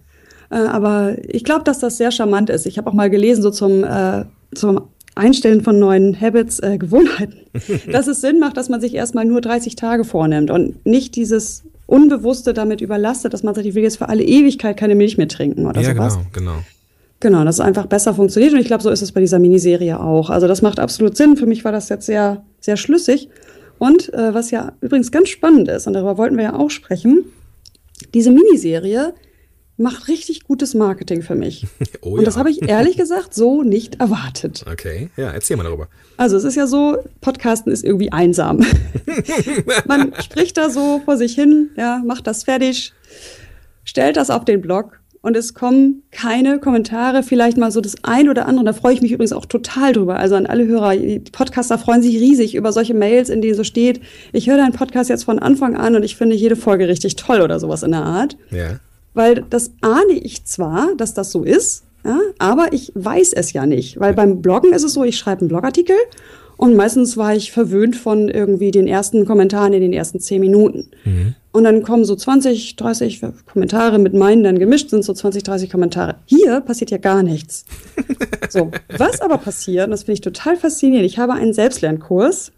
Äh, 0.50 0.56
aber 0.56 1.16
ich 1.28 1.44
glaube, 1.44 1.64
dass 1.64 1.80
das 1.80 1.98
sehr 1.98 2.12
charmant 2.12 2.50
ist. 2.50 2.66
Ich 2.66 2.78
habe 2.78 2.90
auch 2.90 2.94
mal 2.94 3.10
gelesen, 3.10 3.42
so 3.42 3.52
zum, 3.52 3.84
äh, 3.84 4.26
zum 4.54 4.82
Einstellen 5.16 5.62
von 5.62 5.80
neuen 5.80 6.20
Habits, 6.20 6.60
äh, 6.60 6.78
Gewohnheiten, 6.78 7.40
dass 7.92 8.08
es 8.08 8.22
Sinn 8.22 8.40
macht, 8.40 8.58
dass 8.58 8.70
man 8.70 8.82
sich 8.82 8.94
erstmal 8.94 9.26
nur 9.26 9.42
30 9.42 9.76
Tage 9.76 10.04
vornimmt 10.04 10.52
und 10.52 10.86
nicht 10.86 11.16
dieses 11.16 11.64
Unbewusste 11.88 12.54
damit 12.54 12.82
überlastet, 12.82 13.34
dass 13.34 13.44
man 13.44 13.54
sagt, 13.54 13.68
ich 13.68 13.76
will 13.76 13.84
jetzt 13.84 13.98
für 13.98 14.10
alle 14.10 14.24
Ewigkeit 14.24 14.76
keine 14.76 14.96
Milch 14.96 15.18
mehr 15.18 15.28
trinken 15.28 15.66
oder 15.66 15.82
ja, 15.82 15.94
sowas. 15.94 16.16
genau, 16.16 16.28
genau. 16.34 16.64
Genau, 17.20 17.44
dass 17.44 17.56
es 17.56 17.62
einfach 17.62 17.86
besser 17.86 18.14
funktioniert. 18.14 18.54
Und 18.54 18.60
ich 18.60 18.68
glaube, 18.68 18.84
so 18.84 18.90
ist 18.90 19.02
es 19.02 19.12
bei 19.12 19.22
dieser 19.22 19.40
Miniserie 19.40 20.00
auch. 20.00 20.30
Also 20.30 20.48
das 20.48 20.62
macht 20.62 20.80
absolut 20.80 21.16
Sinn. 21.16 21.38
Für 21.38 21.46
mich 21.46 21.64
war 21.64 21.72
das 21.72 21.90
jetzt 21.90 22.06
sehr, 22.06 22.44
sehr 22.60 22.78
schlüssig. 22.78 23.30
Und 23.78 24.14
äh, 24.14 24.34
was 24.34 24.52
ja 24.52 24.74
übrigens 24.82 25.12
ganz 25.12 25.30
spannend 25.30 25.68
ist, 25.68 25.88
und 25.88 25.94
darüber 25.94 26.18
wollten 26.18 26.38
wir 26.38 26.44
ja 26.44 26.56
auch 26.56 26.70
sprechen, 26.70 27.26
diese 28.14 28.32
Miniserie 28.32 29.14
macht 29.78 30.08
richtig 30.08 30.44
gutes 30.44 30.74
Marketing 30.74 31.22
für 31.22 31.36
mich. 31.36 31.68
Oh 32.02 32.18
und 32.18 32.28
das 32.28 32.36
ja. 32.36 32.40
habe 32.40 32.52
ich 32.52 32.62
ehrlich 32.62 32.98
gesagt 32.98 33.34
so 33.34 33.64
nicht 33.64 34.00
erwartet. 34.00 34.64
Okay, 34.72 35.10
ja, 35.18 35.32
erzähl 35.32 35.58
mal 35.58 35.64
darüber. 35.64 35.88
Also 36.18 36.38
es 36.38 36.44
ist 36.44 36.54
ja 36.54 36.68
so, 36.68 36.98
Podcasten 37.20 37.72
ist 37.72 37.84
irgendwie 37.84 38.12
einsam. 38.12 38.64
Man 39.88 40.14
spricht 40.22 40.56
da 40.58 40.70
so 40.70 41.02
vor 41.04 41.18
sich 41.18 41.34
hin, 41.34 41.72
ja, 41.78 42.04
macht 42.06 42.28
das 42.28 42.44
fertig, 42.44 42.94
stellt 43.84 44.18
das 44.18 44.30
auf 44.30 44.46
den 44.46 44.62
Blog 44.62 45.00
und 45.26 45.36
es 45.36 45.56
kommen 45.56 46.04
keine 46.12 46.60
Kommentare, 46.60 47.24
vielleicht 47.24 47.58
mal 47.58 47.72
so 47.72 47.82
das 47.82 47.96
ein 48.04 48.30
oder 48.30 48.46
andere. 48.46 48.64
Da 48.64 48.74
freue 48.74 48.94
ich 48.94 49.02
mich 49.02 49.12
übrigens 49.12 49.34
auch 49.34 49.48
total 49.48 49.92
drüber. 49.92 50.18
Also 50.18 50.36
an 50.36 50.46
alle 50.46 50.68
Hörer, 50.68 50.96
die 50.96 51.18
Podcaster 51.18 51.80
freuen 51.80 52.04
sich 52.04 52.18
riesig 52.18 52.54
über 52.54 52.72
solche 52.72 52.94
Mails, 52.94 53.30
in 53.30 53.42
denen 53.42 53.56
so 53.56 53.64
steht, 53.64 54.02
ich 54.34 54.48
höre 54.48 54.58
deinen 54.58 54.74
Podcast 54.74 55.10
jetzt 55.10 55.24
von 55.24 55.40
Anfang 55.40 55.76
an 55.76 55.96
und 55.96 56.04
ich 56.04 56.16
finde 56.16 56.36
jede 56.36 56.56
Folge 56.56 56.88
richtig 56.88 57.16
toll 57.16 57.42
oder 57.42 57.60
sowas 57.60 57.82
in 57.82 57.90
der 57.90 58.04
Art. 58.04 58.38
Ja. 58.52 58.80
Weil 59.16 59.44
das 59.50 59.72
ahne 59.82 60.14
ich 60.14 60.46
zwar, 60.46 60.90
dass 60.96 61.16
das 61.16 61.32
so 61.32 61.44
ist, 61.44 61.86
ja, 62.06 62.20
aber 62.38 62.72
ich 62.72 62.92
weiß 62.94 63.34
es 63.34 63.52
ja 63.52 63.66
nicht. 63.66 64.00
Weil 64.00 64.14
beim 64.14 64.44
Bloggen 64.44 64.74
ist 64.74 64.84
es 64.84 64.94
so, 64.94 65.04
ich 65.04 65.18
schreibe 65.18 65.42
einen 65.42 65.50
Blogartikel 65.50 65.96
und 66.56 66.76
meistens 66.76 67.18
war 67.18 67.36
ich 67.36 67.52
verwöhnt 67.52 67.96
von 67.96 68.30
irgendwie 68.30 68.70
den 68.70 68.88
ersten 68.88 69.26
Kommentaren 69.26 69.74
in 69.74 69.82
den 69.82 69.94
ersten 69.94 70.20
zehn 70.20 70.40
Minuten. 70.40 70.92
Und 71.56 71.64
dann 71.64 71.84
kommen 71.84 72.04
so 72.04 72.18
20, 72.18 72.76
30 72.76 73.22
Kommentare 73.52 73.98
mit 73.98 74.14
meinen 74.14 74.44
dann 74.44 74.60
gemischt, 74.60 74.90
sind 74.90 75.06
so 75.06 75.14
20, 75.14 75.42
30 75.44 75.70
Kommentare. 75.70 76.16
Hier 76.26 76.60
passiert 76.60 76.92
ja 76.92 76.98
gar 76.98 77.24
nichts. 77.24 77.64
So, 78.48 78.72
was 78.96 79.22
aber 79.22 79.40
passiert, 79.40 79.86
und 79.86 79.92
das 79.92 80.04
finde 80.04 80.14
ich 80.14 80.22
total 80.22 80.56
faszinierend, 80.56 81.06
ich 81.06 81.18
habe 81.18 81.34
einen 81.34 81.52
Selbstlernkurs. 81.52 82.52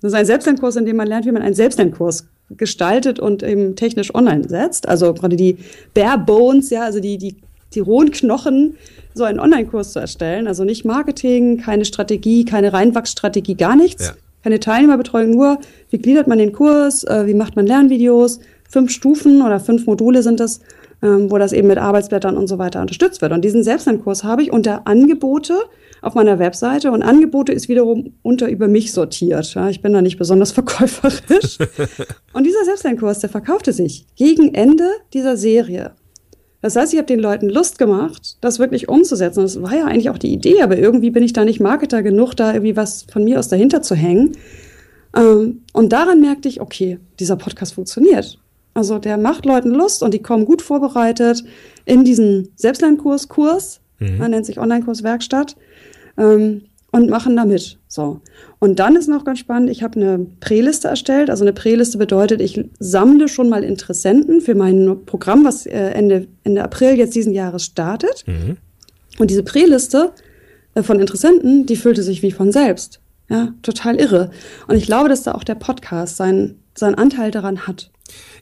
Das 0.00 0.12
ist 0.12 0.18
ein 0.18 0.24
Selbstlernkurs, 0.24 0.76
in 0.76 0.86
dem 0.86 0.96
man 0.96 1.06
lernt, 1.06 1.26
wie 1.26 1.32
man 1.32 1.42
einen 1.42 1.54
Selbstlernkurs 1.54 2.26
gestaltet 2.50 3.20
und 3.20 3.42
eben 3.42 3.76
technisch 3.76 4.14
online 4.14 4.48
setzt. 4.48 4.88
Also 4.88 5.12
gerade 5.12 5.36
die 5.36 5.58
Bare 5.94 6.18
Bones, 6.18 6.70
ja, 6.70 6.82
also 6.82 6.98
die, 6.98 7.18
die, 7.18 7.36
die 7.74 7.80
rohen 7.80 8.10
Knochen, 8.10 8.78
so 9.14 9.24
einen 9.24 9.38
Online-Kurs 9.38 9.92
zu 9.92 9.98
erstellen. 9.98 10.46
Also 10.46 10.64
nicht 10.64 10.84
Marketing, 10.84 11.58
keine 11.58 11.84
Strategie, 11.84 12.44
keine 12.44 12.72
Reinwachsstrategie, 12.72 13.54
gar 13.54 13.76
nichts. 13.76 14.06
Ja. 14.06 14.12
Keine 14.48 14.60
Teilnehmerbetreuung, 14.60 15.32
nur 15.32 15.58
wie 15.90 15.98
gliedert 15.98 16.26
man 16.26 16.38
den 16.38 16.54
Kurs, 16.54 17.04
äh, 17.04 17.26
wie 17.26 17.34
macht 17.34 17.54
man 17.54 17.66
Lernvideos, 17.66 18.40
fünf 18.66 18.90
Stufen 18.90 19.42
oder 19.42 19.60
fünf 19.60 19.84
Module 19.84 20.22
sind 20.22 20.40
es, 20.40 20.60
ähm, 21.02 21.30
wo 21.30 21.36
das 21.36 21.52
eben 21.52 21.68
mit 21.68 21.76
Arbeitsblättern 21.76 22.34
und 22.34 22.46
so 22.46 22.56
weiter 22.56 22.80
unterstützt 22.80 23.20
wird. 23.20 23.32
Und 23.32 23.44
diesen 23.44 23.62
Selbstlernkurs 23.62 24.24
habe 24.24 24.42
ich 24.42 24.50
unter 24.50 24.86
Angebote 24.86 25.52
auf 26.00 26.14
meiner 26.14 26.38
Webseite 26.38 26.90
und 26.92 27.02
Angebote 27.02 27.52
ist 27.52 27.68
wiederum 27.68 28.14
unter 28.22 28.48
über 28.48 28.68
mich 28.68 28.92
sortiert. 28.92 29.52
Ja, 29.52 29.68
ich 29.68 29.82
bin 29.82 29.92
da 29.92 30.00
nicht 30.00 30.16
besonders 30.16 30.52
verkäuferisch. 30.58 31.58
und 32.32 32.46
dieser 32.46 32.64
Selbstlernkurs, 32.64 33.18
der 33.18 33.28
verkaufte 33.28 33.74
sich 33.74 34.06
gegen 34.16 34.54
Ende 34.54 34.88
dieser 35.12 35.36
Serie. 35.36 35.90
Das 36.60 36.74
heißt, 36.74 36.92
ich 36.92 36.98
habe 36.98 37.06
den 37.06 37.20
Leuten 37.20 37.48
Lust 37.48 37.78
gemacht, 37.78 38.36
das 38.40 38.58
wirklich 38.58 38.88
umzusetzen. 38.88 39.42
Das 39.42 39.62
war 39.62 39.76
ja 39.76 39.84
eigentlich 39.84 40.10
auch 40.10 40.18
die 40.18 40.32
Idee, 40.32 40.62
aber 40.62 40.76
irgendwie 40.76 41.10
bin 41.10 41.22
ich 41.22 41.32
da 41.32 41.44
nicht 41.44 41.60
Marketer 41.60 42.02
genug, 42.02 42.34
da 42.34 42.52
irgendwie 42.52 42.76
was 42.76 43.04
von 43.10 43.24
mir 43.24 43.38
aus 43.38 43.48
dahinter 43.48 43.80
zu 43.82 43.94
hängen. 43.94 44.32
Ähm, 45.14 45.62
und 45.72 45.92
daran 45.92 46.20
merkte 46.20 46.48
ich, 46.48 46.60
okay, 46.60 46.98
dieser 47.20 47.36
Podcast 47.36 47.74
funktioniert. 47.74 48.38
Also 48.74 48.98
der 48.98 49.18
macht 49.18 49.44
Leuten 49.44 49.70
Lust 49.70 50.02
und 50.02 50.14
die 50.14 50.22
kommen 50.22 50.44
gut 50.44 50.62
vorbereitet 50.62 51.44
in 51.84 52.04
diesen 52.04 52.50
Selbstlernkurs, 52.56 53.28
Kurs, 53.28 53.80
man 54.00 54.30
nennt 54.30 54.46
sich 54.46 54.60
Online-Kurs 54.60 55.02
Werkstatt, 55.02 55.56
ähm, 56.16 56.62
und 56.90 57.10
machen 57.10 57.36
da 57.36 57.44
mit. 57.44 57.78
So. 57.86 58.20
Und 58.58 58.78
dann 58.78 58.96
ist 58.96 59.08
noch 59.08 59.24
ganz 59.24 59.38
spannend, 59.38 59.70
ich 59.70 59.82
habe 59.82 60.00
eine 60.00 60.26
Präliste 60.40 60.88
erstellt. 60.88 61.30
Also 61.30 61.44
eine 61.44 61.52
Präliste 61.52 61.98
bedeutet, 61.98 62.40
ich 62.40 62.64
sammle 62.78 63.28
schon 63.28 63.48
mal 63.48 63.62
Interessenten 63.62 64.40
für 64.40 64.54
mein 64.54 65.04
Programm, 65.04 65.44
was 65.44 65.66
äh, 65.66 65.90
Ende, 65.90 66.28
Ende 66.44 66.64
April 66.64 66.96
jetzt 66.96 67.14
diesen 67.14 67.32
Jahres 67.32 67.64
startet. 67.64 68.24
Und 69.18 69.30
diese 69.30 69.42
Präliste 69.42 70.12
äh, 70.74 70.82
von 70.82 70.98
Interessenten, 70.98 71.66
die 71.66 71.76
füllte 71.76 72.02
sich 72.02 72.22
wie 72.22 72.32
von 72.32 72.52
selbst. 72.52 73.00
Ja, 73.28 73.52
total 73.60 73.96
irre. 73.96 74.30
Und 74.66 74.76
ich 74.76 74.86
glaube, 74.86 75.10
dass 75.10 75.22
da 75.22 75.32
auch 75.32 75.44
der 75.44 75.56
Podcast 75.56 76.16
seinen, 76.16 76.62
seinen 76.74 76.94
Anteil 76.94 77.30
daran 77.30 77.66
hat. 77.66 77.90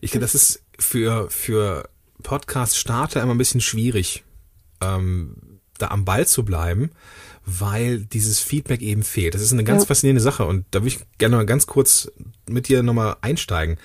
Ich 0.01 0.13
finde, 0.13 0.25
das 0.25 0.37
ist 0.37 0.63
für, 0.79 1.29
für 1.31 1.89
Podcast-Starter 2.23 3.21
immer 3.21 3.35
ein 3.35 3.39
bisschen 3.39 3.61
schwierig, 3.61 4.25
ähm, 4.81 5.61
da 5.79 5.89
am 5.89 6.05
Ball 6.05 6.27
zu 6.27 6.45
bleiben, 6.45 6.91
weil 7.47 8.01
dieses 8.01 8.41
Feedback 8.41 8.83
eben 8.83 9.03
fehlt. 9.05 9.35
Das 9.35 9.41
ist 9.41 9.53
eine 9.53 9.65
ganz 9.65 9.83
Ja. 9.85 9.87
faszinierende 9.87 10.21
Sache 10.23 10.45
und 10.45 10.67
da 10.73 10.81
würde 10.81 10.89
ich 10.89 10.99
gerne 11.19 11.37
mal 11.37 11.47
ganz 11.47 11.67
kurz 11.67 12.11
mit 12.49 12.69
dir 12.69 12.83
nochmal 12.83 13.17
einsteigen. 13.21 13.79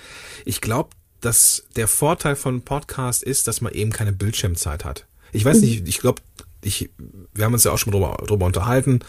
Ich 0.45 0.59
glaube, 0.61 0.89
dass 1.21 1.63
der 1.75 1.87
Vorteil 1.87 2.35
von 2.35 2.63
Podcast 2.63 3.21
ist, 3.21 3.47
dass 3.47 3.61
man 3.61 3.73
eben 3.73 3.91
keine 3.91 4.11
Bildschirmzeit 4.13 4.83
hat. 4.83 5.05
Ich 5.31 5.45
weiß 5.45 5.61
nicht, 5.61 5.87
ich 5.87 5.99
glaube, 5.99 6.21
ich, 6.63 6.89
wir 7.33 7.45
haben 7.45 7.53
uns 7.53 7.63
ja 7.63 7.71
auch 7.71 7.77
schon 7.77 7.91
mal 7.93 7.99
drüber, 7.99 8.23
drüber 8.27 8.45
unterhalten. 8.45 8.99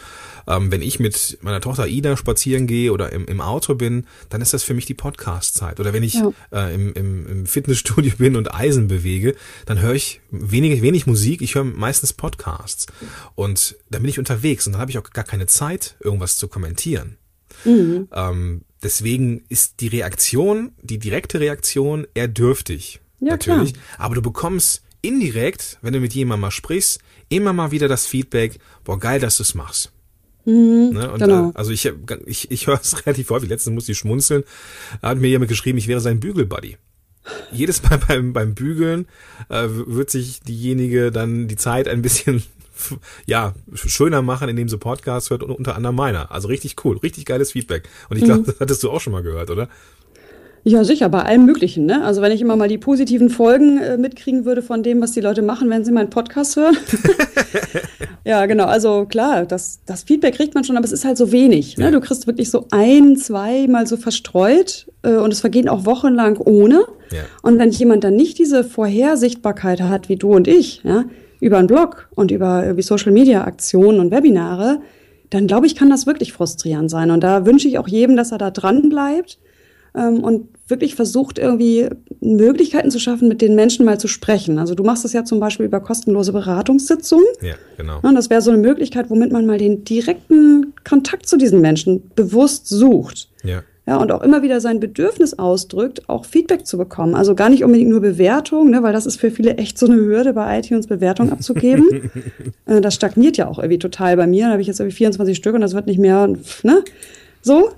Ähm, 0.46 0.70
wenn 0.72 0.82
ich 0.82 0.98
mit 0.98 1.38
meiner 1.42 1.60
Tochter 1.60 1.86
Ida 1.86 2.16
spazieren 2.16 2.66
gehe 2.66 2.92
oder 2.92 3.12
im, 3.12 3.26
im 3.26 3.40
Auto 3.40 3.74
bin, 3.74 4.06
dann 4.28 4.40
ist 4.40 4.52
das 4.52 4.62
für 4.64 4.74
mich 4.74 4.86
die 4.86 4.94
Podcast-Zeit. 4.94 5.78
Oder 5.80 5.92
wenn 5.92 6.02
ich 6.02 6.14
Ja. 6.14 6.32
äh, 6.50 6.74
im, 6.74 6.92
im, 6.94 7.26
im 7.26 7.46
Fitnessstudio 7.46 8.12
bin 8.18 8.36
und 8.36 8.54
Eisen 8.54 8.88
bewege, 8.88 9.34
dann 9.66 9.80
höre 9.80 9.94
ich 9.94 10.20
wenig, 10.30 10.82
wenig 10.82 11.06
Musik, 11.06 11.42
ich 11.42 11.54
höre 11.54 11.64
meistens 11.64 12.12
Podcasts. 12.12 12.86
Und 13.34 13.76
dann 13.90 14.02
bin 14.02 14.08
ich 14.08 14.18
unterwegs 14.18 14.66
und 14.66 14.72
dann 14.72 14.80
habe 14.80 14.90
ich 14.90 14.98
auch 14.98 15.10
gar 15.10 15.24
keine 15.24 15.46
Zeit, 15.46 15.96
irgendwas 16.00 16.36
zu 16.36 16.48
kommentieren. 16.48 17.16
Ähm, 18.12 18.62
deswegen 18.82 19.44
ist 19.48 19.80
die 19.80 19.88
Reaktion, 19.88 20.72
die 20.82 20.98
direkte 20.98 21.38
Reaktion 21.40 22.06
eher 22.14 22.28
dürftig. 22.28 23.00
Ja, 23.20 23.32
natürlich. 23.32 23.74
klar. 23.74 23.84
Aber 23.98 24.14
du 24.16 24.22
bekommst 24.22 24.82
indirekt, 25.00 25.78
wenn 25.82 25.92
du 25.92 26.00
mit 26.00 26.14
jemandem 26.14 26.42
mal 26.42 26.50
sprichst, 26.50 27.00
immer 27.32 27.52
mal 27.52 27.70
wieder 27.70 27.88
das 27.88 28.06
Feedback, 28.06 28.58
boah, 28.84 28.98
geil, 28.98 29.20
dass 29.20 29.36
du 29.38 29.42
es 29.42 29.54
machst. 29.54 29.92
ne? 30.92 31.10
und, 31.12 31.18
genau. 31.20 31.50
äh, 31.50 31.52
also 31.54 31.70
ich, 31.70 31.90
ich, 32.26 32.50
ich 32.50 32.66
höre 32.66 32.80
es 32.80 33.06
relativ 33.06 33.30
häufig. 33.30 33.48
Letztens 33.48 33.74
musste 33.74 33.92
ich 33.92 33.98
schmunzeln. 33.98 34.44
Da 35.00 35.10
hat 35.10 35.18
mir 35.18 35.28
jemand 35.28 35.48
geschrieben, 35.48 35.78
ich 35.78 35.88
wäre 35.88 36.00
sein 36.00 36.20
Bügelbuddy. 36.20 36.76
Jedes 37.52 37.82
Mal 37.82 37.98
beim, 38.08 38.32
beim 38.32 38.54
Bügeln 38.54 39.06
äh, 39.48 39.68
wird 39.68 40.10
sich 40.10 40.40
diejenige 40.40 41.12
dann 41.12 41.48
die 41.48 41.56
Zeit 41.56 41.88
ein 41.88 42.02
bisschen 42.02 42.42
ja, 43.26 43.54
schöner 43.74 44.22
machen, 44.22 44.48
indem 44.48 44.68
sie 44.68 44.78
Podcasts 44.78 45.30
hört 45.30 45.42
und 45.42 45.50
unter 45.50 45.76
anderem 45.76 45.96
meiner. 45.96 46.32
Also 46.32 46.48
richtig 46.48 46.84
cool, 46.84 46.96
richtig 46.98 47.24
geiles 47.24 47.52
Feedback. 47.52 47.88
Und 48.08 48.16
ich 48.16 48.24
glaube, 48.24 48.44
das 48.44 48.60
hattest 48.60 48.82
du 48.82 48.90
auch 48.90 49.00
schon 49.00 49.12
mal 49.12 49.22
gehört, 49.22 49.50
oder? 49.50 49.68
Ja, 50.64 50.84
sicher, 50.84 51.08
bei 51.08 51.22
allem 51.22 51.44
Möglichen. 51.44 51.86
Ne? 51.86 52.04
Also 52.04 52.22
wenn 52.22 52.30
ich 52.30 52.40
immer 52.40 52.54
mal 52.54 52.68
die 52.68 52.78
positiven 52.78 53.30
Folgen 53.30 53.78
äh, 53.78 53.96
mitkriegen 53.96 54.44
würde 54.44 54.62
von 54.62 54.84
dem, 54.84 55.00
was 55.00 55.10
die 55.10 55.20
Leute 55.20 55.42
machen, 55.42 55.68
wenn 55.70 55.84
sie 55.84 55.90
meinen 55.90 56.10
Podcast 56.10 56.54
hören. 56.54 56.76
ja, 58.24 58.46
genau. 58.46 58.66
Also 58.66 59.06
klar, 59.06 59.44
das, 59.44 59.80
das 59.86 60.04
Feedback 60.04 60.36
kriegt 60.36 60.54
man 60.54 60.62
schon, 60.62 60.76
aber 60.76 60.84
es 60.84 60.92
ist 60.92 61.04
halt 61.04 61.16
so 61.16 61.32
wenig. 61.32 61.78
Ne? 61.78 61.86
Ja. 61.86 61.90
Du 61.90 62.00
kriegst 62.00 62.28
wirklich 62.28 62.48
so 62.48 62.66
ein, 62.70 63.16
zwei 63.16 63.66
Mal 63.66 63.88
so 63.88 63.96
verstreut 63.96 64.86
äh, 65.02 65.16
und 65.16 65.32
es 65.32 65.40
vergehen 65.40 65.68
auch 65.68 65.84
wochenlang 65.84 66.36
ohne. 66.36 66.84
Ja. 67.10 67.22
Und 67.42 67.58
wenn 67.58 67.70
jemand 67.70 68.04
dann 68.04 68.14
nicht 68.14 68.38
diese 68.38 68.62
Vorhersichtbarkeit 68.62 69.82
hat, 69.82 70.08
wie 70.08 70.16
du 70.16 70.32
und 70.32 70.46
ich, 70.46 70.82
ja, 70.84 71.06
über 71.40 71.58
einen 71.58 71.66
Blog 71.66 72.08
und 72.14 72.30
über 72.30 72.62
irgendwie 72.62 72.82
Social 72.82 73.10
Media 73.10 73.44
Aktionen 73.44 73.98
und 73.98 74.12
Webinare, 74.12 74.80
dann 75.30 75.48
glaube 75.48 75.66
ich, 75.66 75.74
kann 75.74 75.90
das 75.90 76.06
wirklich 76.06 76.32
frustrierend 76.32 76.88
sein. 76.88 77.10
Und 77.10 77.24
da 77.24 77.46
wünsche 77.46 77.66
ich 77.66 77.78
auch 77.78 77.88
jedem, 77.88 78.14
dass 78.14 78.30
er 78.30 78.38
da 78.38 78.52
dran 78.52 78.88
bleibt 78.88 79.38
ähm, 79.94 80.22
und 80.22 80.48
wirklich 80.68 80.94
versucht, 80.94 81.38
irgendwie 81.38 81.88
Möglichkeiten 82.20 82.90
zu 82.90 82.98
schaffen, 82.98 83.28
mit 83.28 83.42
den 83.42 83.54
Menschen 83.54 83.84
mal 83.84 83.98
zu 83.98 84.08
sprechen. 84.08 84.58
Also 84.58 84.74
du 84.74 84.84
machst 84.84 85.04
das 85.04 85.12
ja 85.12 85.24
zum 85.24 85.38
Beispiel 85.38 85.66
über 85.66 85.80
kostenlose 85.80 86.32
Beratungssitzungen. 86.32 87.26
Ja, 87.42 87.54
genau. 87.76 87.98
Und 88.02 88.14
das 88.14 88.30
wäre 88.30 88.40
so 88.40 88.50
eine 88.50 88.60
Möglichkeit, 88.60 89.10
womit 89.10 89.32
man 89.32 89.44
mal 89.44 89.58
den 89.58 89.84
direkten 89.84 90.72
Kontakt 90.88 91.26
zu 91.26 91.36
diesen 91.36 91.60
Menschen 91.60 92.10
bewusst 92.14 92.68
sucht. 92.68 93.28
Ja. 93.44 93.62
ja, 93.86 93.96
und 93.96 94.12
auch 94.12 94.22
immer 94.22 94.42
wieder 94.42 94.60
sein 94.60 94.80
Bedürfnis 94.80 95.38
ausdrückt, 95.38 96.08
auch 96.08 96.24
Feedback 96.24 96.66
zu 96.66 96.78
bekommen. 96.78 97.14
Also 97.14 97.34
gar 97.34 97.50
nicht 97.50 97.64
unbedingt 97.64 97.90
nur 97.90 98.00
Bewertung, 98.00 98.70
ne, 98.70 98.82
weil 98.82 98.92
das 98.94 99.04
ist 99.04 99.20
für 99.20 99.30
viele 99.30 99.56
echt 99.56 99.78
so 99.78 99.86
eine 99.86 99.96
Hürde, 99.96 100.32
bei 100.32 100.58
iTunes 100.58 100.86
Bewertung 100.86 101.32
abzugeben. 101.32 102.10
äh, 102.66 102.80
das 102.80 102.94
stagniert 102.94 103.36
ja 103.36 103.46
auch 103.48 103.58
irgendwie 103.58 103.78
total 103.78 104.16
bei 104.16 104.26
mir. 104.26 104.46
Da 104.46 104.52
habe 104.52 104.62
ich 104.62 104.68
jetzt 104.68 104.80
irgendwie 104.80 104.96
24 104.96 105.36
Stück 105.36 105.54
und 105.54 105.60
das 105.60 105.74
wird 105.74 105.86
nicht 105.86 105.98
mehr, 105.98 106.28
ne? 106.62 106.82
So. 107.42 107.72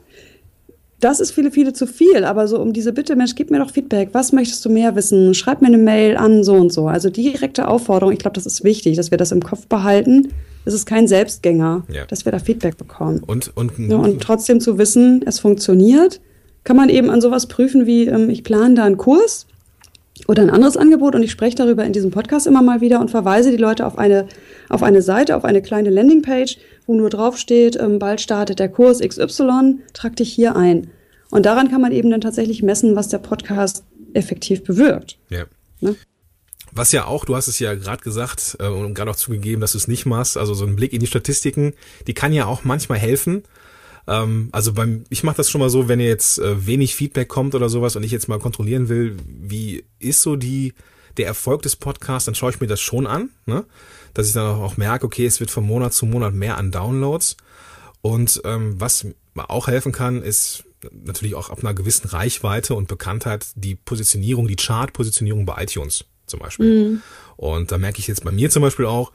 Das 1.04 1.20
ist 1.20 1.32
viele, 1.32 1.50
viele 1.50 1.72
zu 1.72 1.86
viel, 1.86 2.24
aber 2.24 2.48
so 2.48 2.58
um 2.58 2.72
diese 2.72 2.92
Bitte, 2.92 3.14
Mensch, 3.14 3.34
gib 3.34 3.50
mir 3.50 3.58
doch 3.58 3.70
Feedback. 3.70 4.10
Was 4.12 4.32
möchtest 4.32 4.64
du 4.64 4.70
mehr 4.70 4.96
wissen? 4.96 5.34
Schreib 5.34 5.60
mir 5.60 5.68
eine 5.68 5.78
Mail 5.78 6.16
an, 6.16 6.42
so 6.44 6.54
und 6.54 6.72
so. 6.72 6.88
Also 6.88 7.10
direkte 7.10 7.68
Aufforderung. 7.68 8.12
Ich 8.12 8.20
glaube, 8.20 8.34
das 8.34 8.46
ist 8.46 8.64
wichtig, 8.64 8.96
dass 8.96 9.10
wir 9.10 9.18
das 9.18 9.30
im 9.30 9.42
Kopf 9.42 9.66
behalten 9.66 10.32
es 10.64 10.74
ist 10.74 10.86
kein 10.86 11.06
Selbstgänger, 11.06 11.84
ja. 11.92 12.04
dass 12.06 12.24
wir 12.24 12.32
da 12.32 12.38
Feedback 12.38 12.78
bekommen. 12.78 13.22
Und, 13.26 13.54
und, 13.56 13.72
ja, 13.78 13.96
und 13.96 14.22
trotzdem 14.22 14.60
zu 14.60 14.78
wissen, 14.78 15.22
es 15.26 15.38
funktioniert, 15.38 16.20
kann 16.64 16.76
man 16.76 16.88
eben 16.88 17.10
an 17.10 17.20
sowas 17.20 17.46
prüfen 17.46 17.86
wie, 17.86 18.06
ähm, 18.06 18.30
ich 18.30 18.44
plane 18.44 18.74
da 18.74 18.84
einen 18.84 18.96
Kurs 18.96 19.46
oder 20.26 20.42
ein 20.42 20.50
anderes 20.50 20.76
Angebot 20.76 21.14
und 21.14 21.22
ich 21.22 21.30
spreche 21.30 21.56
darüber 21.56 21.84
in 21.84 21.92
diesem 21.92 22.10
Podcast 22.10 22.46
immer 22.46 22.62
mal 22.62 22.80
wieder 22.80 23.00
und 23.00 23.10
verweise 23.10 23.50
die 23.50 23.58
Leute 23.58 23.84
auf 23.84 23.98
eine, 23.98 24.26
auf 24.70 24.82
eine 24.82 25.02
Seite, 25.02 25.36
auf 25.36 25.44
eine 25.44 25.60
kleine 25.60 25.90
Landingpage, 25.90 26.56
wo 26.86 26.94
nur 26.94 27.10
draufsteht, 27.10 27.78
ähm, 27.78 27.98
bald 27.98 28.20
startet 28.20 28.58
der 28.58 28.68
Kurs 28.70 29.00
XY, 29.00 29.80
trag 29.92 30.16
dich 30.16 30.32
hier 30.32 30.56
ein. 30.56 30.88
Und 31.34 31.46
daran 31.46 31.68
kann 31.68 31.80
man 31.80 31.90
eben 31.90 32.12
dann 32.12 32.20
tatsächlich 32.20 32.62
messen, 32.62 32.94
was 32.94 33.08
der 33.08 33.18
Podcast 33.18 33.82
effektiv 34.12 34.62
bewirkt. 34.62 35.18
Ja. 35.30 35.46
Ne? 35.80 35.96
Was 36.70 36.92
ja 36.92 37.06
auch, 37.06 37.24
du 37.24 37.34
hast 37.34 37.48
es 37.48 37.58
ja 37.58 37.74
gerade 37.74 38.04
gesagt 38.04 38.56
äh, 38.60 38.68
und 38.68 38.94
gerade 38.94 39.10
auch 39.10 39.16
zugegeben, 39.16 39.60
dass 39.60 39.72
du 39.72 39.78
es 39.78 39.88
nicht 39.88 40.06
machst, 40.06 40.36
also 40.36 40.54
so 40.54 40.64
ein 40.64 40.76
Blick 40.76 40.92
in 40.92 41.00
die 41.00 41.08
Statistiken, 41.08 41.72
die 42.06 42.14
kann 42.14 42.32
ja 42.32 42.46
auch 42.46 42.62
manchmal 42.62 42.98
helfen. 42.98 43.42
Ähm, 44.06 44.48
also 44.52 44.74
beim, 44.74 45.06
ich 45.08 45.24
mache 45.24 45.38
das 45.38 45.50
schon 45.50 45.60
mal 45.60 45.70
so, 45.70 45.88
wenn 45.88 45.98
ihr 45.98 46.06
jetzt 46.06 46.38
äh, 46.38 46.68
wenig 46.68 46.94
Feedback 46.94 47.26
kommt 47.26 47.56
oder 47.56 47.68
sowas 47.68 47.96
und 47.96 48.04
ich 48.04 48.12
jetzt 48.12 48.28
mal 48.28 48.38
kontrollieren 48.38 48.88
will, 48.88 49.16
wie 49.26 49.84
ist 49.98 50.22
so 50.22 50.36
die 50.36 50.72
der 51.16 51.26
Erfolg 51.26 51.62
des 51.62 51.74
Podcasts, 51.74 52.26
dann 52.26 52.36
schaue 52.36 52.50
ich 52.50 52.60
mir 52.60 52.68
das 52.68 52.80
schon 52.80 53.08
an, 53.08 53.30
ne? 53.46 53.64
dass 54.14 54.28
ich 54.28 54.34
dann 54.34 54.46
auch 54.46 54.76
merke, 54.76 55.04
okay, 55.04 55.26
es 55.26 55.40
wird 55.40 55.50
von 55.50 55.66
Monat 55.66 55.94
zu 55.94 56.06
Monat 56.06 56.32
mehr 56.32 56.58
an 56.58 56.70
Downloads. 56.70 57.36
Und 58.02 58.40
ähm, 58.44 58.80
was 58.80 59.04
auch 59.34 59.66
helfen 59.66 59.90
kann, 59.90 60.22
ist 60.22 60.62
natürlich 60.92 61.34
auch 61.34 61.50
ab 61.50 61.60
einer 61.60 61.74
gewissen 61.74 62.08
Reichweite 62.08 62.74
und 62.74 62.88
Bekanntheit 62.88 63.46
die 63.54 63.74
Positionierung, 63.74 64.48
die 64.48 64.56
Chart-Positionierung 64.56 65.46
bei 65.46 65.62
iTunes 65.62 66.04
zum 66.26 66.40
Beispiel. 66.40 66.88
Mhm. 66.88 67.02
Und 67.36 67.72
da 67.72 67.78
merke 67.78 67.98
ich 67.98 68.06
jetzt 68.06 68.24
bei 68.24 68.32
mir 68.32 68.50
zum 68.50 68.62
Beispiel 68.62 68.86
auch, 68.86 69.12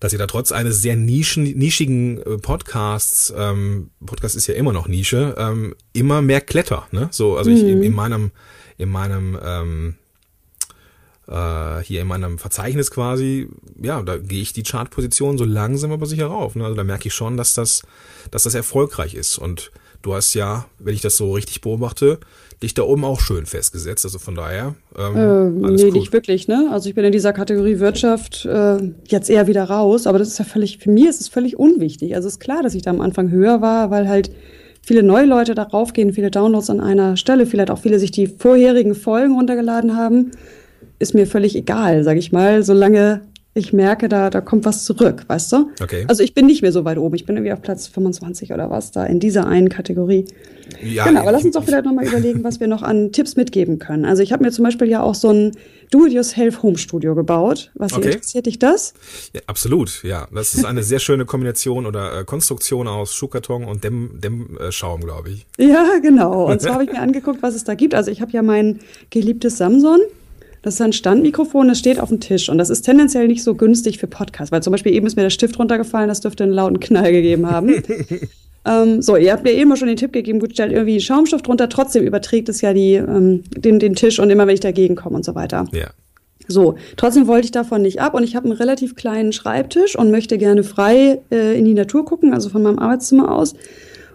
dass 0.00 0.12
ihr 0.12 0.18
da 0.18 0.26
trotz 0.26 0.50
eines 0.50 0.82
sehr 0.82 0.96
nischen, 0.96 1.44
nischigen 1.44 2.20
äh, 2.22 2.38
Podcasts, 2.38 3.32
ähm, 3.36 3.90
Podcast 4.04 4.34
ist 4.34 4.48
ja 4.48 4.54
immer 4.54 4.72
noch 4.72 4.88
Nische, 4.88 5.36
ähm, 5.38 5.76
immer 5.92 6.22
mehr 6.22 6.40
Kletter. 6.40 6.88
Ne? 6.90 7.08
So, 7.12 7.36
also 7.36 7.50
mhm. 7.50 7.56
ich 7.56 7.62
in, 7.62 7.82
in 7.82 7.94
meinem, 7.94 8.32
in 8.78 8.88
meinem 8.88 9.38
ähm, 9.40 9.94
äh, 11.28 11.82
hier 11.84 12.02
in 12.02 12.08
meinem 12.08 12.38
Verzeichnis 12.38 12.90
quasi, 12.90 13.48
ja, 13.80 14.02
da 14.02 14.16
gehe 14.18 14.42
ich 14.42 14.52
die 14.52 14.64
Chartposition 14.64 15.38
so 15.38 15.44
langsam 15.44 15.92
aber 15.92 16.06
sicher 16.06 16.26
rauf. 16.26 16.56
Ne? 16.56 16.64
Also 16.64 16.76
da 16.76 16.84
merke 16.84 17.08
ich 17.08 17.14
schon, 17.14 17.36
dass 17.36 17.54
das, 17.54 17.82
dass 18.30 18.42
das 18.42 18.54
erfolgreich 18.54 19.14
ist. 19.14 19.38
Und 19.38 19.70
du 20.02 20.14
hast 20.14 20.34
ja, 20.34 20.66
wenn 20.78 20.94
ich 20.94 21.00
das 21.00 21.16
so 21.16 21.32
richtig 21.32 21.60
beobachte, 21.60 22.18
dich 22.62 22.74
da 22.74 22.82
oben 22.82 23.04
auch 23.04 23.20
schön 23.20 23.46
festgesetzt. 23.46 24.04
Also 24.04 24.18
von 24.18 24.34
daher. 24.34 24.74
Ähm, 24.96 25.16
äh, 25.64 25.70
nee, 25.70 25.84
gut. 25.84 25.94
nicht 25.94 26.12
wirklich, 26.12 26.48
ne? 26.48 26.68
Also 26.70 26.88
ich 26.88 26.94
bin 26.94 27.04
in 27.04 27.12
dieser 27.12 27.32
Kategorie 27.32 27.80
Wirtschaft 27.80 28.44
äh, 28.44 28.78
jetzt 29.06 29.30
eher 29.30 29.46
wieder 29.46 29.64
raus, 29.64 30.06
aber 30.06 30.18
das 30.18 30.28
ist 30.28 30.38
ja 30.38 30.44
völlig, 30.44 30.78
für 30.78 30.90
mich 30.90 31.06
ist 31.06 31.20
es 31.20 31.28
völlig 31.28 31.58
unwichtig. 31.58 32.14
Also 32.14 32.28
ist 32.28 32.40
klar, 32.40 32.62
dass 32.62 32.74
ich 32.74 32.82
da 32.82 32.90
am 32.90 33.00
Anfang 33.00 33.30
höher 33.30 33.60
war, 33.60 33.90
weil 33.90 34.08
halt 34.08 34.30
viele 34.82 35.02
neue 35.02 35.26
Leute 35.26 35.54
darauf 35.54 35.92
gehen, 35.92 36.12
viele 36.12 36.30
Downloads 36.30 36.70
an 36.70 36.80
einer 36.80 37.16
Stelle, 37.16 37.46
vielleicht 37.46 37.70
auch 37.70 37.78
viele 37.78 37.98
sich 37.98 38.10
die 38.10 38.26
vorherigen 38.26 38.94
Folgen 38.94 39.34
runtergeladen 39.34 39.96
haben. 39.96 40.32
Ist 40.98 41.14
mir 41.14 41.26
völlig 41.26 41.56
egal, 41.56 42.04
sag 42.04 42.16
ich 42.16 42.32
mal, 42.32 42.62
solange 42.62 43.22
ich 43.54 43.72
merke, 43.72 44.08
da, 44.08 44.30
da 44.30 44.40
kommt 44.40 44.64
was 44.64 44.84
zurück, 44.84 45.24
weißt 45.26 45.52
du? 45.52 45.70
Okay. 45.82 46.06
Also 46.08 46.22
ich 46.22 46.32
bin 46.32 46.46
nicht 46.46 46.62
mehr 46.62 46.72
so 46.72 46.86
weit 46.86 46.96
oben. 46.96 47.14
Ich 47.14 47.26
bin 47.26 47.36
irgendwie 47.36 47.52
auf 47.52 47.60
Platz 47.60 47.86
25 47.86 48.52
oder 48.52 48.70
was 48.70 48.92
da 48.92 49.04
in 49.04 49.20
dieser 49.20 49.46
einen 49.46 49.68
Kategorie. 49.68 50.24
Ja, 50.82 51.04
genau, 51.04 51.20
aber 51.20 51.32
lass 51.32 51.44
uns 51.44 51.54
doch 51.54 51.64
vielleicht 51.64 51.84
nochmal 51.84 52.06
überlegen, 52.06 52.44
was 52.44 52.60
wir 52.60 52.66
noch 52.66 52.82
an 52.82 53.12
Tipps 53.12 53.36
mitgeben 53.36 53.78
können. 53.78 54.06
Also 54.06 54.22
ich 54.22 54.32
habe 54.32 54.42
mir 54.42 54.52
zum 54.52 54.64
Beispiel 54.64 54.88
ja 54.88 55.02
auch 55.02 55.14
so 55.14 55.30
ein 55.30 55.52
Do-it-yourself-Home-Studio 55.90 57.14
gebaut. 57.14 57.70
Was 57.74 57.92
okay. 57.92 58.06
interessiert 58.06 58.46
dich 58.46 58.58
das? 58.58 58.94
Ja, 59.34 59.42
absolut, 59.46 60.02
ja. 60.02 60.28
Das 60.32 60.54
ist 60.54 60.64
eine 60.64 60.82
sehr 60.82 60.98
schöne 60.98 61.26
Kombination 61.26 61.84
oder 61.84 62.20
äh, 62.20 62.24
Konstruktion 62.24 62.88
aus 62.88 63.14
Schuhkarton 63.14 63.64
und 63.64 63.84
Dämm, 63.84 64.18
Dämmschaum, 64.18 65.02
glaube 65.02 65.28
ich. 65.28 65.46
Ja, 65.58 65.98
genau. 66.00 66.50
Und 66.50 66.62
zwar 66.62 66.74
habe 66.74 66.84
ich 66.84 66.92
mir 66.92 67.00
angeguckt, 67.00 67.42
was 67.42 67.54
es 67.54 67.64
da 67.64 67.74
gibt. 67.74 67.94
Also 67.94 68.10
ich 68.10 68.22
habe 68.22 68.32
ja 68.32 68.40
mein 68.40 68.80
geliebtes 69.10 69.58
Samsung. 69.58 69.98
Das 70.62 70.74
ist 70.74 70.80
ein 70.80 70.92
Standmikrofon, 70.92 71.66
das 71.66 71.80
steht 71.80 71.98
auf 71.98 72.08
dem 72.08 72.20
Tisch 72.20 72.48
und 72.48 72.56
das 72.56 72.70
ist 72.70 72.82
tendenziell 72.82 73.26
nicht 73.26 73.42
so 73.42 73.56
günstig 73.56 73.98
für 73.98 74.06
Podcasts, 74.06 74.52
weil 74.52 74.62
zum 74.62 74.70
Beispiel 74.70 74.94
eben 74.94 75.06
ist 75.06 75.16
mir 75.16 75.22
der 75.22 75.30
Stift 75.30 75.58
runtergefallen, 75.58 76.08
das 76.08 76.20
dürfte 76.20 76.44
einen 76.44 76.52
lauten 76.52 76.78
Knall 76.78 77.10
gegeben 77.10 77.50
haben. 77.50 77.82
ähm, 78.64 79.02
so, 79.02 79.16
ihr 79.16 79.32
habt 79.32 79.42
mir 79.42 79.52
eben 79.52 79.76
schon 79.76 79.88
den 79.88 79.96
Tipp 79.96 80.12
gegeben, 80.12 80.38
gut, 80.38 80.52
stellt 80.52 80.70
irgendwie 80.70 81.00
Schaumstoff 81.00 81.42
drunter, 81.42 81.68
trotzdem 81.68 82.04
überträgt 82.04 82.48
es 82.48 82.60
ja 82.60 82.72
die, 82.72 82.94
ähm, 82.94 83.42
den, 83.56 83.80
den 83.80 83.96
Tisch 83.96 84.20
und 84.20 84.30
immer 84.30 84.46
wenn 84.46 84.54
ich 84.54 84.60
dagegen 84.60 84.94
komme 84.94 85.16
und 85.16 85.24
so 85.24 85.34
weiter. 85.34 85.66
Ja. 85.72 85.88
So, 86.46 86.76
trotzdem 86.96 87.26
wollte 87.26 87.46
ich 87.46 87.50
davon 87.50 87.82
nicht 87.82 88.00
ab 88.00 88.14
und 88.14 88.22
ich 88.22 88.36
habe 88.36 88.46
einen 88.46 88.56
relativ 88.56 88.94
kleinen 88.94 89.32
Schreibtisch 89.32 89.96
und 89.96 90.10
möchte 90.12 90.38
gerne 90.38 90.62
frei 90.62 91.20
äh, 91.32 91.58
in 91.58 91.64
die 91.64 91.74
Natur 91.74 92.04
gucken, 92.04 92.34
also 92.34 92.48
von 92.50 92.62
meinem 92.62 92.78
Arbeitszimmer 92.78 93.32
aus. 93.32 93.54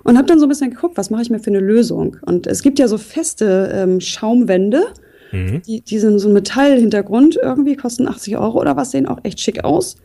Und 0.03 0.17
habe 0.17 0.27
dann 0.27 0.39
so 0.39 0.45
ein 0.45 0.49
bisschen 0.49 0.69
geguckt, 0.69 0.95
was 0.95 1.09
mache 1.09 1.23
ich 1.23 1.29
mir 1.29 1.39
für 1.39 1.49
eine 1.49 1.59
Lösung. 1.59 2.15
Und 2.25 2.47
es 2.47 2.61
gibt 2.61 2.79
ja 2.79 2.87
so 2.87 2.97
feste 2.97 3.71
ähm, 3.73 3.99
Schaumwände, 3.99 4.85
Mhm. 5.31 5.61
Die, 5.63 5.81
die 5.81 5.99
sind 5.99 6.19
so 6.19 6.29
ein 6.29 6.33
Metallhintergrund 6.33 7.37
irgendwie, 7.41 7.75
kosten 7.75 8.07
80 8.07 8.37
Euro 8.37 8.59
oder 8.59 8.75
was, 8.75 8.91
sehen 8.91 9.05
auch 9.05 9.19
echt 9.23 9.39
schick 9.39 9.63
aus. 9.63 9.97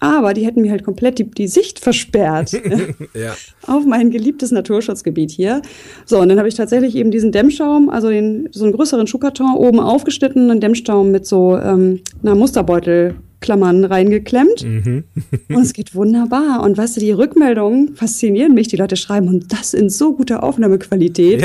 Aber 0.00 0.34
die 0.34 0.44
hätten 0.44 0.62
mir 0.62 0.72
halt 0.72 0.82
komplett 0.82 1.20
die, 1.20 1.30
die 1.30 1.46
Sicht 1.46 1.78
versperrt 1.78 2.52
ja. 3.14 3.36
auf 3.68 3.84
mein 3.86 4.10
geliebtes 4.10 4.50
Naturschutzgebiet 4.50 5.30
hier. 5.30 5.62
So, 6.06 6.18
und 6.18 6.28
dann 6.28 6.38
habe 6.38 6.48
ich 6.48 6.56
tatsächlich 6.56 6.96
eben 6.96 7.12
diesen 7.12 7.30
Dämmschaum, 7.30 7.88
also 7.88 8.10
den, 8.10 8.48
so 8.50 8.64
einen 8.64 8.72
größeren 8.72 9.06
Schuhkarton 9.06 9.54
oben 9.54 9.78
aufgeschnitten, 9.78 10.50
einen 10.50 10.60
Dämmschaum 10.60 11.12
mit 11.12 11.24
so 11.24 11.56
ähm, 11.56 12.00
einer 12.20 12.34
Musterbeutel 12.34 13.14
Klammern 13.42 13.84
reingeklemmt. 13.84 14.64
Mhm. 14.64 15.04
und 15.50 15.62
es 15.62 15.74
geht 15.74 15.94
wunderbar. 15.94 16.62
Und 16.62 16.78
weißt 16.78 16.96
du, 16.96 17.00
die 17.00 17.12
Rückmeldungen 17.12 17.94
faszinieren 17.94 18.54
mich. 18.54 18.68
Die 18.68 18.76
Leute 18.76 18.96
schreiben, 18.96 19.28
und 19.28 19.52
das 19.52 19.74
in 19.74 19.90
so 19.90 20.14
guter 20.14 20.42
Aufnahmequalität. 20.42 21.42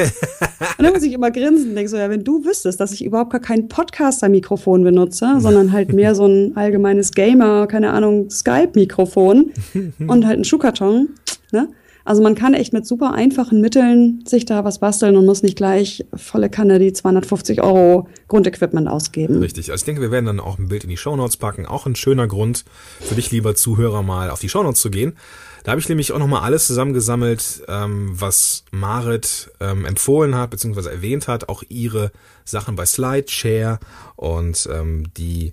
und 0.78 0.86
dann 0.86 0.94
muss 0.94 1.04
ich 1.04 1.12
immer 1.12 1.32
grinsen 1.32 1.70
und 1.70 1.76
denke 1.76 1.90
so, 1.90 1.98
ja, 1.98 2.10
wenn 2.10 2.24
du 2.24 2.46
wüsstest, 2.46 2.80
dass 2.80 2.94
ich 2.94 3.04
überhaupt 3.04 3.32
gar 3.32 3.42
kein 3.42 3.68
Podcaster-Mikrofon 3.68 4.84
benutze, 4.84 5.36
sondern 5.40 5.74
halt 5.74 5.92
mehr 5.92 6.16
so 6.16 6.26
ein 6.26 6.56
allgemeines 6.56 7.12
Gamer, 7.12 7.68
keine 7.68 7.92
Ahnung, 7.92 8.30
Skype-Mikrofon 8.30 9.52
und 10.08 10.26
halt 10.26 10.36
einen 10.36 10.46
Schuhkarton, 10.46 11.10
ne? 11.52 11.68
Also 12.08 12.24
man 12.24 12.36
kann 12.36 12.54
echt 12.54 12.72
mit 12.72 12.88
super 12.88 13.12
einfachen 13.14 13.60
Mitteln 13.60 14.24
sich 14.26 14.46
da 14.46 14.64
was 14.64 14.80
basteln 14.80 15.18
und 15.18 15.26
muss 15.26 15.44
nicht 15.44 15.58
gleich 15.58 16.06
volle 16.14 16.50
Kanne 16.50 16.80
die 16.80 16.94
250 16.94 17.62
Euro 17.62 18.08
Grundequipment 18.30 18.88
ausgeben. 18.88 19.40
Richtig. 19.40 19.72
Also 19.72 19.82
ich 19.82 19.86
denke, 19.86 20.00
wir 20.00 20.10
werden 20.10 20.26
dann 20.26 20.40
auch 20.40 20.58
ein 20.58 20.70
Bild 20.70 20.86
in 20.86 20.90
die 20.90 20.96
Shownotes 20.96 21.36
packen. 21.36 21.66
Auch 21.66 21.86
ein 21.86 21.98
schöner 21.98 22.26
Grund 22.26 22.64
für 23.02 23.16
dich, 23.16 23.30
lieber 23.32 23.56
Zuhörer, 23.56 24.04
mal 24.04 24.30
auf 24.30 24.40
die 24.40 24.48
Shownotes 24.48 24.80
zu 24.80 24.90
gehen. 24.90 25.18
Da 25.66 25.72
habe 25.72 25.82
ich 25.82 25.90
nämlich 25.90 26.14
auch 26.14 26.20
nochmal 26.20 26.44
alles 26.44 26.66
zusammengesammelt, 26.66 27.64
ähm, 27.68 28.12
was 28.14 28.64
Marit 28.72 29.52
ähm, 29.60 29.84
empfohlen 29.84 30.34
hat, 30.34 30.52
beziehungsweise 30.52 30.90
erwähnt 30.90 31.28
hat. 31.28 31.50
Auch 31.50 31.62
ihre 31.68 32.14
Sachen 32.46 32.78
bei 32.78 32.86
SlideShare 32.86 33.80
und 34.16 34.70
ähm, 34.72 35.08
die 35.18 35.52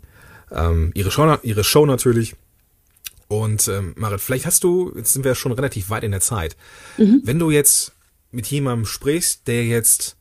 ähm, 0.53 0.93
ihre, 0.95 1.11
Show, 1.11 1.37
ihre 1.43 1.65
Show 1.65 1.85
natürlich. 1.85 2.37
Und 3.41 3.69
ähm, 3.69 3.95
Marit, 3.97 4.21
vielleicht 4.21 4.47
hast 4.47 4.65
du, 4.65 4.93
jetzt 4.97 5.13
sind 5.13 5.25
wir 5.25 5.35
schon 5.35 5.53
relativ 5.53 5.91
weit 5.91 6.05
in 6.05 6.13
der 6.13 6.21
Zeit, 6.21 6.57
mhm. 6.97 7.21
wenn 7.25 7.39
du 7.39 7.51
jetzt 7.51 7.93
mit 8.31 8.47
jemandem 8.47 8.87
sprichst, 8.87 9.47
der 9.47 9.65
jetzt 9.65 10.17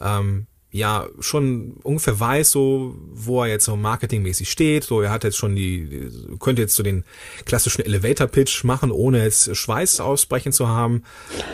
ähm, 0.00 0.46
ja 0.72 1.06
schon 1.20 1.74
ungefähr 1.82 2.18
weiß, 2.18 2.50
so 2.50 2.96
wo 3.12 3.42
er 3.42 3.48
jetzt 3.48 3.66
so 3.66 3.76
marketingmäßig 3.76 4.50
steht, 4.50 4.84
so 4.84 5.02
er 5.02 5.10
hat 5.10 5.22
jetzt 5.22 5.36
schon 5.36 5.54
die, 5.54 6.10
könnte 6.40 6.62
jetzt 6.62 6.74
so 6.74 6.82
den 6.82 7.04
klassischen 7.44 7.84
Elevator-Pitch 7.84 8.64
machen, 8.64 8.90
ohne 8.90 9.22
jetzt 9.22 9.54
Schweiß 9.54 10.00
ausbrechen 10.00 10.50
zu 10.52 10.68
haben. 10.68 11.04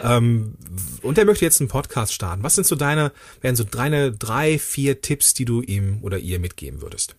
Ähm, 0.05 0.55
und 1.03 1.19
er 1.19 1.25
möchte 1.25 1.45
jetzt 1.45 1.61
einen 1.61 1.69
Podcast 1.69 2.15
starten. 2.15 2.43
Was 2.45 2.55
sind 2.55 2.67
so 2.67 2.77
deine, 2.77 3.13
wären 3.41 3.57
so 3.57 3.65
deine 3.65 4.13
drei, 4.13 4.59
vier 4.59 5.01
Tipps, 5.03 5.35
die 5.35 5.45
du 5.45 5.63
ihm 5.63 5.99
oder 6.03 6.19
ihr 6.19 6.39
mitgeben 6.39 6.81
würdest? 6.81 7.17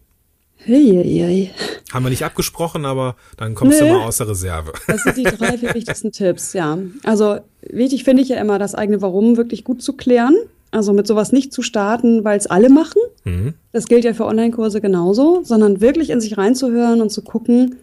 Hey, 0.65 1.51
Haben 1.91 2.05
wir 2.05 2.09
nicht 2.09 2.23
abgesprochen, 2.23 2.85
aber 2.85 3.15
dann 3.37 3.55
kommst 3.55 3.81
nee, 3.81 3.87
du 3.87 3.93
mal 3.93 4.05
aus 4.05 4.17
der 4.17 4.27
Reserve. 4.27 4.73
Das 4.87 5.03
sind 5.03 5.17
die 5.17 5.23
drei 5.23 5.61
wichtigsten 5.73 6.11
Tipps, 6.11 6.53
ja. 6.53 6.77
Also 7.03 7.39
wichtig 7.61 8.03
finde 8.03 8.21
ich 8.21 8.29
ja 8.29 8.37
immer, 8.37 8.59
das 8.59 8.75
eigene 8.75 9.01
Warum 9.01 9.37
wirklich 9.37 9.63
gut 9.63 9.81
zu 9.81 9.93
klären. 9.93 10.35
Also 10.71 10.93
mit 10.93 11.07
sowas 11.07 11.31
nicht 11.31 11.51
zu 11.51 11.61
starten, 11.61 12.23
weil 12.23 12.37
es 12.37 12.45
alle 12.45 12.69
machen. 12.69 13.01
Mhm. 13.23 13.53
Das 13.71 13.87
gilt 13.87 14.03
ja 14.03 14.13
für 14.13 14.25
Online-Kurse 14.25 14.81
genauso, 14.81 15.41
sondern 15.43 15.81
wirklich 15.81 16.11
in 16.11 16.21
sich 16.21 16.37
reinzuhören 16.37 17.01
und 17.01 17.09
zu 17.09 17.23
gucken, 17.23 17.77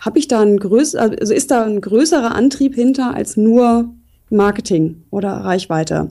habe 0.00 0.18
ich 0.18 0.28
da 0.28 0.40
ein 0.40 0.58
größ 0.58 0.94
also 0.96 1.32
ist 1.32 1.50
da 1.50 1.64
ein 1.64 1.80
größerer 1.80 2.34
Antrieb 2.34 2.74
hinter 2.74 3.14
als 3.14 3.36
nur 3.36 3.88
Marketing 4.30 5.02
oder 5.10 5.30
Reichweite? 5.30 6.10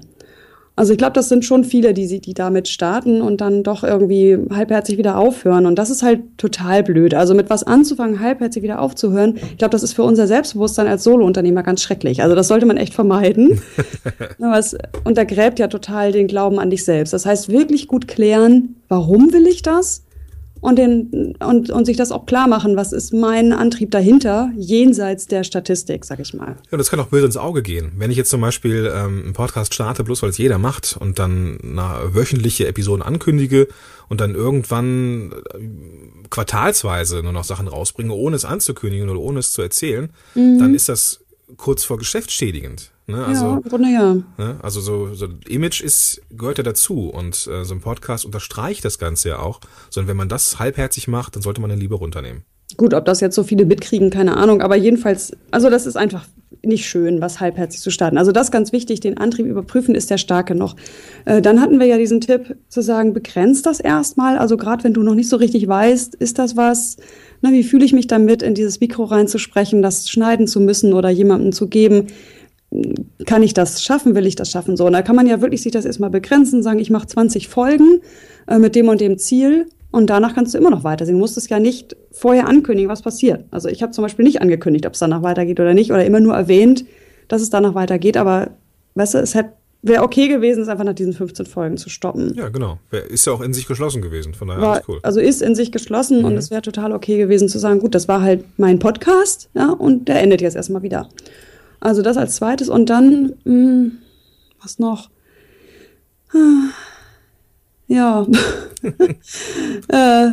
Also 0.76 0.94
ich 0.94 0.98
glaube, 0.98 1.14
das 1.14 1.28
sind 1.30 1.44
schon 1.44 1.64
viele, 1.64 1.94
die, 1.94 2.22
die 2.22 2.34
damit 2.34 2.68
starten 2.68 3.22
und 3.22 3.42
dann 3.42 3.62
doch 3.62 3.84
irgendwie 3.84 4.38
halbherzig 4.52 4.98
wieder 4.98 5.18
aufhören. 5.18 5.66
Und 5.66 5.76
das 5.76 5.90
ist 5.90 6.02
halt 6.02 6.22
total 6.38 6.82
blöd. 6.82 7.14
Also 7.14 7.34
mit 7.34 7.50
was 7.50 7.64
anzufangen, 7.64 8.22
halbherzig 8.22 8.64
wieder 8.64 8.80
aufzuhören, 8.80 9.36
ich 9.36 9.58
glaube, 9.58 9.72
das 9.72 9.84
ist 9.84 9.94
für 9.94 10.04
unser 10.04 10.28
Selbstbewusstsein 10.28 10.88
als 10.88 11.04
Solo-Unternehmer 11.04 11.62
ganz 11.64 11.82
schrecklich. 11.82 12.24
Also 12.24 12.36
das 12.36 12.48
sollte 12.48 12.66
man 12.66 12.78
echt 12.78 12.94
vermeiden. 12.94 13.62
Aber 14.40 14.58
es 14.58 14.78
untergräbt 15.04 15.60
ja 15.60 15.68
total 15.68 16.14
den 16.14 16.28
Glauben 16.28 16.58
an 16.58 16.70
dich 16.70 16.86
selbst. 16.86 17.14
Das 17.14 17.26
heißt, 17.26 17.50
wirklich 17.50 17.88
gut 17.88 18.08
klären, 18.08 18.76
warum 18.88 19.34
will 19.34 19.48
ich 19.48 19.62
das? 19.62 20.04
Und, 20.62 20.78
den, 20.78 21.36
und, 21.39 21.72
und 21.72 21.86
sich 21.86 21.97
das 21.97 22.12
auch 22.12 22.26
klar 22.26 22.47
machen, 22.47 22.78
was 22.78 22.93
ist 22.93 23.14
mein 23.14 23.51
Antrieb 23.51 23.91
dahinter, 23.91 24.51
jenseits 24.55 25.26
der 25.26 25.43
Statistik, 25.43 26.05
sag 26.05 26.20
ich 26.20 26.34
mal. 26.34 26.55
Ja, 26.72 26.78
das 26.78 26.89
kann 26.89 26.99
auch 26.99 27.07
böse 27.07 27.26
ins 27.26 27.38
Auge 27.38 27.64
gehen. 27.64 27.91
Wenn 27.97 28.12
ich 28.12 28.18
jetzt 28.18 28.30
zum 28.30 28.41
Beispiel 28.41 28.91
ähm, 28.95 29.24
einen 29.24 29.34
Podcast 29.34 29.74
starte, 29.74 30.03
bloß 30.03 30.22
weil 30.22 30.30
es 30.30 30.38
jeder 30.38 30.59
macht 30.59 30.95
und 30.99 31.20
dann 31.20 31.57
eine 31.64 32.14
wöchentliche 32.14 32.68
Episoden 32.68 33.01
ankündige 33.01 33.68
und 34.07 34.22
dann 34.22 34.36
irgendwann 34.36 35.32
äh, 35.32 36.28
quartalsweise 36.30 37.24
nur 37.24 37.34
noch 37.34 37.43
Sachen 37.43 37.68
rausbringe, 37.68 38.14
ohne 38.14 38.36
es 38.36 38.45
anzukündigen 38.45 39.09
oder 39.09 39.20
ohne 39.20 39.39
es 39.39 39.51
zu 39.51 39.64
erzählen, 39.64 40.12
mhm. 40.36 40.59
dann 40.59 40.76
ist 40.76 40.89
das 40.89 41.22
kurz 41.57 41.84
vor 41.84 41.97
geschäftsschädigend. 41.97 42.91
Ne? 43.12 43.26
Also, 43.26 43.45
ja, 43.45 43.55
im 43.57 43.70
Grunde 43.70 43.89
ja. 43.89 44.14
Ne? 44.38 44.59
Also 44.62 44.82
so, 44.82 45.14
so 45.14 45.28
Image 45.47 45.82
ist, 45.82 46.22
gehört 46.30 46.57
ja 46.57 46.64
dazu 46.64 47.09
und 47.09 47.47
äh, 47.47 47.64
so 47.64 47.74
ein 47.74 47.82
Podcast 47.82 48.26
unterstreicht 48.26 48.84
das 48.86 48.97
Ganze 48.97 49.30
ja 49.30 49.39
auch. 49.39 49.59
Sondern 49.89 50.09
wenn 50.09 50.18
man 50.18 50.30
das 50.30 50.59
halbherzig 50.59 51.07
macht, 51.07 51.36
dann 51.36 51.41
sollte 51.41 51.62
man 51.62 51.70
den 51.70 51.80
lieber 51.80 51.97
runternehmen. 51.97 52.43
Gut, 52.78 52.93
ob 52.93 53.05
das 53.05 53.20
jetzt 53.20 53.36
so 53.36 53.43
viele 53.43 53.66
mitkriegen, 53.66 54.09
keine 54.09 54.38
Ahnung, 54.38 54.62
aber 54.62 54.76
jedenfalls, 54.76 55.34
also 55.51 55.70
das 55.70 55.86
ist 55.86 55.97
einfach 55.97 56.26
nicht 56.64 56.88
schön, 56.88 57.22
was 57.22 57.39
halbherzig 57.39 57.82
zu 57.82 57.89
starten. 57.89 58.18
Also 58.18 58.32
das 58.32 58.47
ist 58.47 58.51
ganz 58.51 58.72
wichtig, 58.72 58.99
den 58.99 59.18
Antrieb 59.18 59.45
überprüfen, 59.45 59.95
ist 59.95 60.09
der 60.09 60.18
starke 60.18 60.53
noch. 60.53 60.76
Äh, 61.26 61.41
dann 61.41 61.59
hatten 61.59 61.80
wir 61.80 61.88
ja 61.88 61.97
diesen 61.97 62.22
Tipp 62.22 62.55
zu 62.70 62.82
sagen, 62.82 63.14
begrenzt 63.14 63.66
das 63.66 63.80
erstmal. 63.80 64.38
Also 64.38 64.57
gerade 64.57 64.84
wenn 64.84 64.93
du 64.93 65.01
noch 65.01 65.16
nicht 65.16 65.30
so 65.30 65.38
richtig 65.38 65.68
weißt, 65.68 66.16
ist 66.16 66.39
das 66.39 66.55
was, 66.57 66.97
na, 67.41 67.51
wie 67.51 67.64
fühle 67.64 67.86
ich 67.86 67.93
mich 67.93 68.07
damit, 68.07 68.43
in 68.43 68.53
dieses 68.53 68.80
Mikro 68.80 69.05
reinzusprechen, 69.05 69.82
das 69.82 70.09
schneiden 70.09 70.47
zu 70.47 70.59
müssen 70.59 70.93
oder 70.93 71.09
jemandem 71.09 71.51
zu 71.51 71.68
geben, 71.68 72.07
kann 73.26 73.44
ich 73.44 73.54
das 73.54 73.84
schaffen, 73.84 74.16
will 74.16 74.26
ich 74.26 74.36
das 74.36 74.50
schaffen? 74.50 74.78
So, 74.78 74.86
und 74.86 74.94
da 74.94 75.02
kann 75.02 75.16
man 75.16 75.28
ja 75.28 75.42
wirklich 75.42 75.62
sich 75.62 75.72
das 75.72 75.86
erstmal 75.86 76.10
begrenzen, 76.10 76.64
sagen, 76.64 76.80
ich 76.80 76.90
mache 76.90 77.08
20 77.08 77.48
Folgen 77.48 78.02
äh, 78.48 78.60
mit 78.60 78.76
dem 78.76 78.88
und 78.88 79.02
dem 79.02 79.18
Ziel 79.18 79.68
und 79.92 80.10
danach 80.10 80.34
kannst 80.34 80.54
du 80.54 80.58
immer 80.58 80.70
noch 80.70 80.84
weitersehen. 80.84 81.18
Du 81.18 81.22
musst 81.22 81.38
es 81.38 81.50
ja 81.50 81.60
nicht 81.60 81.96
vorher 82.12 82.48
ankündigen, 82.48 82.90
was 82.90 83.02
passiert. 83.02 83.46
Also 83.52 83.68
ich 83.68 83.84
habe 83.84 83.92
zum 83.92 84.04
Beispiel 84.04 84.24
nicht 84.24 84.42
angekündigt, 84.42 84.86
ob 84.86 84.94
es 84.94 85.00
danach 85.00 85.22
weitergeht 85.22 85.60
oder 85.60 85.74
nicht, 85.74 85.92
oder 85.92 86.06
immer 86.06 86.22
nur 86.22 86.34
erwähnt, 86.34 86.86
dass 87.28 87.42
es 87.42 87.50
danach 87.50 87.76
weitergeht, 87.76 88.16
aber 88.18 88.52
weißt 88.96 89.16
du, 89.16 89.18
es 89.20 89.36
hätte 89.36 89.54
wäre 89.84 90.04
okay 90.04 90.28
gewesen, 90.28 90.62
es 90.62 90.68
einfach 90.68 90.84
nach 90.84 90.94
diesen 90.94 91.14
15 91.14 91.46
Folgen 91.46 91.78
zu 91.78 91.90
stoppen. 91.90 92.34
Ja, 92.36 92.50
genau. 92.50 92.78
Ist 93.10 93.26
ja 93.26 93.34
auch 93.34 93.42
in 93.42 93.54
sich 93.54 93.66
geschlossen 93.68 94.02
gewesen, 94.02 94.34
von 94.34 94.48
daher 94.48 94.62
war, 94.62 94.74
alles 94.74 94.88
cool. 94.88 95.00
Also 95.02 95.20
ist 95.20 95.42
in 95.42 95.56
sich 95.56 95.72
geschlossen 95.72 96.20
mhm. 96.20 96.26
und 96.26 96.38
es 96.38 96.52
wäre 96.52 96.62
total 96.62 96.92
okay 96.92 97.18
gewesen 97.18 97.50
zu 97.50 97.58
sagen, 97.58 97.80
gut, 97.80 97.96
das 97.96 98.08
war 98.08 98.22
halt 98.22 98.46
mein 98.58 98.80
Podcast, 98.80 99.50
ja, 99.54 99.72
und 99.72 100.08
der 100.08 100.22
endet 100.22 100.42
jetzt 100.42 100.56
erstmal 100.56 100.84
wieder. 100.84 101.10
Also 101.82 102.02
das 102.02 102.16
als 102.16 102.36
zweites 102.36 102.70
und 102.70 102.90
dann, 102.90 103.34
mh, 103.44 103.54
hm, 103.54 103.98
was 104.62 104.80
noch? 104.80 105.10
Ja. 107.88 108.26
äh, 109.90 110.32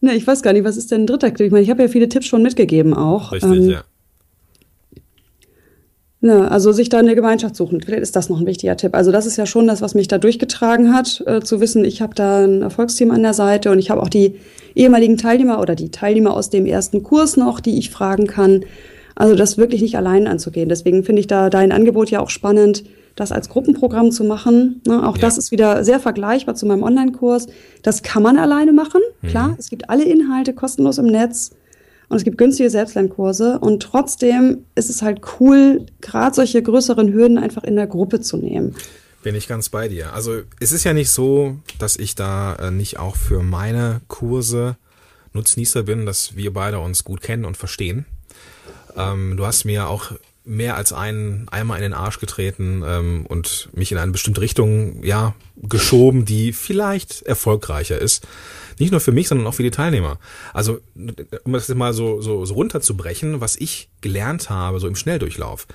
ne, 0.00 0.14
ich 0.14 0.26
weiß 0.26 0.42
gar 0.42 0.52
nicht, 0.52 0.64
was 0.64 0.76
ist 0.76 0.92
denn 0.92 1.02
ein 1.02 1.06
dritter 1.06 1.34
Tipp? 1.34 1.46
Ich 1.46 1.52
meine, 1.52 1.64
ich 1.64 1.70
habe 1.70 1.82
ja 1.82 1.88
viele 1.88 2.08
Tipps 2.08 2.26
schon 2.26 2.42
mitgegeben 2.42 2.94
auch. 2.94 3.32
Richtig, 3.32 3.50
ähm, 3.50 3.70
ja. 3.70 3.84
Ne, 6.20 6.50
also 6.50 6.72
sich 6.72 6.88
da 6.88 6.98
eine 6.98 7.14
Gemeinschaft 7.14 7.56
suchen. 7.56 7.80
Vielleicht 7.80 8.02
ist 8.02 8.16
das 8.16 8.28
noch 8.28 8.40
ein 8.40 8.46
wichtiger 8.46 8.76
Tipp. 8.76 8.94
Also 8.94 9.12
das 9.12 9.26
ist 9.26 9.36
ja 9.36 9.46
schon 9.46 9.66
das, 9.66 9.82
was 9.82 9.94
mich 9.94 10.08
da 10.08 10.18
durchgetragen 10.18 10.94
hat, 10.94 11.22
äh, 11.26 11.40
zu 11.40 11.60
wissen, 11.60 11.84
ich 11.84 12.00
habe 12.02 12.14
da 12.14 12.44
ein 12.44 12.62
Erfolgsteam 12.62 13.10
an 13.10 13.22
der 13.22 13.34
Seite 13.34 13.70
und 13.70 13.78
ich 13.78 13.90
habe 13.90 14.02
auch 14.02 14.08
die 14.08 14.36
ehemaligen 14.74 15.16
Teilnehmer 15.16 15.60
oder 15.60 15.74
die 15.74 15.90
Teilnehmer 15.90 16.34
aus 16.34 16.50
dem 16.50 16.66
ersten 16.66 17.02
Kurs 17.02 17.36
noch, 17.36 17.60
die 17.60 17.78
ich 17.78 17.90
fragen 17.90 18.26
kann. 18.26 18.64
Also 19.16 19.34
das 19.34 19.56
wirklich 19.58 19.82
nicht 19.82 19.96
allein 19.96 20.28
anzugehen. 20.28 20.68
Deswegen 20.68 21.02
finde 21.02 21.20
ich 21.20 21.26
da 21.26 21.50
dein 21.50 21.72
Angebot 21.72 22.10
ja 22.10 22.20
auch 22.20 22.30
spannend, 22.30 22.84
das 23.16 23.32
als 23.32 23.48
Gruppenprogramm 23.48 24.12
zu 24.12 24.24
machen. 24.24 24.82
Ne, 24.86 25.08
auch 25.08 25.16
ja. 25.16 25.22
das 25.22 25.38
ist 25.38 25.50
wieder 25.50 25.84
sehr 25.84 25.98
vergleichbar 25.98 26.54
zu 26.54 26.66
meinem 26.66 26.82
Online-Kurs. 26.82 27.46
Das 27.82 28.02
kann 28.02 28.22
man 28.22 28.38
alleine 28.38 28.72
machen. 28.72 29.00
Mhm. 29.22 29.28
Klar, 29.28 29.56
es 29.58 29.70
gibt 29.70 29.88
alle 29.90 30.04
Inhalte 30.04 30.52
kostenlos 30.52 30.98
im 30.98 31.06
Netz 31.06 31.50
und 32.08 32.18
es 32.18 32.24
gibt 32.24 32.36
günstige 32.36 32.68
Selbstlernkurse. 32.68 33.58
Und 33.58 33.82
trotzdem 33.82 34.66
ist 34.74 34.90
es 34.90 35.00
halt 35.00 35.22
cool, 35.40 35.86
gerade 36.02 36.36
solche 36.36 36.62
größeren 36.62 37.12
Hürden 37.12 37.38
einfach 37.38 37.64
in 37.64 37.74
der 37.74 37.86
Gruppe 37.86 38.20
zu 38.20 38.36
nehmen. 38.36 38.74
Bin 39.22 39.34
ich 39.34 39.48
ganz 39.48 39.70
bei 39.70 39.88
dir. 39.88 40.12
Also 40.12 40.42
es 40.60 40.72
ist 40.72 40.84
ja 40.84 40.92
nicht 40.92 41.10
so, 41.10 41.56
dass 41.78 41.96
ich 41.96 42.14
da 42.14 42.54
äh, 42.56 42.70
nicht 42.70 42.98
auch 42.98 43.16
für 43.16 43.42
meine 43.42 44.02
Kurse 44.08 44.76
Nutznießer 45.32 45.82
bin, 45.84 46.06
dass 46.06 46.36
wir 46.36 46.52
beide 46.52 46.78
uns 46.80 47.02
gut 47.02 47.22
kennen 47.22 47.44
und 47.44 47.56
verstehen. 47.56 48.04
Ähm, 48.96 49.36
du 49.36 49.46
hast 49.46 49.64
mir 49.64 49.88
auch 49.88 50.12
mehr 50.46 50.76
als 50.76 50.92
einen 50.92 51.48
einmal 51.48 51.78
in 51.78 51.82
den 51.82 51.92
Arsch 51.92 52.20
getreten 52.20 52.82
ähm, 52.86 53.26
und 53.26 53.68
mich 53.72 53.90
in 53.90 53.98
eine 53.98 54.12
bestimmte 54.12 54.40
Richtung 54.40 55.02
ja 55.02 55.34
geschoben, 55.56 56.24
die 56.24 56.52
vielleicht 56.52 57.22
erfolgreicher 57.22 58.00
ist. 58.00 58.26
Nicht 58.78 58.92
nur 58.92 59.00
für 59.00 59.12
mich, 59.12 59.26
sondern 59.26 59.46
auch 59.46 59.54
für 59.54 59.64
die 59.64 59.70
Teilnehmer. 59.70 60.18
Also 60.52 60.78
um 61.44 61.52
das 61.52 61.68
mal 61.70 61.92
so, 61.92 62.20
so, 62.20 62.44
so 62.44 62.54
runterzubrechen, 62.54 63.40
was 63.40 63.56
ich 63.56 63.88
gelernt 64.00 64.48
habe, 64.48 64.78
so 64.78 64.86
im 64.86 64.94
Schnelldurchlauf. 64.94 65.66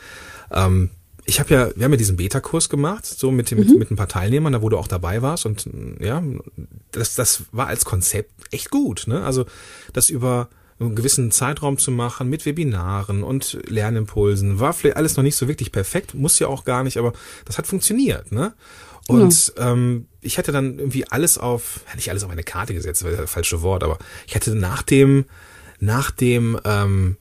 Ähm, 0.51 0.91
ich 1.25 1.39
habe 1.39 1.53
ja, 1.53 1.69
wir 1.75 1.83
haben 1.83 1.91
ja 1.91 1.97
diesen 1.97 2.17
Beta-Kurs 2.17 2.69
gemacht, 2.69 3.05
so 3.05 3.29
mit, 3.31 3.51
mit, 3.51 3.69
mhm. 3.69 3.77
mit 3.77 3.91
ein 3.91 3.95
paar 3.95 4.07
Teilnehmern, 4.07 4.53
da 4.53 4.61
wo 4.61 4.69
du 4.69 4.77
auch 4.77 4.87
dabei 4.87 5.21
warst 5.21 5.45
und 5.45 5.69
ja, 5.99 6.23
das, 6.91 7.15
das 7.15 7.43
war 7.51 7.67
als 7.67 7.85
Konzept 7.85 8.31
echt 8.51 8.71
gut. 8.71 9.05
Ne? 9.07 9.23
Also 9.23 9.45
das 9.93 10.09
über 10.09 10.49
einen 10.87 10.95
gewissen 10.95 11.31
Zeitraum 11.31 11.77
zu 11.77 11.91
machen 11.91 12.29
mit 12.29 12.45
Webinaren 12.45 13.23
und 13.23 13.59
Lernimpulsen. 13.67 14.59
War 14.59 14.73
vielleicht 14.73 14.97
alles 14.97 15.17
noch 15.17 15.23
nicht 15.23 15.35
so 15.35 15.47
wirklich 15.47 15.71
perfekt, 15.71 16.13
muss 16.13 16.39
ja 16.39 16.47
auch 16.47 16.65
gar 16.65 16.83
nicht, 16.83 16.97
aber 16.97 17.13
das 17.45 17.57
hat 17.57 17.67
funktioniert, 17.67 18.31
ne? 18.31 18.53
Und 19.07 19.53
ja. 19.57 19.71
ähm, 19.71 20.07
ich 20.21 20.37
hatte 20.37 20.51
dann 20.51 20.77
irgendwie 20.77 21.07
alles 21.07 21.37
auf, 21.37 21.81
nicht 21.95 22.09
alles 22.09 22.23
auf 22.23 22.29
eine 22.29 22.43
Karte 22.43 22.73
gesetzt, 22.73 23.03
das, 23.03 23.17
das 23.17 23.31
falsche 23.31 23.61
Wort, 23.61 23.83
aber 23.83 23.97
ich 24.27 24.35
hatte 24.35 24.55
nach 24.55 24.83
dem, 24.83 25.25
nach 25.79 26.11
dem, 26.11 26.59
ähm, 26.63 27.17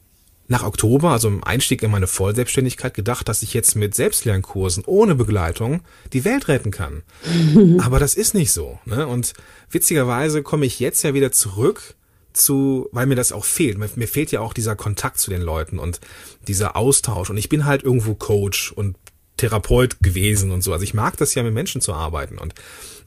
nach 0.46 0.64
Oktober, 0.64 1.10
also 1.10 1.28
im 1.28 1.44
Einstieg 1.44 1.82
in 1.82 1.90
meine 1.90 2.08
Vollselbstständigkeit, 2.08 2.92
gedacht, 2.92 3.28
dass 3.28 3.42
ich 3.42 3.54
jetzt 3.54 3.76
mit 3.76 3.94
Selbstlernkursen 3.94 4.84
ohne 4.84 5.14
Begleitung 5.14 5.82
die 6.12 6.24
Welt 6.24 6.48
retten 6.48 6.70
kann. 6.70 7.02
Aber 7.80 7.98
das 7.98 8.14
ist 8.14 8.34
nicht 8.34 8.52
so. 8.52 8.78
Ne? 8.84 9.06
Und 9.06 9.32
witzigerweise 9.70 10.42
komme 10.42 10.66
ich 10.66 10.80
jetzt 10.80 11.02
ja 11.02 11.14
wieder 11.14 11.30
zurück 11.32 11.94
zu, 12.32 12.88
weil 12.92 13.06
mir 13.06 13.16
das 13.16 13.32
auch 13.32 13.44
fehlt. 13.44 13.78
Mir, 13.78 13.88
mir 13.96 14.08
fehlt 14.08 14.32
ja 14.32 14.40
auch 14.40 14.52
dieser 14.52 14.76
Kontakt 14.76 15.18
zu 15.18 15.30
den 15.30 15.42
Leuten 15.42 15.78
und 15.78 16.00
dieser 16.46 16.76
Austausch. 16.76 17.30
Und 17.30 17.36
ich 17.36 17.48
bin 17.48 17.64
halt 17.64 17.82
irgendwo 17.82 18.14
Coach 18.14 18.72
und 18.72 18.96
Therapeut 19.36 20.02
gewesen 20.02 20.50
und 20.50 20.62
so. 20.62 20.72
Also 20.72 20.84
ich 20.84 20.94
mag 20.94 21.16
das 21.16 21.34
ja, 21.34 21.42
mit 21.42 21.54
Menschen 21.54 21.80
zu 21.80 21.94
arbeiten. 21.94 22.38
Und 22.38 22.54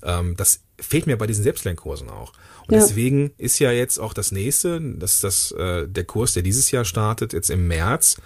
ähm, 0.01 0.35
das 0.35 0.61
fehlt 0.79 1.07
mir 1.07 1.17
bei 1.17 1.27
diesen 1.27 1.43
Selbstlernkursen 1.43 2.09
auch. 2.09 2.33
Und 2.67 2.75
ja. 2.75 2.79
deswegen 2.79 3.31
ist 3.37 3.59
ja 3.59 3.71
jetzt 3.71 3.99
auch 3.99 4.13
das 4.13 4.31
nächste, 4.31 4.81
das 4.81 5.15
ist 5.15 5.23
das, 5.23 5.51
äh, 5.51 5.87
der 5.87 6.05
Kurs, 6.05 6.33
der 6.33 6.43
dieses 6.43 6.71
Jahr 6.71 6.85
startet, 6.85 7.33
jetzt 7.33 7.49
im 7.49 7.67
März, 7.67 8.17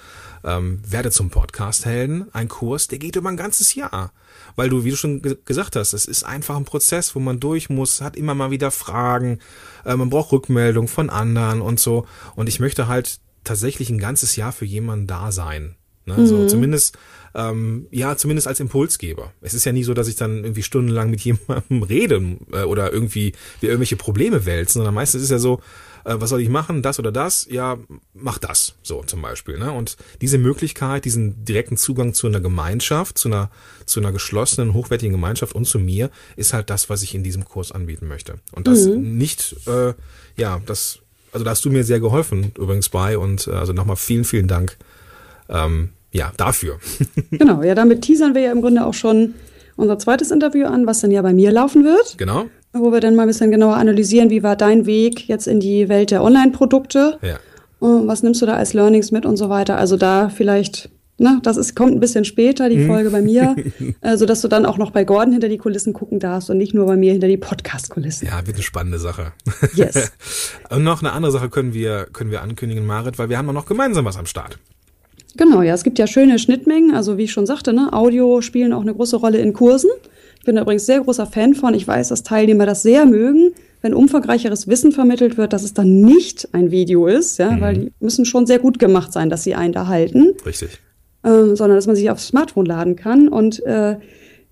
ähm, 0.44 0.82
werde 0.88 1.12
zum 1.12 1.30
Podcast-Helden. 1.30 2.34
Ein 2.34 2.48
Kurs, 2.48 2.88
der 2.88 3.00
geht 3.00 3.16
über 3.16 3.30
ein 3.30 3.38
ganzes 3.38 3.76
Jahr 3.76 4.14
weil 4.58 4.70
du, 4.70 4.84
wie 4.84 4.90
du 4.90 4.98
schon 4.98 5.22
gesagt 5.46 5.78
hast, 5.78 5.94
es 5.94 6.06
ist 6.06 6.24
einfach 6.24 6.58
ein 6.58 6.66
Prozess, 6.66 7.16
wo 7.16 7.20
man 7.20 7.40
durch 7.40 7.70
muss, 7.70 8.02
hat 8.02 8.18
immer 8.18 8.36
mal 8.36 8.52
wieder 8.52 8.72
Fragen, 8.72 9.40
äh, 9.86 9.96
man 9.96 10.10
braucht 10.10 10.34
Rückmeldung 10.34 10.90
von 10.90 11.10
anderen 11.10 11.62
und 11.62 11.80
so. 11.80 12.06
Und 12.36 12.50
ich 12.50 12.60
möchte 12.60 12.88
halt 12.88 13.20
tatsächlich 13.46 13.90
ein 13.90 14.00
ganzes 14.00 14.36
Jahr 14.36 14.52
für 14.52 14.66
jemanden 14.66 15.08
da 15.08 15.32
sein. 15.32 15.76
Ne? 16.06 16.18
Mhm. 16.18 16.26
So 16.26 16.48
zumindest, 16.48 16.98
ähm, 17.36 17.86
ja, 17.92 18.18
zumindest 18.18 18.48
als 18.48 18.60
Impulsgeber. 18.60 19.32
Es 19.42 19.54
ist 19.54 19.66
ja 19.66 19.72
nie 19.74 19.84
so, 19.84 19.94
dass 19.94 20.08
ich 20.08 20.16
dann 20.16 20.44
irgendwie 20.44 20.64
stundenlang 20.64 21.12
mit 21.12 21.22
jemandem 21.22 21.84
rede 21.84 22.38
äh, 22.52 22.64
oder 22.64 22.92
irgendwie 22.92 23.34
wir 23.60 23.70
irgendwelche 23.70 23.96
Probleme 23.96 24.46
wälzen, 24.46 24.80
sondern 24.80 24.96
meistens 24.96 25.22
ist 25.22 25.26
es 25.26 25.32
ja 25.32 25.40
so, 25.40 25.62
äh, 26.08 26.22
was 26.22 26.30
soll 26.30 26.42
ich 26.42 26.50
machen, 26.50 26.82
das 26.82 27.00
oder 27.00 27.12
das, 27.12 27.48
ja, 27.50 27.78
mach 28.14 28.38
das, 28.38 28.76
so 28.82 29.04
zum 29.04 29.22
Beispiel. 29.22 29.60
Ne? 29.60 29.72
Und 29.72 29.98
diese 30.22 30.38
Möglichkeit, 30.38 31.06
diesen 31.06 31.44
direkten 31.44 31.78
Zugang 31.78 32.14
zu 32.14 32.28
einer 32.28 32.40
Gemeinschaft, 32.40 33.18
zu 33.18 33.28
einer, 33.28 33.50
zu 33.86 34.00
einer 34.00 34.12
geschlossenen, 34.12 34.74
hochwertigen 34.74 35.12
Gemeinschaft 35.12 35.54
und 35.54 35.66
zu 35.66 35.80
mir, 35.80 36.10
ist 36.36 36.54
halt 36.54 36.70
das, 36.70 36.90
was 36.90 37.04
ich 37.04 37.14
in 37.14 37.24
diesem 37.24 37.46
Kurs 37.46 37.72
anbieten 37.72 38.08
möchte. 38.08 38.36
Und 38.54 38.68
das 38.68 38.86
mhm. 38.86 39.18
nicht, 39.18 39.56
äh, 39.68 39.94
ja, 40.38 40.62
das, 40.66 41.00
also 41.34 41.44
da 41.44 41.52
hast 41.52 41.66
du 41.66 41.70
mir 41.70 41.84
sehr 41.84 42.00
geholfen 42.00 42.54
übrigens 42.58 42.90
bei 42.90 43.18
und 43.18 43.48
äh, 43.48 43.52
also 43.52 43.74
nochmal 43.74 43.98
vielen, 43.98 44.24
vielen 44.24 44.48
Dank. 44.48 44.78
Ähm, 45.50 45.90
ja, 46.12 46.32
dafür. 46.38 46.80
genau, 47.32 47.62
ja, 47.64 47.76
damit 47.76 48.02
teasern 48.02 48.34
wir 48.34 48.42
ja 48.42 48.52
im 48.54 48.62
Grunde 48.62 48.86
auch 48.86 48.94
schon 48.94 49.36
unser 49.76 50.00
zweites 50.00 50.32
Interview 50.32 50.66
an, 50.66 50.88
was 50.88 51.02
dann 51.02 51.12
ja 51.12 51.22
bei 51.22 51.34
mir 51.34 51.52
laufen 51.52 51.84
wird. 51.84 52.18
Genau 52.18 52.46
wo 52.80 52.92
wir 52.92 53.00
dann 53.00 53.16
mal 53.16 53.24
ein 53.24 53.28
bisschen 53.28 53.52
genauer 53.52 53.76
analysieren, 53.76 54.30
wie 54.30 54.44
war 54.44 54.56
dein 54.56 54.86
Weg 54.86 55.28
jetzt 55.28 55.48
in 55.48 55.60
die 55.60 55.90
Welt 55.90 56.12
der 56.12 56.24
Online-Produkte? 56.24 57.18
Ja. 57.22 57.38
Was 57.80 58.24
nimmst 58.24 58.42
du 58.42 58.46
da 58.46 58.56
als 58.56 58.74
Learnings 58.74 59.12
mit 59.12 59.26
und 59.26 59.38
so 59.38 59.50
weiter? 59.50 59.78
Also 59.78 59.98
da 59.98 60.30
vielleicht 60.30 60.90
Ne, 61.20 61.40
das 61.42 61.58
ist, 61.58 61.76
kommt 61.76 61.94
ein 61.94 62.00
bisschen 62.00 62.26
später, 62.26 62.70
die 62.70 62.86
Folge 62.86 63.10
bei 63.10 63.24
mir, 63.24 63.56
äh, 64.02 64.18
sodass 64.18 64.42
du 64.42 64.48
dann 64.48 64.68
auch 64.68 64.78
noch 64.78 64.92
bei 64.92 65.04
Gordon 65.04 65.32
hinter 65.32 65.50
die 65.50 65.58
Kulissen 65.58 65.92
gucken 65.92 66.20
darfst 66.20 66.52
und 66.52 66.60
nicht 66.60 66.76
nur 66.76 66.86
bei 66.86 66.96
mir 66.96 67.12
hinter 67.12 67.28
die 67.28 67.38
Podcast-Kulissen. 67.38 68.28
Ja, 68.28 68.46
wird 68.46 68.56
eine 68.56 68.64
spannende 68.64 69.00
Sache. 69.00 69.34
Yes. 69.74 70.12
und 70.70 70.84
noch 70.84 71.02
eine 71.02 71.14
andere 71.14 71.32
Sache 71.32 71.50
können 71.50 71.74
wir, 71.74 72.06
können 72.14 72.30
wir 72.30 72.44
ankündigen, 72.44 72.86
Marit, 72.86 73.18
weil 73.18 73.30
wir 73.30 73.40
haben 73.40 73.50
auch 73.50 73.54
noch 73.54 73.66
gemeinsam 73.66 74.06
was 74.06 74.16
am 74.16 74.28
Start. 74.28 74.60
Genau, 75.38 75.64
ja, 75.64 75.74
es 75.74 75.84
gibt 75.84 75.98
ja 75.98 76.06
schöne 76.06 76.38
Schnittmengen. 76.38 76.94
Also 76.94 77.18
wie 77.18 77.24
ich 77.24 77.32
schon 77.32 77.48
sagte, 77.48 77.74
ne, 77.74 77.94
Audio 77.94 78.42
spielen 78.42 78.72
auch 78.72 78.82
eine 78.82 78.94
große 78.94 79.16
Rolle 79.16 79.40
in 79.40 79.54
Kursen. 79.54 79.90
Ich 80.48 80.50
bin 80.50 80.56
da 80.56 80.62
übrigens 80.62 80.86
sehr 80.86 81.02
großer 81.02 81.26
Fan 81.26 81.56
von. 81.56 81.74
Ich 81.74 81.86
weiß, 81.86 82.08
dass 82.08 82.24
Teilnehmer 82.24 82.66
das 82.66 82.82
sehr 82.82 83.06
mögen, 83.06 83.52
wenn 83.82 83.94
umfangreicheres 83.94 84.70
Wissen 84.70 84.94
vermittelt 84.94 85.38
wird, 85.38 85.52
dass 85.52 85.62
es 85.62 85.74
dann 85.74 86.00
nicht 86.00 86.48
ein 86.54 86.72
Video 86.72 87.06
ist, 87.06 87.38
ja, 87.38 87.60
weil 87.60 87.74
die 87.74 87.92
müssen 88.00 88.24
schon 88.24 88.46
sehr 88.46 88.60
gut 88.60 88.80
gemacht 88.80 89.12
sein, 89.12 89.30
dass 89.30 89.44
sie 89.44 89.56
einen 89.56 89.74
da 89.74 89.88
halten. 89.88 90.38
Richtig. 90.46 90.80
ähm, 91.26 91.58
sondern 91.58 91.78
dass 91.78 91.86
man 91.86 91.98
sich 91.98 92.10
aufs 92.10 92.28
Smartphone 92.28 92.66
laden 92.66 92.96
kann. 92.96 93.28
Und 93.28 93.62
äh, 93.66 93.98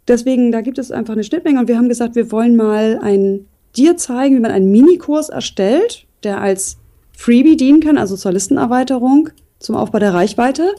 deswegen, 0.05 0.51
da 0.51 0.59
gibt 0.59 0.79
es 0.79 0.91
einfach 0.91 1.13
eine 1.13 1.23
Schnittmenge. 1.23 1.61
Und 1.61 1.69
wir 1.69 1.77
haben 1.77 1.87
gesagt, 1.87 2.15
wir 2.15 2.29
wollen 2.29 2.57
mal 2.57 2.99
ein, 3.01 3.45
dir 3.77 3.95
zeigen, 3.95 4.35
wie 4.35 4.41
man 4.41 4.51
einen 4.51 4.71
Minikurs 4.71 5.29
erstellt, 5.29 6.07
der 6.23 6.41
als 6.41 6.75
Freebie 7.13 7.55
dienen 7.55 7.79
kann, 7.79 7.97
also 7.97 8.17
zur 8.17 8.33
Listenerweiterung, 8.33 9.29
zum 9.59 9.75
Aufbau 9.75 9.99
der 9.99 10.13
Reichweite. 10.13 10.73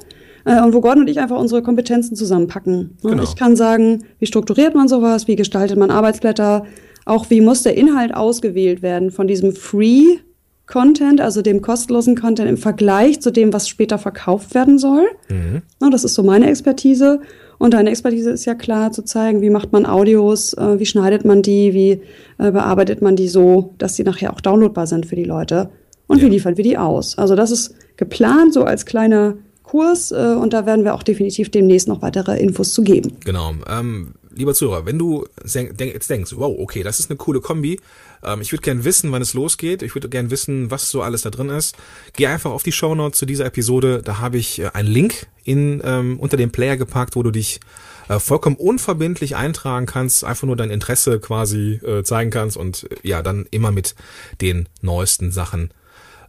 Äh, 0.47 0.62
und 0.62 0.72
wo 0.72 0.80
Gordon 0.80 1.03
und 1.03 1.11
ich 1.11 1.18
einfach 1.18 1.38
unsere 1.38 1.61
Kompetenzen 1.61 2.16
zusammenpacken. 2.16 2.97
Ne? 3.03 3.11
Genau. 3.11 3.22
Ich 3.22 3.36
kann 3.36 3.57
sagen, 3.57 4.05
wie 4.18 4.26
strukturiert 4.26 4.74
man 4.74 4.88
sowas, 4.88 5.28
wie 5.28 5.36
gestaltet 5.36 5.76
man 5.76 5.90
Arbeitsblätter, 5.90 6.64
auch 7.05 7.28
wie 7.28 7.40
muss 7.40 7.62
der 7.62 7.76
Inhalt 7.76 8.14
ausgewählt 8.14 8.80
werden 8.80 9.11
von 9.11 9.26
diesem 9.26 9.53
Free 9.53 10.18
Content, 10.66 11.20
also 11.20 11.42
dem 11.42 11.62
kostenlosen 11.62 12.16
Content 12.16 12.49
im 12.49 12.57
Vergleich 12.57 13.20
zu 13.20 13.30
dem, 13.30 13.53
was 13.53 13.68
später 13.68 13.99
verkauft 13.99 14.55
werden 14.55 14.78
soll. 14.78 15.07
Na, 15.78 15.90
das 15.90 16.03
ist 16.03 16.14
so 16.14 16.24
meine 16.24 16.49
Expertise. 16.49 17.20
Und 17.59 17.74
deine 17.74 17.90
Expertise 17.90 18.30
ist 18.30 18.44
ja 18.44 18.55
klar 18.55 18.90
zu 18.90 19.03
zeigen, 19.03 19.42
wie 19.42 19.51
macht 19.51 19.72
man 19.72 19.86
Audios, 19.86 20.53
äh, 20.55 20.78
wie 20.78 20.86
schneidet 20.86 21.24
man 21.24 21.42
die, 21.42 21.72
wie 21.72 22.03
äh, 22.38 22.51
bearbeitet 22.51 23.01
man 23.01 23.16
die 23.16 23.28
so, 23.28 23.74
dass 23.78 23.97
sie 23.97 24.03
nachher 24.03 24.32
auch 24.32 24.40
downloadbar 24.40 24.86
sind 24.86 25.07
für 25.07 25.16
die 25.16 25.24
Leute. 25.24 25.70
Und 26.09 26.20
wie 26.20 26.28
liefern 26.28 26.57
wir 26.57 26.64
die 26.64 26.78
aus? 26.78 27.16
Also 27.16 27.34
das 27.34 27.51
ist 27.51 27.74
geplant 27.97 28.53
so 28.53 28.64
als 28.64 28.86
kleiner 28.86 29.36
Kurs 29.67 30.12
äh, 30.12 30.14
und 30.41 30.53
da 30.53 30.64
werden 30.64 30.85
wir 30.85 30.95
auch 30.95 31.03
definitiv 31.03 31.51
demnächst 31.51 31.89
noch 31.89 32.01
weitere 32.01 32.39
Infos 32.39 32.73
zu 32.73 32.83
geben. 32.83 33.17
Genau. 33.25 33.55
Ähm, 33.69 34.14
lieber 34.35 34.55
Zuhörer, 34.55 34.87
wenn 34.87 34.99
du 34.99 35.27
sen- 35.43 35.77
denk, 35.77 35.93
jetzt 35.93 36.09
denkst, 36.09 36.33
wow, 36.37 36.57
okay, 36.59 36.83
das 36.83 37.01
ist 37.01 37.11
eine 37.11 37.17
coole 37.17 37.41
Kombi, 37.41 37.81
ähm, 38.23 38.41
ich 38.41 38.53
würde 38.53 38.62
gern 38.62 38.85
wissen, 38.85 39.11
wann 39.11 39.23
es 39.23 39.35
losgeht, 39.35 39.83
ich 39.83 39.95
würde 39.95 40.09
gern 40.09 40.31
wissen, 40.31 40.71
was 40.71 40.91
so 40.91 41.03
alles 41.03 41.23
da 41.23 41.31
drin 41.31 41.49
ist, 41.49 41.75
geh 42.14 42.27
einfach 42.29 42.53
auf 42.53 42.62
die 42.62 42.71
Shownotes 42.73 43.19
zu 43.19 43.27
dieser 43.27 43.47
Episode, 43.47 44.03
da 44.05 44.21
habe 44.21 44.39
ich 44.39 44.61
äh, 44.61 44.71
einen 44.73 44.89
Link 44.89 45.27
in, 45.45 45.81
ähm, 45.85 46.21
unter 46.21 46.37
den 46.37 46.53
Player 46.53 46.77
gepackt, 46.77 47.17
wo 47.17 47.23
du 47.25 47.33
dich 47.33 47.59
äh, 48.09 48.21
vollkommen 48.21 48.57
unverbindlich 48.57 49.35
eintragen 49.35 49.87
kannst, 49.87 50.23
einfach 50.23 50.47
nur 50.47 50.57
dein 50.57 50.71
Interesse 50.71 51.19
quasi 51.19 51.81
äh, 51.85 52.05
zeigen 52.05 52.31
kannst 52.31 52.57
und 52.57 52.85
äh, 52.85 53.09
ja, 53.09 53.21
dann 53.23 53.47
immer 53.51 53.73
mit 53.73 53.97
den 54.41 54.69
neuesten 54.81 55.33
Sachen 55.33 55.71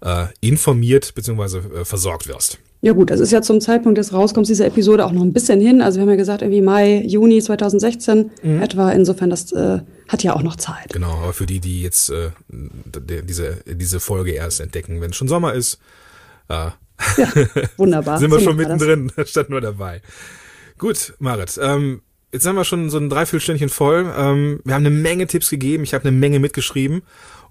äh, 0.02 0.26
informiert 0.42 1.14
bzw. 1.14 1.58
Äh, 1.82 1.86
versorgt 1.86 2.28
wirst. 2.28 2.58
Ja 2.82 2.93
gut, 2.93 3.09
das 3.09 3.19
ist 3.19 3.32
ja 3.32 3.41
zum 3.41 3.59
Zeitpunkt 3.59 3.97
des 3.97 4.13
Rauskommens 4.13 4.47
dieser 4.47 4.67
Episode 4.67 5.05
auch 5.05 5.11
noch 5.11 5.23
ein 5.23 5.34
bisschen 5.34 5.59
hin. 5.59 5.82
Also 5.82 5.97
wir 5.97 6.03
haben 6.03 6.09
ja 6.09 6.15
gesagt, 6.15 6.43
irgendwie 6.43 6.61
Mai, 6.61 7.01
Juni 7.05 7.41
2016 7.41 8.32
etwa. 8.61 8.91
Insofern, 8.91 9.32
das 9.32 9.51
äh, 9.51 9.80
hat 10.07 10.23
ja 10.23 10.36
auch 10.36 10.43
noch 10.43 10.57
Zeit. 10.57 10.89
Genau, 10.93 11.11
aber 11.23 11.34
für 11.34 11.47
die, 11.47 11.59
die 11.59 11.82
jetzt 11.82 12.11
äh, 12.11 12.30
diese, 12.88 13.57
diese 13.65 13.99
Folge 13.99 14.32
erst 14.32 14.61
entdecken, 14.61 15.01
wenn 15.01 15.09
es 15.09 15.15
schon 15.15 15.28
Sommer 15.28 15.53
ist, 15.53 15.80
äh, 16.49 16.53
Ja, 17.17 17.32
wunderbar. 17.78 18.17
sind 18.19 18.32
wir 18.32 18.39
schon 18.39 18.55
mittendrin, 18.55 19.11
statt 19.25 19.49
nur 19.49 19.61
dabei. 19.61 20.01
Gut, 20.78 21.15
Marit, 21.17 21.59
ähm, 21.61 22.01
jetzt 22.32 22.45
haben 22.45 22.55
wir 22.55 22.63
schon 22.63 22.91
so 22.91 22.99
ein 22.99 23.09
Dreiviertelstündchen 23.09 23.69
voll. 23.69 24.13
Ähm, 24.15 24.59
wir 24.63 24.75
haben 24.75 24.86
eine 24.86 24.95
Menge 24.95 25.25
Tipps 25.25 25.49
gegeben, 25.49 25.84
ich 25.84 25.95
habe 25.95 26.07
eine 26.07 26.15
Menge 26.15 26.39
mitgeschrieben 26.39 27.01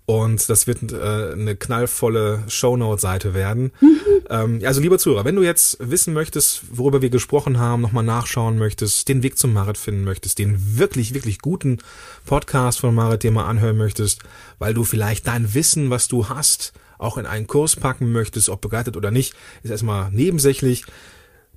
und 0.07 0.48
das 0.48 0.68
wird 0.68 0.92
äh, 0.92 1.32
eine 1.32 1.57
knallvolle 1.57 2.44
Shownote-Seite 2.48 3.34
werden. 3.34 3.72
Ähm, 4.28 4.61
also 4.64 4.80
lieber 4.80 4.98
Zuhörer, 4.98 5.24
wenn 5.24 5.36
du 5.36 5.44
jetzt 5.44 5.78
wissen 5.80 6.12
möchtest, 6.12 6.62
worüber 6.72 7.00
wir 7.00 7.11
gesprochen 7.11 7.61
haben, 7.61 7.80
nochmal 7.80 8.02
nachschauen 8.02 8.59
möchtest, 8.59 9.09
den 9.09 9.22
Weg 9.22 9.38
zum 9.38 9.52
Marit 9.52 9.78
finden 9.78 10.02
möchtest, 10.02 10.40
den 10.40 10.78
wirklich, 10.78 11.14
wirklich 11.14 11.38
guten 11.38 11.78
Podcast 12.24 12.80
von 12.80 12.92
Marit 12.92 13.22
dir 13.22 13.30
mal 13.30 13.46
anhören 13.46 13.76
möchtest, 13.76 14.24
weil 14.59 14.74
du 14.74 14.82
vielleicht 14.82 15.28
dein 15.28 15.54
Wissen, 15.54 15.90
was 15.90 16.09
du 16.09 16.28
hast, 16.28 16.72
auch 16.98 17.18
in 17.18 17.26
einen 17.26 17.46
Kurs 17.46 17.76
packen 17.76 18.11
möchtest, 18.11 18.48
ob 18.48 18.62
begleitet 18.62 18.96
oder 18.96 19.12
nicht, 19.12 19.32
ist 19.62 19.70
erstmal 19.70 20.11
nebensächlich. 20.11 20.84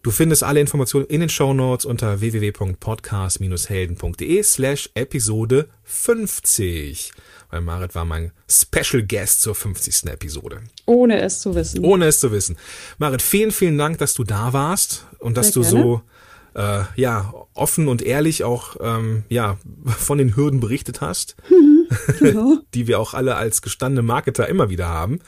Du 0.03 0.11
findest 0.11 0.43
alle 0.43 0.59
Informationen 0.59 1.07
in 1.07 1.21
den 1.21 1.29
Shownotes 1.29 1.85
unter 1.85 2.21
www.podcast-helden.de 2.21 4.43
slash 4.43 4.91
Episode 4.93 5.69
50. 5.83 7.13
Weil 7.49 7.61
Marit 7.61 7.95
war 7.95 8.05
mein 8.05 8.31
Special 8.49 9.03
Guest 9.03 9.41
zur 9.41 9.55
50. 9.55 10.05
Episode. 10.07 10.61
Ohne 10.85 11.19
es 11.21 11.39
zu 11.39 11.55
wissen. 11.55 11.83
Ohne 11.83 12.05
es 12.05 12.19
zu 12.19 12.31
wissen. 12.31 12.57
Marit, 12.97 13.21
vielen, 13.21 13.51
vielen 13.51 13.77
Dank, 13.77 13.97
dass 13.97 14.13
du 14.13 14.23
da 14.23 14.53
warst 14.53 15.05
und 15.19 15.35
dass 15.35 15.47
Sehr 15.47 15.53
du 15.53 15.63
so 15.63 16.01
äh, 16.55 16.83
ja 16.95 17.33
offen 17.53 17.87
und 17.87 18.01
ehrlich 18.01 18.43
auch 18.43 18.75
ähm, 18.81 19.23
ja 19.29 19.57
von 19.85 20.17
den 20.17 20.35
Hürden 20.35 20.59
berichtet 20.59 21.01
hast, 21.01 21.35
Genau. 22.19 22.57
die 22.73 22.87
wir 22.87 22.99
auch 22.99 23.13
alle 23.13 23.35
als 23.35 23.61
gestandene 23.61 24.03
Marketer 24.03 24.47
immer 24.47 24.69
wieder 24.69 24.87
haben. 24.87 25.19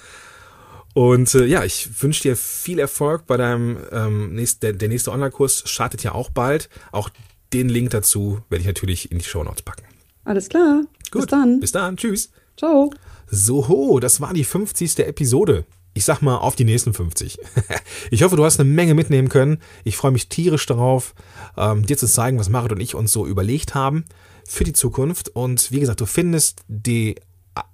Und 0.94 1.34
äh, 1.36 1.46
ja, 1.46 1.64
ich 1.64 2.02
wünsche 2.04 2.22
dir 2.24 2.36
viel 2.36 2.78
Erfolg 2.78 3.26
bei 3.26 3.38
deinem 3.38 3.78
ähm, 3.92 4.36
nächst, 4.36 4.62
der, 4.62 4.74
der 4.74 4.90
nächste 4.90 5.12
Online-Kurs 5.12 5.64
startet 5.66 6.04
ja 6.04 6.12
auch 6.12 6.30
bald. 6.30 6.70
Auch 6.92 7.10
den 7.54 7.70
Link 7.70 7.92
dazu 7.92 8.42
werde 8.50 8.62
ich 8.62 8.68
natürlich 8.68 9.12
in 9.12 9.18
die 9.20 9.24
Shownotes 9.24 9.62
packen. 9.62 9.86
Alles 10.26 10.50
klar. 10.50 10.84
Gut, 11.12 11.24
Bis 11.24 11.28
dann. 11.28 11.60
Bis 11.60 11.72
dann. 11.72 11.98
Tschüss. 11.98 12.32
Ciao. 12.58 12.92
So, 13.30 14.00
das 14.00 14.22
war 14.22 14.34
die 14.34 14.44
50. 14.44 15.00
Episode. 15.00 15.66
Ich 15.94 16.06
sag 16.06 16.22
mal 16.22 16.38
auf 16.38 16.56
die 16.56 16.64
nächsten 16.64 16.94
50. 16.94 17.38
ich 18.12 18.24
hoffe, 18.24 18.38
du 18.38 18.46
hast 18.46 18.60
eine 18.60 18.70
Menge 18.70 18.94
mitnehmen 18.94 19.28
können. 19.28 19.60
Ich 19.84 19.98
freue 19.98 20.12
mich 20.12 20.30
tierisch 20.30 20.66
darauf, 20.66 21.14
ähm, 21.58 21.86
dir 21.86 21.98
zu 21.98 22.08
zeigen, 22.08 22.40
was 22.40 22.50
Marit 22.50 22.72
und 22.72 22.80
ich 22.80 22.96
uns 22.96 23.12
so 23.12 23.28
überlegt 23.28 23.76
haben 23.76 24.06
für 24.48 24.64
die 24.64 24.74
Zukunft. 24.74 25.30
Und 25.30 25.72
wie 25.72 25.82
gesagt, 25.82 26.00
du 26.00 26.06
findest 26.06 26.62
die 26.70 27.16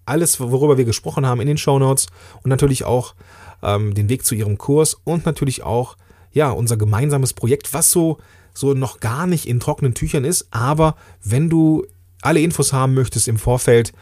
alles, 0.06 0.40
worüber 0.40 0.78
wir 0.78 0.86
gesprochen 0.86 1.28
haben, 1.28 1.42
in 1.42 1.48
den 1.48 1.58
Shownotes 1.58 2.08
und 2.42 2.50
natürlich 2.50 2.86
auch 2.86 3.14
ähm, 3.62 3.94
den 3.94 4.10
Weg 4.10 4.26
zu 4.26 4.34
ihrem 4.34 4.58
Kurs 4.58 4.96
und 5.04 5.28
natürlich 5.28 5.62
auch 5.62 5.96
ja 6.32 6.50
unser 6.50 6.78
gemeinsames 6.78 7.34
Projekt, 7.34 7.74
was 7.74 7.92
so 7.92 8.18
so 8.58 8.74
noch 8.74 9.00
gar 9.00 9.28
nicht 9.28 9.48
in 9.48 9.60
trockenen 9.60 9.94
Tüchern 9.94 10.26
ist. 10.26 10.48
Aber 10.50 10.96
wenn 11.24 11.50
du 11.50 11.86
alle 12.22 12.42
Infos 12.42 12.74
haben 12.74 12.94
möchtest 12.94 13.28
im 13.28 13.38
Vorfeld, 13.38 13.94